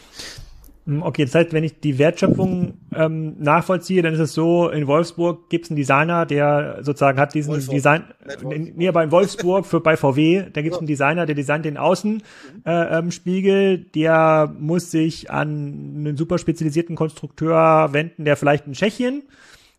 Hm, 0.90 1.02
okay, 1.04 1.24
das 1.24 1.36
heißt, 1.36 1.52
wenn 1.52 1.62
ich 1.62 1.78
die 1.78 1.98
Wertschöpfung 1.98 2.74
ähm, 2.92 3.36
nachvollziehe, 3.38 4.02
dann 4.02 4.12
ist 4.12 4.18
es 4.18 4.34
so, 4.34 4.68
in 4.68 4.88
Wolfsburg 4.88 5.48
gibt 5.48 5.66
es 5.66 5.70
einen 5.70 5.76
Designer, 5.76 6.26
der 6.26 6.78
sozusagen 6.80 7.20
hat 7.20 7.32
diesen 7.32 7.52
Wolfsburg. 7.52 7.76
Design, 7.76 8.04
in, 8.50 8.72
nee, 8.74 8.88
aber 8.88 9.04
in 9.04 9.12
Wolfsburg 9.12 9.66
für 9.66 9.80
bei 9.80 9.96
VW, 9.96 10.46
da 10.52 10.62
gibt 10.62 10.74
es 10.74 10.80
einen 10.80 10.88
Designer, 10.88 11.26
der 11.26 11.36
designt 11.36 11.64
den 11.64 11.76
Außenspiegel, 11.76 13.54
äh, 13.54 13.74
ähm, 13.74 13.86
der 13.94 14.52
muss 14.58 14.90
sich 14.90 15.30
an 15.30 15.48
einen 15.48 16.16
super 16.16 16.38
spezialisierten 16.38 16.96
Konstrukteur 16.96 17.90
wenden, 17.92 18.24
der 18.24 18.36
vielleicht 18.36 18.66
in 18.66 18.72
Tschechien 18.72 19.22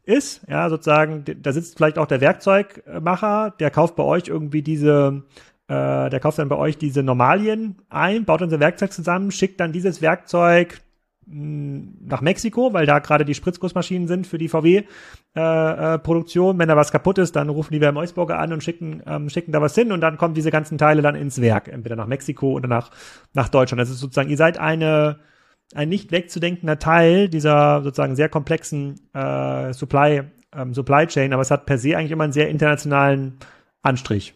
ist, 0.05 0.47
ja, 0.47 0.69
sozusagen, 0.69 1.25
da 1.41 1.51
sitzt 1.51 1.75
vielleicht 1.75 1.97
auch 1.97 2.07
der 2.07 2.21
Werkzeugmacher, 2.21 3.53
der 3.59 3.69
kauft 3.69 3.97
bei 3.97 4.03
euch 4.03 4.29
irgendwie 4.29 4.61
diese 4.61 5.23
äh, 5.67 6.09
der 6.09 6.19
kauft 6.21 6.39
dann 6.39 6.49
bei 6.49 6.57
euch 6.57 6.77
diese 6.77 7.03
Normalien 7.03 7.75
ein, 7.89 8.23
baut 8.23 8.41
unser 8.41 8.61
Werkzeug 8.61 8.93
zusammen, 8.93 9.31
schickt 9.31 9.59
dann 9.59 9.73
dieses 9.73 10.01
Werkzeug 10.01 10.81
nach 11.27 12.21
Mexiko, 12.21 12.73
weil 12.73 12.85
da 12.85 12.99
gerade 12.99 13.25
die 13.25 13.33
Spritzgussmaschinen 13.33 14.07
sind 14.07 14.27
für 14.27 14.37
die 14.37 14.49
VW-Produktion. 14.49 16.53
Äh, 16.53 16.55
äh, 16.55 16.59
Wenn 16.59 16.67
da 16.67 16.75
was 16.75 16.91
kaputt 16.91 17.17
ist, 17.19 17.35
dann 17.35 17.49
rufen 17.49 17.73
die 17.73 17.81
Werner 17.81 17.99
Meusburger 17.99 18.39
an 18.39 18.53
und 18.53 18.63
schicken, 18.63 19.01
ähm, 19.05 19.29
schicken 19.29 19.51
da 19.51 19.61
was 19.61 19.75
hin 19.75 19.91
und 19.91 20.01
dann 20.01 20.17
kommen 20.17 20.33
diese 20.33 20.51
ganzen 20.51 20.77
Teile 20.77 21.01
dann 21.01 21.15
ins 21.15 21.39
Werk, 21.39 21.67
entweder 21.67 21.95
nach 21.95 22.07
Mexiko 22.07 22.51
oder 22.51 22.67
nach, 22.67 22.91
nach 23.33 23.49
Deutschland. 23.49 23.79
Das 23.79 23.89
ist 23.89 23.99
sozusagen, 23.99 24.29
ihr 24.29 24.37
seid 24.37 24.57
eine, 24.57 25.19
ein 25.73 25.89
nicht 25.89 26.11
wegzudenkender 26.11 26.79
Teil 26.79 27.29
dieser 27.29 27.81
sozusagen 27.83 28.15
sehr 28.15 28.29
komplexen 28.29 28.99
äh, 29.13 29.73
Supply, 29.73 30.23
ähm, 30.55 30.73
Supply 30.73 31.07
Chain, 31.07 31.33
aber 31.33 31.43
es 31.43 31.51
hat 31.51 31.65
per 31.65 31.77
se 31.77 31.95
eigentlich 31.95 32.11
immer 32.11 32.25
einen 32.25 32.33
sehr 32.33 32.49
internationalen 32.49 33.37
Anstrich. 33.83 34.33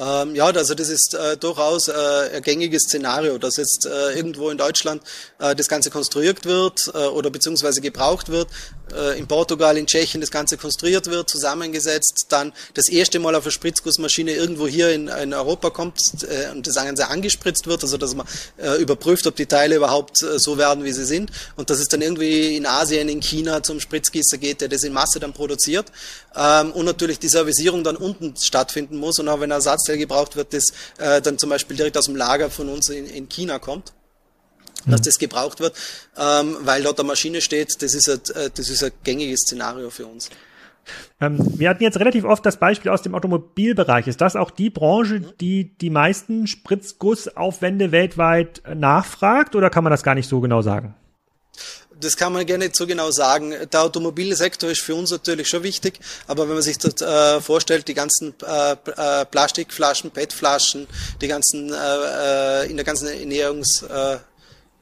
Ähm, 0.00 0.34
ja, 0.34 0.46
also 0.46 0.74
das 0.74 0.88
ist 0.88 1.14
äh, 1.14 1.36
durchaus 1.36 1.88
äh, 1.88 1.92
ein 2.34 2.42
gängiges 2.42 2.84
Szenario, 2.84 3.36
dass 3.36 3.56
jetzt 3.58 3.84
äh, 3.84 4.16
irgendwo 4.16 4.48
in 4.48 4.56
Deutschland 4.56 5.02
äh, 5.38 5.54
das 5.54 5.68
Ganze 5.68 5.90
konstruiert 5.90 6.46
wird 6.46 6.90
äh, 6.94 6.98
oder 6.98 7.28
beziehungsweise 7.28 7.82
gebraucht 7.82 8.30
wird, 8.30 8.48
äh, 8.94 9.18
in 9.18 9.26
Portugal, 9.26 9.76
in 9.76 9.86
Tschechien 9.86 10.22
das 10.22 10.30
Ganze 10.30 10.56
konstruiert 10.56 11.08
wird, 11.08 11.28
zusammengesetzt, 11.28 12.26
dann 12.30 12.54
das 12.72 12.88
erste 12.88 13.18
Mal 13.18 13.34
auf 13.34 13.44
eine 13.44 13.52
Spritzgussmaschine 13.52 14.32
irgendwo 14.32 14.66
hier 14.66 14.90
in, 14.90 15.08
in 15.08 15.34
Europa 15.34 15.68
kommt 15.68 16.00
und 16.52 16.66
das 16.66 16.74
Ganze 16.76 17.08
angespritzt 17.08 17.66
wird, 17.66 17.82
also 17.82 17.98
dass 17.98 18.14
man 18.14 18.26
überprüft, 18.78 19.26
ob 19.26 19.36
die 19.36 19.46
Teile 19.46 19.76
überhaupt 19.76 20.16
so 20.18 20.56
werden, 20.56 20.84
wie 20.84 20.92
sie 20.92 21.04
sind. 21.04 21.30
Und 21.56 21.68
dass 21.68 21.78
es 21.78 21.88
dann 21.88 22.00
irgendwie 22.00 22.56
in 22.56 22.66
Asien, 22.66 23.08
in 23.08 23.20
China 23.20 23.62
zum 23.62 23.80
Spritzgießer 23.80 24.38
geht, 24.38 24.60
der 24.60 24.68
das 24.68 24.82
in 24.82 24.92
Masse 24.92 25.20
dann 25.20 25.32
produziert. 25.32 25.86
Ähm, 26.34 26.72
und 26.72 26.84
natürlich 26.84 27.18
die 27.18 27.28
Servicierung 27.28 27.84
dann 27.84 27.96
unten 27.96 28.34
stattfinden 28.36 28.96
muss. 28.96 29.18
Und 29.18 29.28
auch 29.28 29.40
wenn 29.40 29.50
Ersatz 29.50 29.89
Ersatzteil 29.90 29.98
gebraucht 29.98 30.36
wird, 30.36 30.54
das 30.54 30.72
äh, 30.98 31.20
dann 31.20 31.38
zum 31.38 31.50
Beispiel 31.50 31.76
direkt 31.76 31.96
aus 31.96 32.06
dem 32.06 32.16
Lager 32.16 32.50
von 32.50 32.68
uns 32.68 32.88
in, 32.88 33.06
in 33.06 33.28
China 33.28 33.58
kommt 33.58 33.92
dass 34.86 35.00
mhm. 35.00 35.04
das 35.04 35.18
gebraucht 35.18 35.60
wird, 35.60 35.74
ähm, 36.16 36.56
weil 36.62 36.82
dort 36.82 36.98
eine 36.98 37.06
Maschine 37.06 37.42
steht, 37.42 37.82
das 37.82 37.92
ist 37.92 38.08
ein, 38.08 38.20
äh, 38.34 38.48
das 38.48 38.70
ist 38.70 38.82
ein 38.82 38.92
gängiges 39.04 39.40
Szenario 39.40 39.90
für 39.90 40.06
uns. 40.06 40.30
Ähm, 41.20 41.36
wir 41.58 41.68
hatten 41.68 41.82
jetzt 41.82 42.00
relativ 42.00 42.24
oft 42.24 42.46
das 42.46 42.56
Beispiel 42.56 42.90
aus 42.90 43.02
dem 43.02 43.14
Automobilbereich. 43.14 44.06
Ist 44.06 44.22
das 44.22 44.36
auch 44.36 44.50
die 44.50 44.70
Branche, 44.70 45.20
mhm. 45.20 45.32
die 45.38 45.76
die 45.76 45.90
meisten 45.90 46.46
Spritzgussaufwände 46.46 47.92
weltweit 47.92 48.62
nachfragt 48.74 49.54
oder 49.54 49.68
kann 49.68 49.84
man 49.84 49.90
das 49.90 50.02
gar 50.02 50.14
nicht 50.14 50.30
so 50.30 50.40
genau 50.40 50.62
sagen? 50.62 50.94
Das 52.00 52.16
kann 52.16 52.32
man 52.32 52.46
gerne 52.46 52.64
nicht 52.64 52.76
so 52.76 52.86
genau 52.86 53.10
sagen. 53.10 53.54
Der 53.72 53.82
Automobilsektor 53.82 54.70
ist 54.70 54.82
für 54.82 54.94
uns 54.94 55.10
natürlich 55.10 55.48
schon 55.48 55.62
wichtig, 55.62 56.00
aber 56.26 56.48
wenn 56.48 56.54
man 56.54 56.62
sich 56.62 56.78
das 56.78 57.00
äh, 57.00 57.40
vorstellt, 57.40 57.88
die 57.88 57.94
ganzen 57.94 58.34
äh, 58.46 58.72
äh, 58.72 59.24
Plastikflaschen, 59.26 60.10
PET-Flaschen, 60.10 60.86
die 61.20 61.28
ganzen 61.28 61.72
äh, 61.72 61.76
äh, 61.76 62.70
in 62.70 62.76
der 62.76 62.84
ganzen 62.84 63.08
Ernährungs 63.08 63.82
äh, 63.82 64.18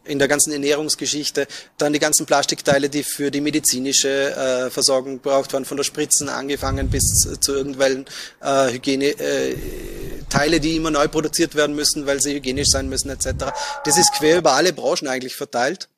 in 0.05 0.19
der 0.19 0.29
ganzen 0.29 0.53
Ernährungsgeschichte, 0.53 1.47
dann 1.77 1.93
die 1.93 1.99
ganzen 1.99 2.25
Plastikteile, 2.25 2.89
die 2.89 3.03
für 3.03 3.31
die 3.31 3.43
medizinische 3.43 4.09
äh, 4.09 4.71
Versorgung 4.71 5.17
gebraucht 5.23 5.53
werden, 5.53 5.67
von 5.67 5.77
der 5.77 5.85
Spritzen 5.85 6.31
angefangen 6.31 6.89
bis 6.89 7.29
zu 7.41 7.55
irgendwelchen 7.55 8.07
äh, 8.41 8.73
Hygiene 8.73 9.11
äh, 9.21 9.55
Teile, 10.31 10.61
die 10.61 10.77
immer 10.77 10.91
neu 10.91 11.09
produziert 11.09 11.55
werden 11.55 11.77
müssen, 11.77 12.07
weil 12.07 12.21
sie 12.21 12.35
hygienisch 12.35 12.69
sein 12.71 12.89
müssen 12.89 13.11
etc. 13.11 13.53
Das 13.85 13.99
ist 13.99 14.13
quer 14.15 14.39
über 14.39 14.53
alle 14.53 14.73
Branchen 14.73 15.09
eigentlich 15.09 15.37
verteilt. 15.37 15.89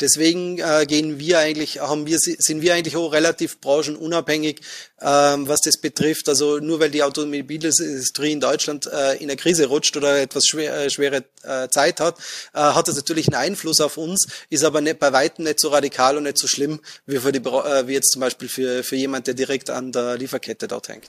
Deswegen 0.00 0.58
äh, 0.58 0.84
gehen 0.86 1.18
wir 1.18 1.38
eigentlich, 1.38 1.80
haben 1.80 2.06
wir, 2.06 2.18
sind 2.18 2.62
wir 2.62 2.74
eigentlich 2.74 2.96
auch 2.96 3.12
relativ 3.12 3.60
branchenunabhängig, 3.60 4.60
ähm, 5.00 5.46
was 5.46 5.60
das 5.60 5.78
betrifft. 5.78 6.28
Also 6.28 6.58
nur 6.58 6.80
weil 6.80 6.90
die 6.90 7.02
Automobilindustrie 7.02 8.32
in 8.32 8.40
Deutschland 8.40 8.86
äh, 8.86 9.16
in 9.16 9.24
eine 9.24 9.36
Krise 9.36 9.66
rutscht 9.66 9.96
oder 9.96 10.20
etwas 10.20 10.46
schwer, 10.46 10.74
äh, 10.74 10.90
schwere 10.90 11.24
äh, 11.42 11.68
Zeit 11.68 12.00
hat, 12.00 12.18
äh, 12.54 12.60
hat 12.60 12.88
das 12.88 12.96
natürlich 12.96 13.28
einen 13.28 13.42
Einfluss 13.42 13.80
auf 13.80 13.96
uns, 13.96 14.26
ist 14.50 14.64
aber 14.64 14.80
nicht, 14.80 14.98
bei 14.98 15.12
weitem 15.12 15.44
nicht 15.44 15.60
so 15.60 15.68
radikal 15.68 16.16
und 16.16 16.24
nicht 16.24 16.38
so 16.38 16.46
schlimm 16.46 16.80
wie, 17.06 17.18
für 17.18 17.32
die, 17.32 17.46
äh, 17.46 17.86
wie 17.86 17.92
jetzt 17.92 18.12
zum 18.12 18.20
Beispiel 18.20 18.48
für, 18.48 18.82
für 18.82 18.96
jemand, 18.96 19.26
der 19.26 19.34
direkt 19.34 19.70
an 19.70 19.92
der 19.92 20.16
Lieferkette 20.16 20.68
dort 20.68 20.88
hängt. 20.88 21.08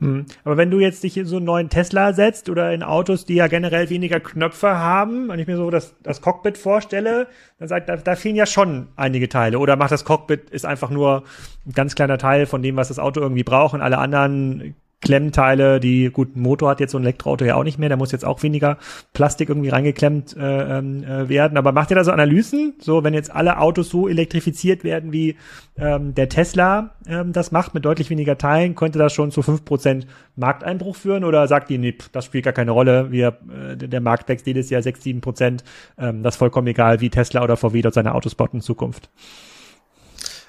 Hm. 0.00 0.26
Aber 0.44 0.56
wenn 0.56 0.70
du 0.70 0.78
jetzt 0.78 1.02
dich 1.02 1.16
in 1.16 1.26
so 1.26 1.36
einen 1.36 1.46
neuen 1.46 1.70
Tesla 1.70 2.12
setzt 2.12 2.48
oder 2.48 2.72
in 2.72 2.82
Autos, 2.82 3.24
die 3.24 3.34
ja 3.34 3.46
generell 3.46 3.90
weniger 3.90 4.20
Knöpfe 4.20 4.68
haben, 4.68 5.30
und 5.30 5.38
ich 5.38 5.46
mir 5.46 5.56
so 5.56 5.70
das, 5.70 5.94
das 6.02 6.20
Cockpit 6.20 6.58
vorstelle, 6.58 7.28
dann 7.58 7.68
sagt, 7.68 7.88
da, 7.88 7.96
da 7.96 8.16
fehlen 8.16 8.36
ja 8.36 8.46
schon 8.46 8.88
einige 8.96 9.28
Teile. 9.28 9.58
Oder 9.58 9.76
macht 9.76 9.92
das 9.92 10.04
Cockpit 10.04 10.50
ist 10.50 10.66
einfach 10.66 10.90
nur 10.90 11.24
ein 11.66 11.72
ganz 11.72 11.94
kleiner 11.94 12.18
Teil 12.18 12.46
von 12.46 12.62
dem, 12.62 12.76
was 12.76 12.88
das 12.88 12.98
Auto 12.98 13.25
irgendwie 13.26 13.44
braucht 13.44 13.74
und 13.74 13.82
alle 13.82 13.98
anderen 13.98 14.74
Klemmteile, 15.02 15.78
die, 15.78 16.10
gut, 16.10 16.36
Motor 16.36 16.70
hat 16.70 16.80
jetzt 16.80 16.92
so 16.92 16.98
ein 16.98 17.04
Elektroauto 17.04 17.44
ja 17.44 17.54
auch 17.54 17.64
nicht 17.64 17.78
mehr, 17.78 17.88
da 17.90 17.96
muss 17.96 18.12
jetzt 18.12 18.24
auch 18.24 18.42
weniger 18.42 18.78
Plastik 19.12 19.50
irgendwie 19.50 19.68
reingeklemmt 19.68 20.36
äh, 20.36 20.78
ähm, 20.78 21.04
äh, 21.04 21.28
werden. 21.28 21.58
Aber 21.58 21.70
macht 21.70 21.90
ihr 21.90 21.96
da 21.96 22.02
so 22.02 22.10
Analysen? 22.12 22.74
So, 22.80 23.04
wenn 23.04 23.14
jetzt 23.14 23.30
alle 23.30 23.60
Autos 23.60 23.90
so 23.90 24.08
elektrifiziert 24.08 24.84
werden, 24.84 25.12
wie 25.12 25.36
ähm, 25.76 26.14
der 26.14 26.28
Tesla 26.28 26.96
ähm, 27.06 27.32
das 27.32 27.52
macht, 27.52 27.74
mit 27.74 27.84
deutlich 27.84 28.08
weniger 28.10 28.38
Teilen, 28.38 28.74
könnte 28.74 28.98
das 28.98 29.12
schon 29.12 29.30
zu 29.30 29.42
fünf 29.42 29.64
Prozent 29.64 30.06
Markteinbruch 30.34 30.96
führen? 30.96 31.24
Oder 31.24 31.46
sagt 31.46 31.70
ihr, 31.70 31.78
nee, 31.78 31.94
das 32.12 32.24
spielt 32.24 32.44
gar 32.44 32.54
keine 32.54 32.70
Rolle, 32.70 33.12
wir, 33.12 33.38
äh, 33.48 33.76
der 33.76 34.00
Markt 34.00 34.28
wächst 34.28 34.46
jedes 34.46 34.70
Jahr 34.70 34.82
sechs, 34.82 35.02
sieben 35.04 35.20
Prozent, 35.20 35.62
ähm, 35.98 36.22
das 36.22 36.34
ist 36.34 36.38
vollkommen 36.38 36.66
egal, 36.68 37.00
wie 37.00 37.10
Tesla 37.10 37.44
oder 37.44 37.56
VW 37.56 37.82
dort 37.82 37.94
seine 37.94 38.14
Autos 38.14 38.34
baut 38.34 38.54
in 38.54 38.60
Zukunft? 38.60 39.10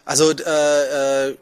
Also 0.08 0.32
äh, 0.32 1.32
äh, 1.32 1.36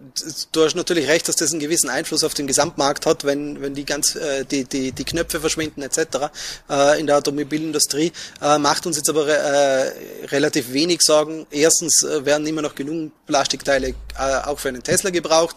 du 0.52 0.66
hast 0.66 0.76
natürlich 0.76 1.08
recht, 1.08 1.28
dass 1.28 1.36
das 1.36 1.52
einen 1.52 1.60
gewissen 1.60 1.88
Einfluss 1.88 2.24
auf 2.24 2.34
den 2.34 2.48
Gesamtmarkt 2.48 3.06
hat, 3.06 3.24
wenn, 3.24 3.62
wenn 3.62 3.76
die 3.76 3.86
ganz 3.86 4.16
äh, 4.16 4.44
die, 4.44 4.64
die, 4.64 4.92
die 4.92 5.04
Knöpfe 5.04 5.40
verschwinden 5.40 5.84
etc. 5.84 6.32
Äh, 6.68 7.00
in 7.00 7.06
der 7.06 7.18
Automobilindustrie. 7.18 8.12
Äh, 8.42 8.58
macht 8.58 8.88
uns 8.88 8.98
jetzt 8.98 9.08
aber 9.08 9.28
äh, 9.28 9.92
relativ 10.30 10.74
wenig 10.74 11.02
Sorgen. 11.04 11.46
Erstens 11.52 12.02
äh, 12.02 12.26
werden 12.26 12.48
immer 12.48 12.64
noch 12.64 12.74
genug 12.74 13.12
Plastikteile 13.28 13.90
äh, 13.90 13.94
auch 14.46 14.58
für 14.58 14.70
einen 14.70 14.82
Tesla 14.82 15.12
gebraucht. 15.12 15.56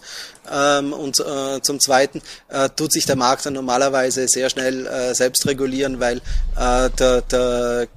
Ähm, 0.51 0.93
und 0.93 1.19
äh, 1.19 1.63
zum 1.63 1.81
Zweiten 1.81 2.21
äh, 2.49 2.69
tut 2.69 2.93
sich 2.93 3.07
der 3.07 3.17
Markt 3.17 3.47
dann 3.47 3.55
normalerweise 3.55 4.29
sehr 4.29 4.51
schnell 4.51 4.87
äh, 4.87 5.15
selbst 5.15 5.47
regulieren, 5.47 5.99
weil 5.99 6.19
äh, 6.59 6.91
der, 6.91 7.23
der 7.23 7.89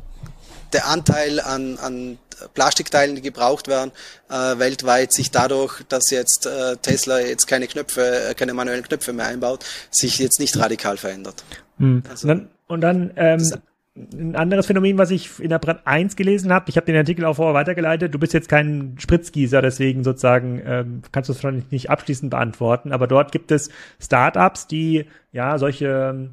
der 0.73 0.87
Anteil 0.87 1.39
an, 1.39 1.77
an 1.77 2.17
Plastikteilen, 2.53 3.15
die 3.15 3.21
gebraucht 3.21 3.67
werden, 3.67 3.91
äh, 4.29 4.59
weltweit 4.59 5.13
sich 5.13 5.31
dadurch, 5.31 5.83
dass 5.89 6.09
jetzt 6.11 6.45
äh, 6.45 6.75
Tesla 6.77 7.19
jetzt 7.19 7.47
keine 7.47 7.67
Knöpfe, 7.67 8.29
äh, 8.29 8.33
keine 8.33 8.53
manuellen 8.53 8.83
Knöpfe 8.83 9.13
mehr 9.13 9.27
einbaut, 9.27 9.65
sich 9.89 10.19
jetzt 10.19 10.39
nicht 10.39 10.57
radikal 10.57 10.97
verändert. 10.97 11.43
Hm. 11.77 12.03
Also, 12.09 12.27
und 12.27 12.37
dann, 12.37 12.49
und 12.67 12.81
dann 12.81 13.11
ähm, 13.15 13.53
ein 13.95 14.35
anderes 14.37 14.67
Phänomen, 14.67 14.97
was 14.97 15.11
ich 15.11 15.39
in 15.39 15.49
der 15.49 15.59
Brand 15.59 15.81
1 15.85 16.15
gelesen 16.15 16.53
habe, 16.53 16.69
ich 16.69 16.77
habe 16.77 16.85
den 16.85 16.95
Artikel 16.95 17.25
auch 17.25 17.35
vorher 17.35 17.53
weitergeleitet, 17.53 18.13
du 18.13 18.19
bist 18.19 18.33
jetzt 18.33 18.47
kein 18.47 18.95
Spritzgießer, 18.97 19.61
deswegen 19.61 20.05
sozusagen 20.05 20.61
ähm, 20.65 21.01
kannst 21.11 21.27
du 21.27 21.33
es 21.33 21.39
vielleicht 21.39 21.73
nicht 21.73 21.89
abschließend 21.89 22.31
beantworten, 22.31 22.93
aber 22.93 23.07
dort 23.07 23.33
gibt 23.33 23.51
es 23.51 23.69
Startups, 23.99 24.67
die 24.67 25.07
ja 25.33 25.57
solche 25.57 26.13
ähm, 26.13 26.31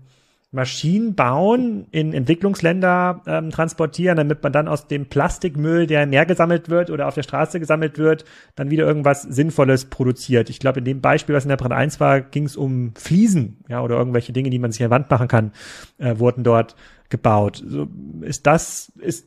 Maschinen 0.51 1.15
bauen, 1.15 1.87
in 1.91 2.15
Entwicklungsländer 2.15 3.23
ähm, 3.27 3.51
transportieren, 3.51 4.17
damit 4.17 4.43
man 4.43 4.53
dann 4.53 4.67
aus 4.67 4.87
dem 4.87 5.07
Plastikmüll, 5.07 5.87
der 5.87 6.05
im 6.05 6.11
Meer 6.11 6.25
gesammelt 6.25 6.71
wird 6.71 6.91
oder 6.91 7.07
auf 7.07 7.15
der 7.15 7.23
Straße 7.23 7.61
gesammelt 7.61 7.99
wird, 7.99 8.25
dann 8.55 8.71
wieder 8.71 8.87
irgendwas 8.87 9.23
Sinnvolles 9.23 9.87
produziert. 9.87 10.49
Ich 10.49 10.59
glaube, 10.59 10.79
in 10.79 10.87
dem 10.87 11.03
Beispiel, 11.03 11.35
was 11.35 11.45
in 11.45 11.51
der 11.51 11.59
Brand 11.59 11.75
1 11.75 12.01
war, 12.01 12.23
ging 12.23 12.45
es 12.45 12.57
um 12.57 12.95
Fliesen, 12.95 13.59
ja, 13.69 13.83
oder 13.83 13.97
irgendwelche 13.97 14.33
Dinge, 14.33 14.49
die 14.49 14.59
man 14.59 14.73
sich 14.73 14.83
an 14.83 14.91
Wand 14.91 15.11
machen 15.11 15.29
kann, 15.29 15.53
äh, 15.99 16.19
wurden 16.19 16.45
dort 16.45 16.77
gebaut. 17.11 17.63
So, 17.67 17.89
ist 18.23 18.47
das, 18.47 18.91
ist, 18.99 19.27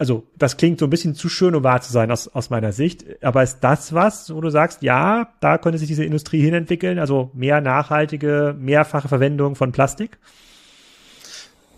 also 0.00 0.26
das 0.38 0.56
klingt 0.56 0.78
so 0.78 0.86
ein 0.86 0.90
bisschen 0.90 1.14
zu 1.14 1.28
schön, 1.28 1.54
um 1.54 1.62
wahr 1.62 1.82
zu 1.82 1.92
sein 1.92 2.10
aus, 2.10 2.26
aus 2.26 2.48
meiner 2.48 2.72
Sicht. 2.72 3.04
Aber 3.22 3.42
ist 3.42 3.58
das 3.60 3.92
was, 3.92 4.34
wo 4.34 4.40
du 4.40 4.48
sagst, 4.48 4.80
ja, 4.80 5.34
da 5.40 5.58
könnte 5.58 5.78
sich 5.78 5.88
diese 5.88 6.04
Industrie 6.04 6.40
hinentwickeln, 6.40 6.98
also 6.98 7.30
mehr 7.34 7.60
nachhaltige, 7.60 8.56
mehrfache 8.58 9.08
Verwendung 9.08 9.56
von 9.56 9.72
Plastik? 9.72 10.16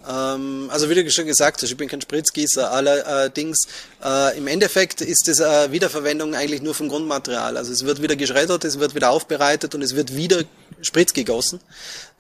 Ähm, 0.09 0.69
also 0.71 0.89
wie 0.89 0.95
du 0.95 1.11
schon 1.11 1.27
gesagt 1.27 1.63
hast, 1.63 1.69
ich 1.69 1.77
bin 1.77 1.89
kein 1.89 2.01
Spritzgießer, 2.01 2.71
allerdings 2.71 3.67
äh, 4.05 4.39
im 4.39 4.47
Endeffekt 4.47 5.01
ist 5.01 5.29
es 5.29 5.41
äh, 5.41 5.73
Wiederverwendung 5.73 6.37
eigentlich 6.37 6.63
nur 6.63 6.75
vom 6.75 6.89
Grundmaterial. 6.89 7.57
Also 7.57 7.73
es 7.73 7.85
wird 7.85 8.03
wieder 8.03 8.15
geschreddert, 8.15 8.65
es 8.65 8.79
wird 8.79 8.95
wieder 8.95 9.11
aufbereitet 9.11 9.75
und 9.75 9.83
es 9.83 9.97
wird 9.97 10.15
wieder 10.15 10.45
Spritz 10.81 11.13
gegossen. 11.13 11.59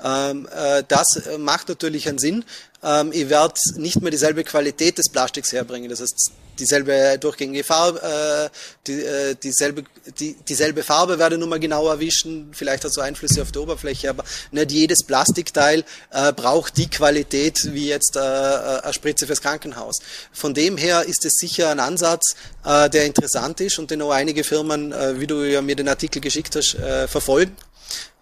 Ähm, 0.03 0.48
äh, 0.53 0.82
das 0.88 1.28
macht 1.38 1.68
natürlich 1.68 2.09
einen 2.09 2.18
Sinn. 2.18 2.44
Ähm, 2.83 3.11
ich 3.12 3.28
werde 3.28 3.55
nicht 3.76 4.01
mehr 4.01 4.11
dieselbe 4.11 4.45
Qualität 4.45 4.99
des 4.99 5.09
Plastiks 5.09 5.53
herbringen. 5.53 5.89
Das 5.89 6.01
heißt, 6.01 6.33
dieselbe 6.59 7.18
durchgängige 7.18 7.64
Farbe, 7.64 8.03
äh, 8.03 8.49
die, 8.87 9.01
äh, 9.03 9.35
dieselbe, 9.35 9.85
die, 10.18 10.35
dieselbe 10.49 10.83
Farbe 10.83 11.18
werde 11.18 11.39
nur 11.39 11.49
mal 11.49 11.61
genau 11.61 11.89
erwischen. 11.89 12.51
Vielleicht 12.53 12.85
hat 12.85 12.93
so 12.93 13.01
Einflüsse 13.01 13.43
auf 13.43 13.53
der 13.53 13.62
Oberfläche, 13.62 14.11
aber 14.11 14.24
nicht 14.51 14.72
jedes 14.72 15.05
Plastikteil 15.05 15.85
äh, 16.11 16.33
braucht 16.33 16.76
die 16.76 16.89
Qualität 16.89 17.59
wie 17.72 17.89
jetzt 17.89 18.16
äh, 18.16 18.20
äh 18.20 18.80
eine 18.83 18.93
Spritze 18.93 19.26
fürs 19.26 19.41
Krankenhaus. 19.41 19.99
Von 20.33 20.55
dem 20.55 20.76
her 20.76 21.05
ist 21.05 21.24
es 21.24 21.35
sicher 21.35 21.70
ein 21.70 21.80
Ansatz, 21.80 22.35
äh, 22.64 22.91
der 22.91 23.07
interessant 23.07 23.61
ist 23.61 23.78
und 23.78 23.91
den 23.91 24.03
auch 24.03 24.11
einige 24.11 24.45
Firmen, 24.45 24.93
äh, 24.93 25.20
wie 25.20 25.26
du 25.26 25.43
ja 25.43 25.62
mir 25.62 25.76
den 25.76 25.89
Artikel 25.89 26.20
geschickt 26.20 26.57
hast, 26.57 26.74
äh, 26.74 27.09
verfolgen 27.09 27.57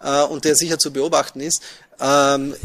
äh, 0.03 0.23
und 0.23 0.45
der 0.45 0.55
sicher 0.55 0.77
zu 0.77 0.91
beobachten 0.91 1.41
ist. 1.41 1.61
Ähm, 1.99 2.55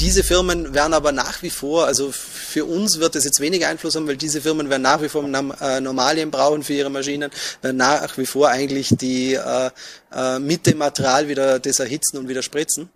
diese 0.00 0.24
Firmen 0.24 0.74
werden 0.74 0.94
aber 0.94 1.12
nach 1.12 1.42
wie 1.42 1.50
vor, 1.50 1.86
also 1.86 2.10
für 2.12 2.64
uns 2.64 2.98
wird 2.98 3.14
es 3.14 3.24
jetzt 3.24 3.40
weniger 3.40 3.68
Einfluss 3.68 3.94
haben, 3.94 4.08
weil 4.08 4.16
diese 4.16 4.40
Firmen 4.40 4.68
werden 4.68 4.82
nach 4.82 5.00
wie 5.02 5.08
vor 5.08 5.22
äh, 5.24 5.80
Normalien 5.80 6.30
brauchen 6.30 6.62
für 6.62 6.72
ihre 6.72 6.90
Maschinen, 6.90 7.30
werden 7.60 7.76
nach 7.76 8.16
wie 8.18 8.26
vor 8.26 8.48
eigentlich 8.48 8.88
die 8.90 9.34
äh, 9.34 9.70
äh, 10.12 10.38
mit 10.38 10.66
dem 10.66 10.78
Material 10.78 11.28
wieder 11.28 11.58
das 11.58 11.78
erhitzen 11.78 12.18
und 12.18 12.28
wieder 12.28 12.42
spritzen. 12.42 12.90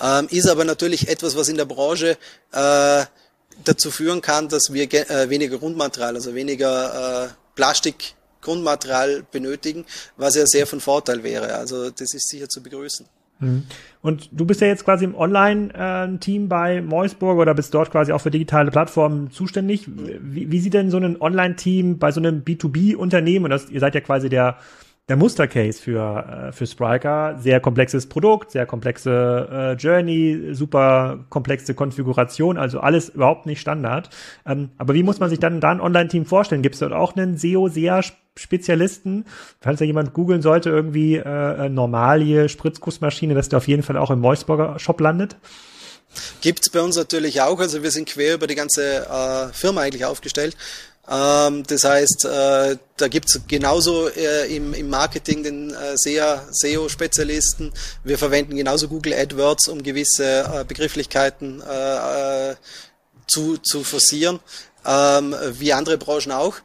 Ähm, 0.00 0.28
ist 0.30 0.48
aber 0.48 0.64
natürlich 0.64 1.08
etwas, 1.08 1.36
was 1.36 1.48
in 1.48 1.56
der 1.56 1.64
Branche 1.64 2.16
äh, 2.52 3.04
dazu 3.64 3.90
führen 3.90 4.20
kann, 4.20 4.48
dass 4.48 4.72
wir 4.72 4.92
äh, 4.92 5.28
weniger 5.28 5.58
Grundmaterial, 5.58 6.14
also 6.14 6.34
weniger 6.34 7.26
äh, 7.26 7.28
Plastik 7.54 8.14
benötigen, 9.30 9.84
was 10.16 10.34
ja 10.36 10.46
sehr 10.46 10.66
von 10.66 10.80
Vorteil 10.80 11.22
wäre. 11.22 11.54
Also 11.54 11.90
das 11.90 12.14
ist 12.14 12.28
sicher 12.28 12.48
zu 12.48 12.62
begrüßen. 12.62 13.06
Mhm. 13.40 13.64
Und 14.00 14.30
du 14.32 14.44
bist 14.44 14.60
ja 14.60 14.66
jetzt 14.66 14.84
quasi 14.84 15.04
im 15.04 15.14
Online-Team 15.14 16.48
bei 16.48 16.80
Moisburg 16.82 17.38
oder 17.38 17.54
bist 17.54 17.74
dort 17.74 17.90
quasi 17.90 18.12
auch 18.12 18.20
für 18.20 18.30
digitale 18.30 18.70
Plattformen 18.70 19.30
zuständig. 19.30 19.88
Wie, 19.88 20.50
wie 20.50 20.60
sieht 20.60 20.74
denn 20.74 20.90
so 20.90 20.98
ein 20.98 21.20
Online-Team 21.20 21.98
bei 21.98 22.10
so 22.12 22.20
einem 22.20 22.42
B2B-Unternehmen, 22.42 23.46
und 23.46 23.50
das, 23.50 23.70
ihr 23.70 23.80
seid 23.80 23.94
ja 23.94 24.00
quasi 24.00 24.28
der 24.28 24.56
der 25.08 25.16
Mustercase 25.16 25.80
für, 25.80 26.48
äh, 26.48 26.52
für 26.52 26.66
Spriker. 26.66 27.38
Sehr 27.40 27.60
komplexes 27.60 28.08
Produkt, 28.08 28.50
sehr 28.50 28.66
komplexe 28.66 29.48
äh, 29.50 29.72
Journey, 29.72 30.50
super 30.52 31.24
komplexe 31.30 31.74
Konfiguration, 31.74 32.58
also 32.58 32.80
alles 32.80 33.08
überhaupt 33.08 33.46
nicht 33.46 33.60
Standard. 33.60 34.10
Ähm, 34.46 34.70
aber 34.76 34.94
wie 34.94 35.02
muss 35.02 35.18
man 35.18 35.30
sich 35.30 35.38
dann 35.38 35.60
da 35.60 35.70
ein 35.70 35.80
Online-Team 35.80 36.26
vorstellen? 36.26 36.62
Gibt 36.62 36.74
es 36.74 36.80
dort 36.80 36.92
auch 36.92 37.16
einen 37.16 37.38
SEO-SEA-Spezialisten? 37.38 39.24
Falls 39.60 39.78
da 39.78 39.84
jemand 39.84 40.12
googeln 40.12 40.42
sollte, 40.42 40.68
irgendwie 40.68 41.16
äh, 41.16 41.66
äh 41.66 41.68
normalie 41.68 42.48
Spritzgussmaschine, 42.48 43.34
dass 43.34 43.48
der 43.48 43.58
auf 43.58 43.68
jeden 43.68 43.82
Fall 43.82 43.96
auch 43.96 44.10
im 44.10 44.20
Moisburger 44.20 44.78
Shop 44.78 45.00
landet? 45.00 45.36
Gibt's 46.40 46.70
bei 46.70 46.80
uns 46.80 46.96
natürlich 46.96 47.40
auch. 47.42 47.60
Also 47.60 47.82
wir 47.82 47.90
sind 47.90 48.08
quer 48.08 48.34
über 48.34 48.46
die 48.46 48.54
ganze 48.54 49.06
äh, 49.06 49.52
Firma 49.52 49.82
eigentlich 49.82 50.04
aufgestellt. 50.04 50.56
Ähm, 51.10 51.64
das 51.66 51.84
heißt, 51.84 52.26
äh, 52.26 52.76
da 52.96 53.08
gibt's 53.08 53.40
genauso 53.48 54.08
äh, 54.08 54.54
im, 54.54 54.74
im 54.74 54.90
Marketing 54.90 55.42
den 55.42 55.70
äh, 55.74 55.96
SEO-Spezialisten. 55.96 57.72
Wir 58.04 58.18
verwenden 58.18 58.56
genauso 58.56 58.88
Google 58.88 59.14
AdWords, 59.14 59.68
um 59.68 59.82
gewisse 59.82 60.42
äh, 60.42 60.64
Begrifflichkeiten 60.64 61.62
äh, 61.62 62.50
äh, 62.50 62.56
zu, 63.26 63.56
zu 63.58 63.84
forcieren, 63.84 64.40
ähm, 64.84 65.34
wie 65.52 65.72
andere 65.72 65.96
Branchen 65.96 66.32
auch. 66.32 66.56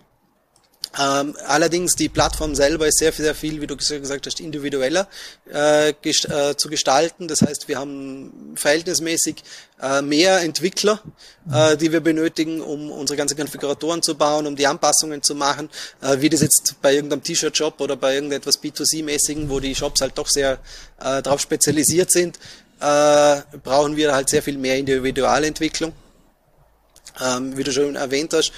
Ähm, 1.00 1.36
allerdings 1.48 1.96
die 1.96 2.08
Plattform 2.08 2.54
selber 2.54 2.88
ist 2.88 3.00
sehr, 3.00 3.12
sehr 3.12 3.34
viel, 3.34 3.62
wie 3.62 3.68
du 3.68 3.76
gesagt 3.76 4.28
hast, 4.28 4.40
individueller 4.40 5.08
äh, 5.52 5.90
äh, 5.90 6.56
zu 6.56 6.70
gestalten. 6.70 7.28
Das 7.28 7.42
heißt, 7.42 7.68
wir 7.68 7.80
haben 7.80 8.54
verhältnismäßig 8.56 9.38
äh, 9.82 10.04
mehr 10.04 10.42
Entwickler, 10.42 11.02
die 11.46 11.92
wir 11.92 12.00
benötigen, 12.00 12.62
um 12.62 12.90
unsere 12.90 13.18
ganzen 13.18 13.36
Konfiguratoren 13.36 14.02
zu 14.02 14.16
bauen, 14.16 14.48
um 14.48 14.56
die 14.56 14.66
Anpassungen 14.66 15.22
zu 15.22 15.36
machen, 15.36 15.70
wie 16.20 16.30
das 16.30 16.40
jetzt 16.40 16.76
bei 16.82 16.94
irgendeinem 16.94 17.22
T-Shirt-Shop 17.22 17.82
oder 17.82 17.98
bei 17.98 18.16
irgendetwas 18.16 18.64
B2C-mäßigen, 18.64 19.50
wo 19.50 19.60
die 19.60 19.76
Shops 19.76 20.00
halt 20.00 20.18
doch 20.18 20.30
sehr 20.30 20.54
äh, 21.02 21.22
darauf 21.22 21.42
spezialisiert 21.42 22.12
sind, 22.12 22.40
brauchen 22.80 23.98
wir 23.98 24.14
halt 24.14 24.30
sehr 24.30 24.42
viel 24.42 24.58
mehr 24.58 24.78
Individualentwicklung. 24.78 25.92
Ähm, 27.22 27.56
wie 27.56 27.64
du 27.64 27.72
schon 27.72 27.96
erwähnt 27.96 28.34
hast, 28.34 28.52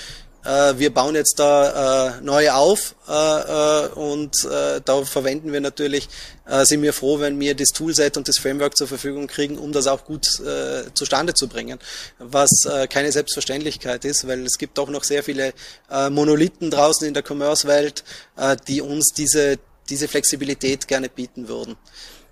äh, 0.45 0.77
wir 0.77 0.93
bauen 0.93 1.15
jetzt 1.15 1.39
da 1.39 2.17
äh, 2.17 2.21
neu 2.21 2.51
auf 2.51 2.95
äh, 3.07 3.11
äh, 3.11 3.87
und 3.89 4.33
äh, 4.45 4.81
da 4.83 5.03
verwenden 5.03 5.51
wir 5.51 5.61
natürlich, 5.61 6.07
äh, 6.47 6.65
sind 6.65 6.81
wir 6.81 6.93
froh, 6.93 7.19
wenn 7.19 7.39
wir 7.39 7.55
das 7.55 7.69
Toolset 7.69 8.17
und 8.17 8.27
das 8.27 8.37
Framework 8.37 8.77
zur 8.77 8.87
Verfügung 8.87 9.27
kriegen, 9.27 9.57
um 9.57 9.71
das 9.71 9.87
auch 9.87 10.05
gut 10.05 10.39
äh, 10.39 10.83
zustande 10.93 11.33
zu 11.33 11.47
bringen, 11.47 11.79
was 12.19 12.65
äh, 12.65 12.87
keine 12.87 13.11
Selbstverständlichkeit 13.11 14.05
ist, 14.05 14.27
weil 14.27 14.45
es 14.45 14.57
gibt 14.57 14.79
auch 14.79 14.89
noch 14.89 15.03
sehr 15.03 15.23
viele 15.23 15.53
äh, 15.89 16.09
Monolithen 16.09 16.71
draußen 16.71 17.07
in 17.07 17.13
der 17.13 17.23
Commerce-Welt, 17.27 18.03
äh, 18.37 18.55
die 18.67 18.81
uns 18.81 19.13
diese 19.15 19.57
diese 19.89 20.07
Flexibilität 20.07 20.87
gerne 20.87 21.09
bieten 21.09 21.47
würden. 21.47 21.75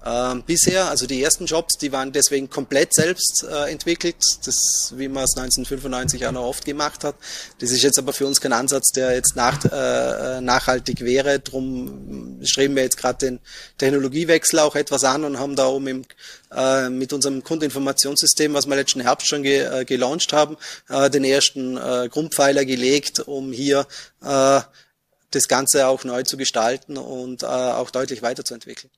Ähm, 0.06 0.44
bisher, 0.46 0.90
also 0.90 1.08
die 1.08 1.24
ersten 1.24 1.46
Jobs, 1.46 1.78
die 1.78 1.94
waren 1.94 2.12
deswegen 2.12 2.50
komplett 2.50 2.94
selbst 2.94 3.46
äh, 3.50 3.72
entwickelt, 3.72 4.22
das, 4.46 4.94
wie 4.98 5.08
man 5.08 5.24
es 5.24 5.38
1995 5.38 6.28
auch 6.28 6.32
noch 6.34 6.44
oft 6.44 6.66
gemacht 6.66 7.06
hat. 7.06 7.16
Das 7.60 7.72
ist 7.72 7.84
jetzt 7.84 7.98
aber 7.98 8.12
für 8.12 8.28
uns 8.28 8.42
kein 8.42 8.52
Ansatz, 8.52 8.92
der 8.92 9.14
jetzt 9.14 9.38
nach, 9.38 9.64
äh, 9.64 10.42
nachhaltig 10.42 11.02
wäre. 11.02 11.40
Drum 11.40 12.40
streben 12.44 12.76
wir 12.76 12.84
jetzt 12.84 12.98
gerade 12.98 13.26
den 13.26 13.40
Technologiewechsel 13.78 14.60
auch 14.60 14.76
etwas 14.76 15.06
an 15.06 15.24
und 15.24 15.40
haben 15.40 15.56
da 15.56 15.68
oben 15.68 15.88
im, 15.88 16.06
äh, 16.54 16.90
mit 16.90 17.14
unserem 17.14 17.42
Kundeninformationssystem, 17.42 18.54
was 18.54 18.68
wir 18.68 18.76
letzten 18.76 19.02
Herbst 19.02 19.28
schon 19.28 19.44
ge, 19.44 19.62
äh, 19.62 19.86
gelauncht 19.86 20.34
haben, 20.34 20.58
äh, 20.90 21.10
den 21.10 21.24
ersten 21.24 21.78
äh, 21.78 22.10
Grundpfeiler 22.10 22.66
gelegt, 22.66 23.20
um 23.20 23.52
hier 23.52 23.88
das 24.20 25.48
Ganze 25.48 25.88
auch 25.88 26.04
neu 26.04 26.24
zu 26.24 26.38
gestalten 26.38 26.98
und 26.98 27.44
auch 27.44 27.90
deutlich 27.90 28.22
weiterzuentwickeln. 28.22 28.90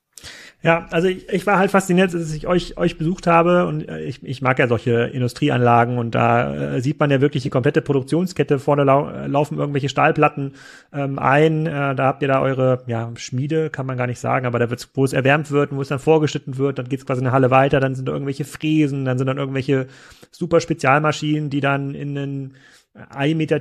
Ja, 0.61 0.87
also 0.89 1.07
ich, 1.07 1.29
ich 1.29 1.45
war 1.45 1.59
halt 1.59 1.69
fasziniert, 1.69 2.15
als 2.15 2.33
ich 2.33 2.47
euch, 2.47 2.75
euch 2.77 2.97
besucht 2.97 3.27
habe 3.27 3.67
und 3.67 3.87
äh, 3.87 4.01
ich, 4.01 4.23
ich 4.23 4.41
mag 4.41 4.57
ja 4.57 4.67
solche 4.67 5.03
Industrieanlagen 5.03 5.99
und 5.99 6.15
da 6.15 6.75
äh, 6.75 6.81
sieht 6.81 6.99
man 6.99 7.11
ja 7.11 7.21
wirklich 7.21 7.43
die 7.43 7.51
komplette 7.51 7.83
Produktionskette. 7.83 8.57
Vorne 8.57 8.83
lau 8.83 9.07
äh, 9.07 9.27
laufen 9.27 9.59
irgendwelche 9.59 9.89
Stahlplatten 9.89 10.53
ähm, 10.91 11.19
ein, 11.19 11.67
äh, 11.67 11.93
da 11.93 12.05
habt 12.05 12.23
ihr 12.23 12.27
da 12.27 12.41
eure 12.41 12.83
ja, 12.87 13.11
Schmiede, 13.15 13.69
kann 13.69 13.85
man 13.85 13.95
gar 13.95 14.07
nicht 14.07 14.19
sagen, 14.19 14.47
aber 14.47 14.57
da 14.57 14.71
wird's, 14.71 14.89
wo 14.95 15.05
es 15.05 15.13
erwärmt 15.13 15.51
wird 15.51 15.71
und 15.71 15.77
wo 15.77 15.81
es 15.81 15.89
dann 15.89 15.99
vorgeschnitten 15.99 16.57
wird, 16.57 16.79
dann 16.79 16.89
geht's 16.89 17.05
quasi 17.05 17.21
eine 17.21 17.31
Halle 17.31 17.51
weiter, 17.51 17.79
dann 17.79 17.93
sind 17.93 18.07
da 18.07 18.13
irgendwelche 18.13 18.45
Fräsen, 18.45 19.05
dann 19.05 19.19
sind 19.19 19.27
dann 19.27 19.37
irgendwelche 19.37 19.85
super 20.31 20.61
Spezialmaschinen, 20.61 21.51
die 21.51 21.61
dann 21.61 21.93
in 21.93 22.15
den 22.15 22.53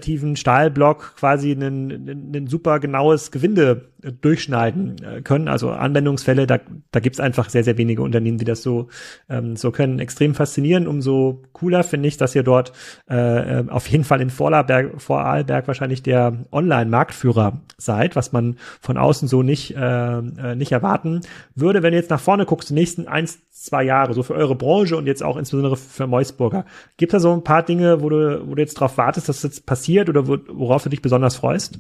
tiefen 0.00 0.36
Stahlblock 0.36 1.16
quasi 1.16 1.52
ein, 1.52 2.46
super 2.48 2.78
genaues 2.78 3.32
Gewinde 3.32 3.90
äh, 4.02 4.12
durchschneiden 4.12 4.96
äh, 5.02 5.22
können. 5.22 5.48
Also 5.48 5.70
Anwendungsfälle, 5.70 6.46
da, 6.46 6.60
da 6.92 7.00
gibt 7.00 7.16
es 7.16 7.20
einfach 7.20 7.50
sehr, 7.50 7.64
sehr 7.64 7.76
wenige 7.76 8.02
Unternehmen, 8.02 8.38
die 8.38 8.44
das 8.44 8.62
so, 8.62 8.88
ähm, 9.28 9.56
so 9.56 9.72
können. 9.72 9.98
Extrem 9.98 10.34
faszinierend. 10.34 10.86
Umso 10.86 11.42
cooler 11.52 11.82
finde 11.82 12.08
ich, 12.08 12.16
dass 12.16 12.34
ihr 12.34 12.44
dort 12.44 12.72
äh, 13.10 13.60
äh, 13.60 13.68
auf 13.68 13.88
jeden 13.88 14.04
Fall 14.04 14.20
in 14.20 14.30
Vorarlberg, 14.30 15.00
Vorarlberg 15.02 15.66
wahrscheinlich 15.66 16.02
der 16.02 16.44
Online-Marktführer 16.52 17.60
seid, 17.76 18.14
was 18.14 18.32
man 18.32 18.56
von 18.80 18.96
außen 18.96 19.26
so 19.26 19.42
nicht, 19.42 19.74
äh, 19.76 20.22
nicht 20.54 20.72
erwarten 20.72 21.22
würde. 21.56 21.82
Wenn 21.82 21.92
ihr 21.92 21.98
jetzt 21.98 22.10
nach 22.10 22.20
vorne 22.20 22.46
guckst, 22.46 22.70
die 22.70 22.74
nächsten 22.74 23.08
eins, 23.08 23.40
zwei 23.50 23.82
Jahre, 23.82 24.14
so 24.14 24.22
für 24.22 24.34
eure 24.34 24.54
Branche 24.54 24.96
und 24.96 25.06
jetzt 25.06 25.22
auch 25.22 25.36
insbesondere 25.36 25.76
für 25.76 26.06
Meusburger, 26.06 26.66
gibt 26.96 27.12
es 27.12 27.16
da 27.16 27.20
so 27.20 27.32
ein 27.32 27.42
paar 27.42 27.62
Dinge, 27.62 28.02
wo 28.02 28.08
du, 28.08 28.46
wo 28.46 28.54
du 28.54 28.62
jetzt 28.62 28.74
drauf 28.74 28.96
wartest, 28.96 29.23
dass 29.28 29.40
das 29.40 29.42
jetzt 29.42 29.66
passiert 29.66 30.08
oder 30.08 30.26
worauf 30.26 30.82
du 30.82 30.88
dich 30.88 31.02
besonders 31.02 31.36
freust? 31.36 31.78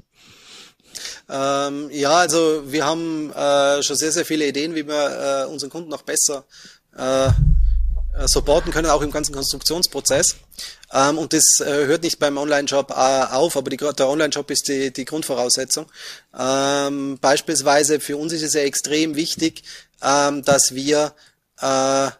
Ähm, 1.28 1.88
ja, 1.90 2.12
also 2.12 2.62
wir 2.66 2.84
haben 2.84 3.32
äh, 3.32 3.82
schon 3.82 3.96
sehr, 3.96 4.12
sehr 4.12 4.24
viele 4.24 4.46
Ideen, 4.46 4.74
wie 4.74 4.86
wir 4.86 5.46
äh, 5.46 5.50
unseren 5.50 5.70
Kunden 5.70 5.88
noch 5.88 6.02
besser 6.02 6.44
äh, 6.96 7.28
äh, 8.16 8.28
supporten 8.28 8.72
können, 8.72 8.88
auch 8.90 9.02
im 9.02 9.10
ganzen 9.10 9.34
Konstruktionsprozess. 9.34 10.36
Ähm, 10.92 11.18
und 11.18 11.32
das 11.32 11.42
äh, 11.60 11.86
hört 11.86 12.04
nicht 12.04 12.20
beim 12.20 12.36
Online-Shop 12.36 12.90
äh, 12.90 12.94
auf, 12.94 13.56
aber 13.56 13.70
die, 13.70 13.76
der 13.76 14.08
Online-Shop 14.08 14.50
ist 14.50 14.68
die, 14.68 14.92
die 14.92 15.04
Grundvoraussetzung. 15.04 15.86
Ähm, 16.38 17.18
beispielsweise 17.20 17.98
für 17.98 18.16
uns 18.16 18.32
ist 18.32 18.42
es 18.42 18.54
ja 18.54 18.60
extrem 18.60 19.16
wichtig, 19.16 19.64
ähm, 20.00 20.44
dass 20.44 20.74
wir 20.74 21.14
äh, 21.60 22.10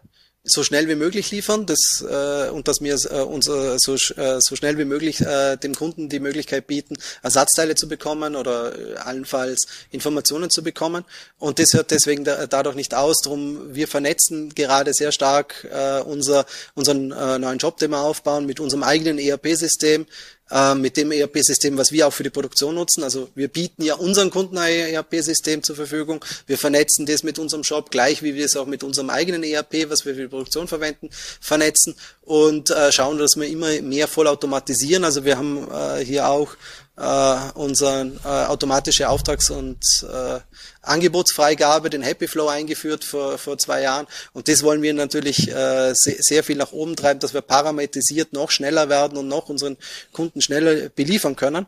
so 0.45 0.63
schnell 0.63 0.87
wie 0.87 0.95
möglich 0.95 1.31
liefern 1.31 1.65
das, 1.65 2.03
äh, 2.07 2.49
und 2.49 2.67
dass 2.67 2.79
wir 2.79 2.95
äh, 3.11 3.21
uns 3.21 3.47
äh, 3.47 3.77
so, 3.77 3.95
äh, 3.95 4.39
so 4.39 4.55
schnell 4.55 4.77
wie 4.77 4.85
möglich 4.85 5.21
äh, 5.21 5.57
dem 5.57 5.73
Kunden 5.73 6.07
die 6.07 6.19
Möglichkeit 6.19 6.67
bieten, 6.67 6.95
Ersatzteile 7.23 7.75
zu 7.75 7.87
bekommen 7.87 8.35
oder 8.35 8.77
äh, 8.77 8.95
allenfalls 8.97 9.65
Informationen 9.91 10.49
zu 10.49 10.63
bekommen. 10.63 11.03
Und 11.39 11.59
das 11.59 11.73
hört 11.73 11.91
deswegen 11.91 12.23
da, 12.23 12.47
dadurch 12.47 12.75
nicht 12.75 12.93
aus. 12.93 13.17
Drum 13.23 13.73
wir 13.73 13.87
vernetzen 13.87 14.53
gerade 14.53 14.93
sehr 14.93 15.11
stark 15.11 15.67
äh, 15.71 16.01
unser, 16.01 16.45
unseren 16.75 17.11
äh, 17.11 17.39
neuen 17.39 17.57
Job, 17.57 17.77
den 17.77 17.91
wir 17.91 18.01
aufbauen, 18.01 18.45
mit 18.45 18.59
unserem 18.59 18.83
eigenen 18.83 19.17
ERP-System, 19.17 20.05
äh, 20.51 20.75
mit 20.75 20.97
dem 20.97 21.11
ERP-System, 21.11 21.77
was 21.77 21.91
wir 21.91 22.07
auch 22.07 22.13
für 22.13 22.23
die 22.23 22.29
Produktion 22.29 22.75
nutzen. 22.75 23.03
Also 23.03 23.29
wir 23.35 23.47
bieten 23.47 23.83
ja 23.83 23.95
unseren 23.95 24.29
Kunden 24.29 24.57
ein 24.57 24.71
ERP-System 24.71 25.63
zur 25.63 25.75
Verfügung. 25.75 26.23
Wir 26.47 26.57
vernetzen 26.57 27.05
das 27.05 27.23
mit 27.23 27.39
unserem 27.39 27.63
Shop, 27.63 27.89
gleich 27.91 28.21
wie 28.21 28.35
wir 28.35 28.45
es 28.45 28.55
auch 28.55 28.67
mit 28.67 28.83
unserem 28.83 29.09
eigenen 29.09 29.43
ERP, 29.43 29.89
was 29.89 30.05
wir 30.05 30.15
für 30.15 30.21
die 30.21 30.27
Produktion 30.27 30.67
verwenden, 30.67 31.09
vernetzen 31.41 31.95
und 32.21 32.69
äh, 32.69 32.91
schauen, 32.91 33.17
dass 33.17 33.35
wir 33.35 33.47
immer 33.47 33.81
mehr 33.81 34.07
vollautomatisieren. 34.07 35.03
Also 35.03 35.25
wir 35.25 35.37
haben 35.37 35.67
äh, 35.71 36.05
hier 36.05 36.29
auch 36.29 36.55
äh, 36.97 37.37
unsere 37.55 38.11
äh, 38.23 38.27
automatische 38.27 39.09
Auftrags- 39.09 39.49
und 39.49 39.83
äh, 40.03 40.39
Angebotsfreigabe, 40.81 41.89
den 41.89 42.01
Happy 42.01 42.27
Flow 42.27 42.47
eingeführt 42.47 43.03
vor, 43.03 43.37
vor 43.37 43.57
zwei 43.57 43.81
Jahren. 43.81 44.07
Und 44.33 44.47
das 44.47 44.63
wollen 44.63 44.81
wir 44.81 44.93
natürlich 44.93 45.49
äh, 45.49 45.93
sehr, 45.93 46.15
sehr 46.19 46.43
viel 46.43 46.57
nach 46.57 46.71
oben 46.71 46.95
treiben, 46.95 47.19
dass 47.19 47.33
wir 47.33 47.41
parametrisiert 47.41 48.33
noch 48.33 48.51
schneller 48.51 48.89
werden 48.89 49.17
und 49.17 49.27
noch 49.27 49.49
unseren 49.49 49.77
Kunden 50.13 50.41
schneller 50.41 50.89
beliefern 50.89 51.35
können. 51.35 51.65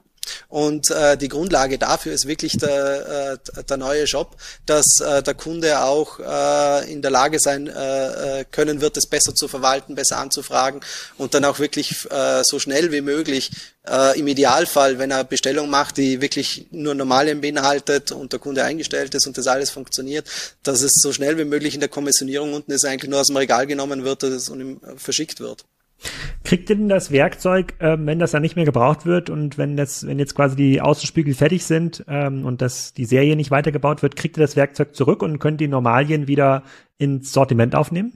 Und 0.50 0.92
äh, 0.92 1.18
die 1.18 1.28
Grundlage 1.28 1.78
dafür 1.78 2.14
ist 2.14 2.28
wirklich 2.28 2.58
der, 2.58 3.40
äh, 3.56 3.64
der 3.64 3.78
neue 3.78 4.08
Shop, 4.08 4.38
dass 4.66 4.86
äh, 5.00 5.24
der 5.24 5.34
Kunde 5.34 5.82
auch 5.82 6.20
äh, 6.20 6.92
in 6.92 7.02
der 7.02 7.12
Lage 7.12 7.40
sein 7.40 7.68
äh, 7.68 8.40
äh, 8.40 8.46
können 8.46 8.82
wird, 8.82 8.98
es 8.98 9.08
besser 9.08 9.36
zu 9.36 9.48
verwalten, 9.48 9.96
besser 9.96 10.18
anzufragen 10.18 10.82
und 11.18 11.34
dann 11.34 11.46
auch 11.46 11.60
wirklich 11.60 12.10
äh, 12.12 12.44
so 12.44 12.60
schnell 12.60 12.92
wie 12.92 13.02
möglich 13.02 13.52
äh, 13.88 14.20
im 14.20 14.28
Idealfall, 14.28 15.00
wenn 15.00 15.12
er 15.12 15.24
Bestellung 15.24 15.70
macht, 15.70 15.98
die 15.98 16.22
wirklich 16.22 16.68
nur 16.72 16.96
normale 16.96 17.36
beinhaltet 17.36 18.12
und 18.12 18.34
der 18.34 18.40
Kunde 18.40 18.64
eingestellt 18.64 19.16
ist 19.16 19.28
und 19.28 19.38
das 19.38 19.48
alles 19.48 19.70
funktioniert, 19.70 20.28
dass 20.64 20.82
es 20.82 20.94
so 21.02 21.14
schnell 21.14 21.38
wie 21.38 21.46
möglich 21.46 21.74
in 21.74 21.80
der 21.80 21.90
Kommissionierung 21.90 22.54
unten 22.54 22.72
ist, 22.72 22.86
eigentlich 22.86 23.10
nur 23.10 23.22
aus 23.22 23.28
dem 23.28 23.38
Regal 23.38 23.68
genommen 23.68 24.04
wird 24.04 24.24
und 24.24 24.60
ihm 24.60 24.82
verschickt 24.98 25.40
wird. 25.40 25.66
Kriegt 26.44 26.70
ihr 26.70 26.76
denn 26.76 26.90
das 26.90 27.12
Werkzeug, 27.12 27.74
ähm, 27.80 28.06
wenn 28.06 28.20
das 28.20 28.32
dann 28.32 28.42
nicht 28.42 28.56
mehr 28.56 28.66
gebraucht 28.66 29.06
wird 29.06 29.30
und 29.30 29.58
wenn 29.58 29.76
das, 29.76 30.06
wenn 30.06 30.20
jetzt 30.20 30.36
quasi 30.36 30.56
die 30.56 30.82
Außenspiegel 30.82 31.34
fertig 31.34 31.66
sind 31.66 32.06
ähm, 32.08 32.46
und 32.46 32.62
das 32.62 32.94
die 32.94 33.06
Serie 33.06 33.36
nicht 33.36 33.52
weitergebaut 33.52 34.02
wird, 34.02 34.16
kriegt 34.16 34.38
ihr 34.38 34.42
das 34.42 34.56
Werkzeug 34.56 34.96
zurück 34.96 35.24
und 35.24 35.40
könnt 35.40 35.60
die 35.60 35.68
Normalien 35.68 36.28
wieder 36.28 36.64
ins 36.98 37.34
Sortiment 37.34 37.76
aufnehmen? 37.76 38.14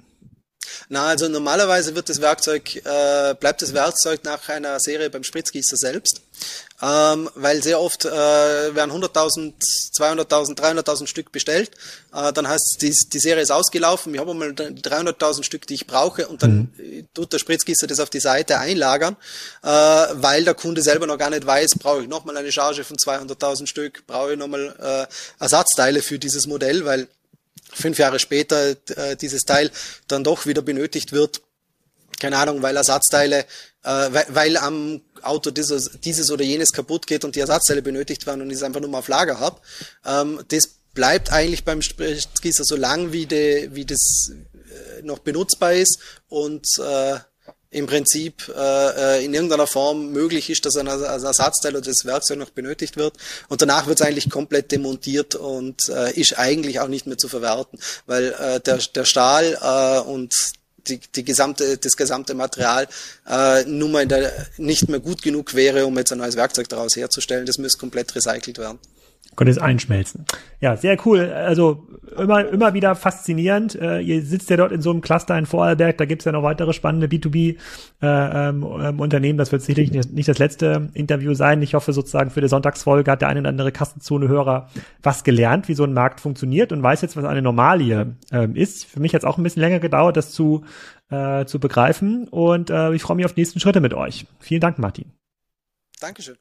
Na, 0.90 1.08
also 1.08 1.28
normalerweise 1.28 1.96
wird 1.96 2.10
das 2.10 2.22
Werkzeug, 2.22 2.76
äh, 2.76 3.34
bleibt 3.40 3.62
das 3.62 3.74
Werkzeug 3.74 4.24
nach 4.24 4.48
einer 4.50 4.80
Serie 4.80 5.10
beim 5.10 5.24
Spritzgießer 5.24 5.78
selbst, 5.78 6.22
ähm, 6.82 7.30
weil 7.36 7.62
sehr 7.62 7.80
oft 7.80 8.06
äh, 8.06 8.10
werden 8.10 8.92
100.000, 8.92 9.54
200.000, 9.98 10.58
300.000 10.58 11.08
Stück 11.08 11.32
bestellt. 11.32 11.72
Äh, 12.14 12.34
dann 12.34 12.48
heißt 12.48 12.78
die, 12.82 12.94
die 13.14 13.20
Serie 13.20 13.44
ist 13.44 13.52
ausgelaufen, 13.52 14.14
ich 14.14 14.20
habe 14.20 14.34
mal 14.34 14.50
300.000 14.50 15.44
Stück, 15.44 15.68
die 15.68 15.76
ich 15.76 15.88
brauche. 15.88 16.28
Und 16.28 16.44
dann 16.44 16.74
mhm. 16.78 17.08
tut 17.14 17.34
der 17.34 17.40
Spritzgießer 17.40 17.88
das 17.88 18.00
auf 18.00 18.10
die 18.10 18.20
Seite 18.20 18.60
einlagern, 18.60 19.16
äh, 19.64 19.68
weil 19.68 20.44
der 20.44 20.56
Kunde 20.56 20.82
selber 20.82 21.08
noch 21.08 21.18
gar 21.18 21.30
nicht 21.30 21.46
weiß, 21.46 21.72
brauche 21.80 22.04
ich 22.04 22.08
nochmal 22.08 22.38
eine 22.38 22.52
Charge 22.52 22.84
von 22.84 22.98
200.000 22.98 23.68
Stück, 23.68 24.06
brauche 24.08 24.34
ich 24.34 24.38
nochmal 24.38 25.08
äh, 25.10 25.44
Ersatzteile 25.44 26.02
für 26.02 26.20
dieses 26.20 26.48
Modell, 26.48 26.86
weil 26.86 27.08
fünf 27.74 27.98
Jahre 27.98 28.20
später 28.20 28.76
äh, 28.96 29.16
dieses 29.16 29.42
Teil 29.44 29.72
dann 30.08 30.24
doch 30.24 30.46
wieder 30.46 30.62
benötigt 30.62 31.12
wird. 31.12 31.42
Keine 32.20 32.38
Ahnung, 32.38 32.62
weil 32.62 32.78
Ersatzteile, 32.78 33.40
äh, 33.40 33.46
weil, 33.84 34.26
weil 34.30 34.58
am 34.58 35.02
Auto 35.22 35.52
dieses, 35.52 35.92
dieses 36.04 36.30
oder 36.32 36.44
jenes 36.44 36.72
kaputt 36.72 37.08
geht 37.08 37.24
und 37.26 37.36
die 37.36 37.40
Ersatzteile 37.40 37.82
benötigt 37.82 38.26
werden 38.28 38.42
und 38.42 38.50
ich 38.50 38.58
es 38.58 38.64
einfach 38.64 38.82
nur 38.82 38.90
mal 38.90 39.00
auf 39.00 39.08
Lager 39.08 39.40
habe. 39.40 39.60
Ähm, 40.06 40.44
das 40.50 40.64
bleibt 40.94 41.32
eigentlich 41.32 41.64
beim 41.64 41.82
Spritzgießer 41.82 42.64
so 42.64 42.76
lang, 42.76 43.12
wie, 43.12 43.26
de, 43.26 43.70
wie 43.74 43.86
das 43.86 44.32
äh, 44.54 45.02
noch 45.04 45.20
benutzbar 45.20 45.74
ist 45.74 46.00
und 46.28 46.66
äh, 46.80 47.18
im 47.72 47.88
Prinzip 47.88 48.54
äh, 48.56 49.18
äh, 49.18 49.26
in 49.26 49.34
irgendeiner 49.34 49.66
Form 49.66 50.12
möglich 50.12 50.50
ist, 50.50 50.66
dass 50.66 50.76
ein 50.76 50.88
Ersatzteil 50.88 51.76
oder 51.76 51.86
das 51.86 52.04
Werkzeug 52.06 52.38
noch 52.38 52.50
benötigt 52.50 52.98
wird. 52.98 53.16
Und 53.48 53.62
danach 53.62 53.88
wird 53.88 54.02
es 54.02 54.06
eigentlich 54.06 54.30
komplett 54.30 54.72
demontiert 54.74 55.36
und 55.36 55.88
äh, 55.90 56.12
ist 56.12 56.38
eigentlich 56.38 56.82
auch 56.82 56.90
nicht 56.90 57.08
mehr 57.08 57.18
zu 57.18 57.30
verwerten, 57.30 57.80
weil 58.06 58.34
äh, 58.34 58.60
der, 58.60 58.78
der 58.78 59.06
Stahl 59.06 59.58
äh, 59.62 60.08
und 60.08 60.34
die, 60.88 61.00
die 61.16 61.24
gesamte, 61.24 61.78
das 61.78 61.96
gesamte 61.96 62.34
Material 62.34 62.88
äh, 63.30 63.64
nun 63.64 63.92
mal 63.94 64.06
der, 64.06 64.34
nicht 64.58 64.90
mehr 64.90 65.00
gut 65.00 65.22
genug 65.22 65.54
wäre, 65.54 65.86
um 65.86 65.98
jetzt 65.98 66.12
ein 66.12 66.18
neues 66.18 66.36
Werkzeug 66.36 66.68
daraus 66.68 66.98
herzustellen. 66.98 67.46
Das 67.46 67.58
müsste 67.58 67.80
komplett 67.80 68.14
recycelt 68.16 68.58
werden. 68.58 68.80
Konnte 69.36 69.52
es 69.52 69.58
einschmelzen. 69.58 70.26
Ja, 70.60 70.76
sehr 70.76 70.98
cool. 71.06 71.32
Also 71.32 71.88
immer, 72.18 72.48
immer 72.48 72.74
wieder 72.74 72.96
faszinierend. 72.96 73.76
Äh, 73.76 74.02
ihr 74.02 74.22
sitzt 74.24 74.50
ja 74.50 74.58
dort 74.58 74.72
in 74.72 74.82
so 74.82 74.92
einem 74.92 75.02
Cluster 75.02 75.38
in 75.38 75.46
Vorarlberg, 75.46 75.98
da 75.98 76.06
gibt's 76.06 76.26
ja 76.26 76.32
noch 76.32 76.44
weitere 76.44 76.74
spannende 76.74 77.08
B2B-Unternehmen. 77.08 79.24
Äh, 79.24 79.30
ähm, 79.30 79.38
das 79.38 79.52
wird 79.52 79.62
sicherlich 79.62 79.92
nicht 79.92 80.28
das 80.28 80.38
letzte 80.38 80.90
Interview 80.94 81.34
sein. 81.34 81.62
Ich 81.62 81.74
hoffe 81.74 81.94
sozusagen 81.94 82.30
für 82.30 82.42
die 82.42 82.50
Sonntagsfolge 82.50 83.10
hat 83.10 83.22
der 83.22 83.30
eine 83.30 83.40
oder 83.40 83.50
andere 83.50 83.72
Kassenzone-Hörer 83.72 84.70
was 85.02 85.24
gelernt, 85.24 85.68
wie 85.68 85.76
so 85.76 85.84
ein 85.84 85.94
Markt 85.94 86.20
funktioniert 86.20 86.72
und 86.72 86.84
weiß 86.84 87.02
jetzt, 87.02 87.16
was 87.16 87.26
eine 87.26 87.42
Normalie 87.42 88.06
ähm, 88.32 88.56
ist. 88.56 88.86
Für 88.86 89.00
mich 89.00 89.14
hat 89.14 89.22
es 89.22 89.26
auch 89.26 89.38
ein 89.38 89.44
bisschen 89.44 89.62
länger 89.62 89.80
gedauert, 89.80 90.18
das 90.18 90.32
zu, 90.32 90.64
äh, 91.10 91.46
zu 91.46 91.60
begreifen. 91.60 92.28
Und 92.28 92.70
äh, 92.70 92.94
ich 92.94 93.02
freue 93.02 93.16
mich 93.16 93.26
auf 93.26 93.34
die 93.34 93.42
nächsten 93.42 93.60
Schritte 93.60 93.80
mit 93.80 93.94
euch. 93.94 94.26
Vielen 94.40 94.62
Dank, 94.62 94.78
Martin. 94.78 95.06
Dankeschön. 96.00 96.36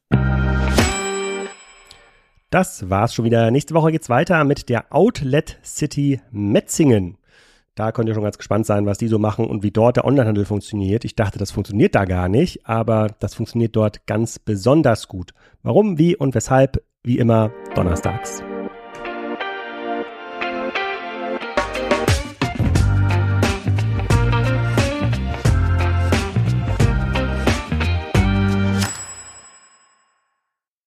Das 2.50 2.90
war's 2.90 3.14
schon 3.14 3.24
wieder. 3.24 3.48
Nächste 3.52 3.74
Woche 3.74 3.92
geht's 3.92 4.08
weiter 4.08 4.42
mit 4.42 4.68
der 4.68 4.92
Outlet 4.92 5.58
City 5.64 6.20
Metzingen. 6.32 7.16
Da 7.76 7.92
könnt 7.92 8.08
ihr 8.08 8.14
schon 8.14 8.24
ganz 8.24 8.38
gespannt 8.38 8.66
sein, 8.66 8.86
was 8.86 8.98
die 8.98 9.06
so 9.06 9.20
machen 9.20 9.46
und 9.46 9.62
wie 9.62 9.70
dort 9.70 9.96
der 9.96 10.04
Onlinehandel 10.04 10.44
funktioniert. 10.44 11.04
Ich 11.04 11.14
dachte, 11.14 11.38
das 11.38 11.52
funktioniert 11.52 11.94
da 11.94 12.04
gar 12.04 12.28
nicht, 12.28 12.66
aber 12.66 13.14
das 13.20 13.34
funktioniert 13.34 13.76
dort 13.76 14.04
ganz 14.06 14.40
besonders 14.40 15.06
gut. 15.06 15.30
Warum, 15.62 15.96
wie 15.96 16.16
und 16.16 16.34
weshalb, 16.34 16.82
wie 17.04 17.18
immer, 17.18 17.52
donnerstags. 17.76 18.42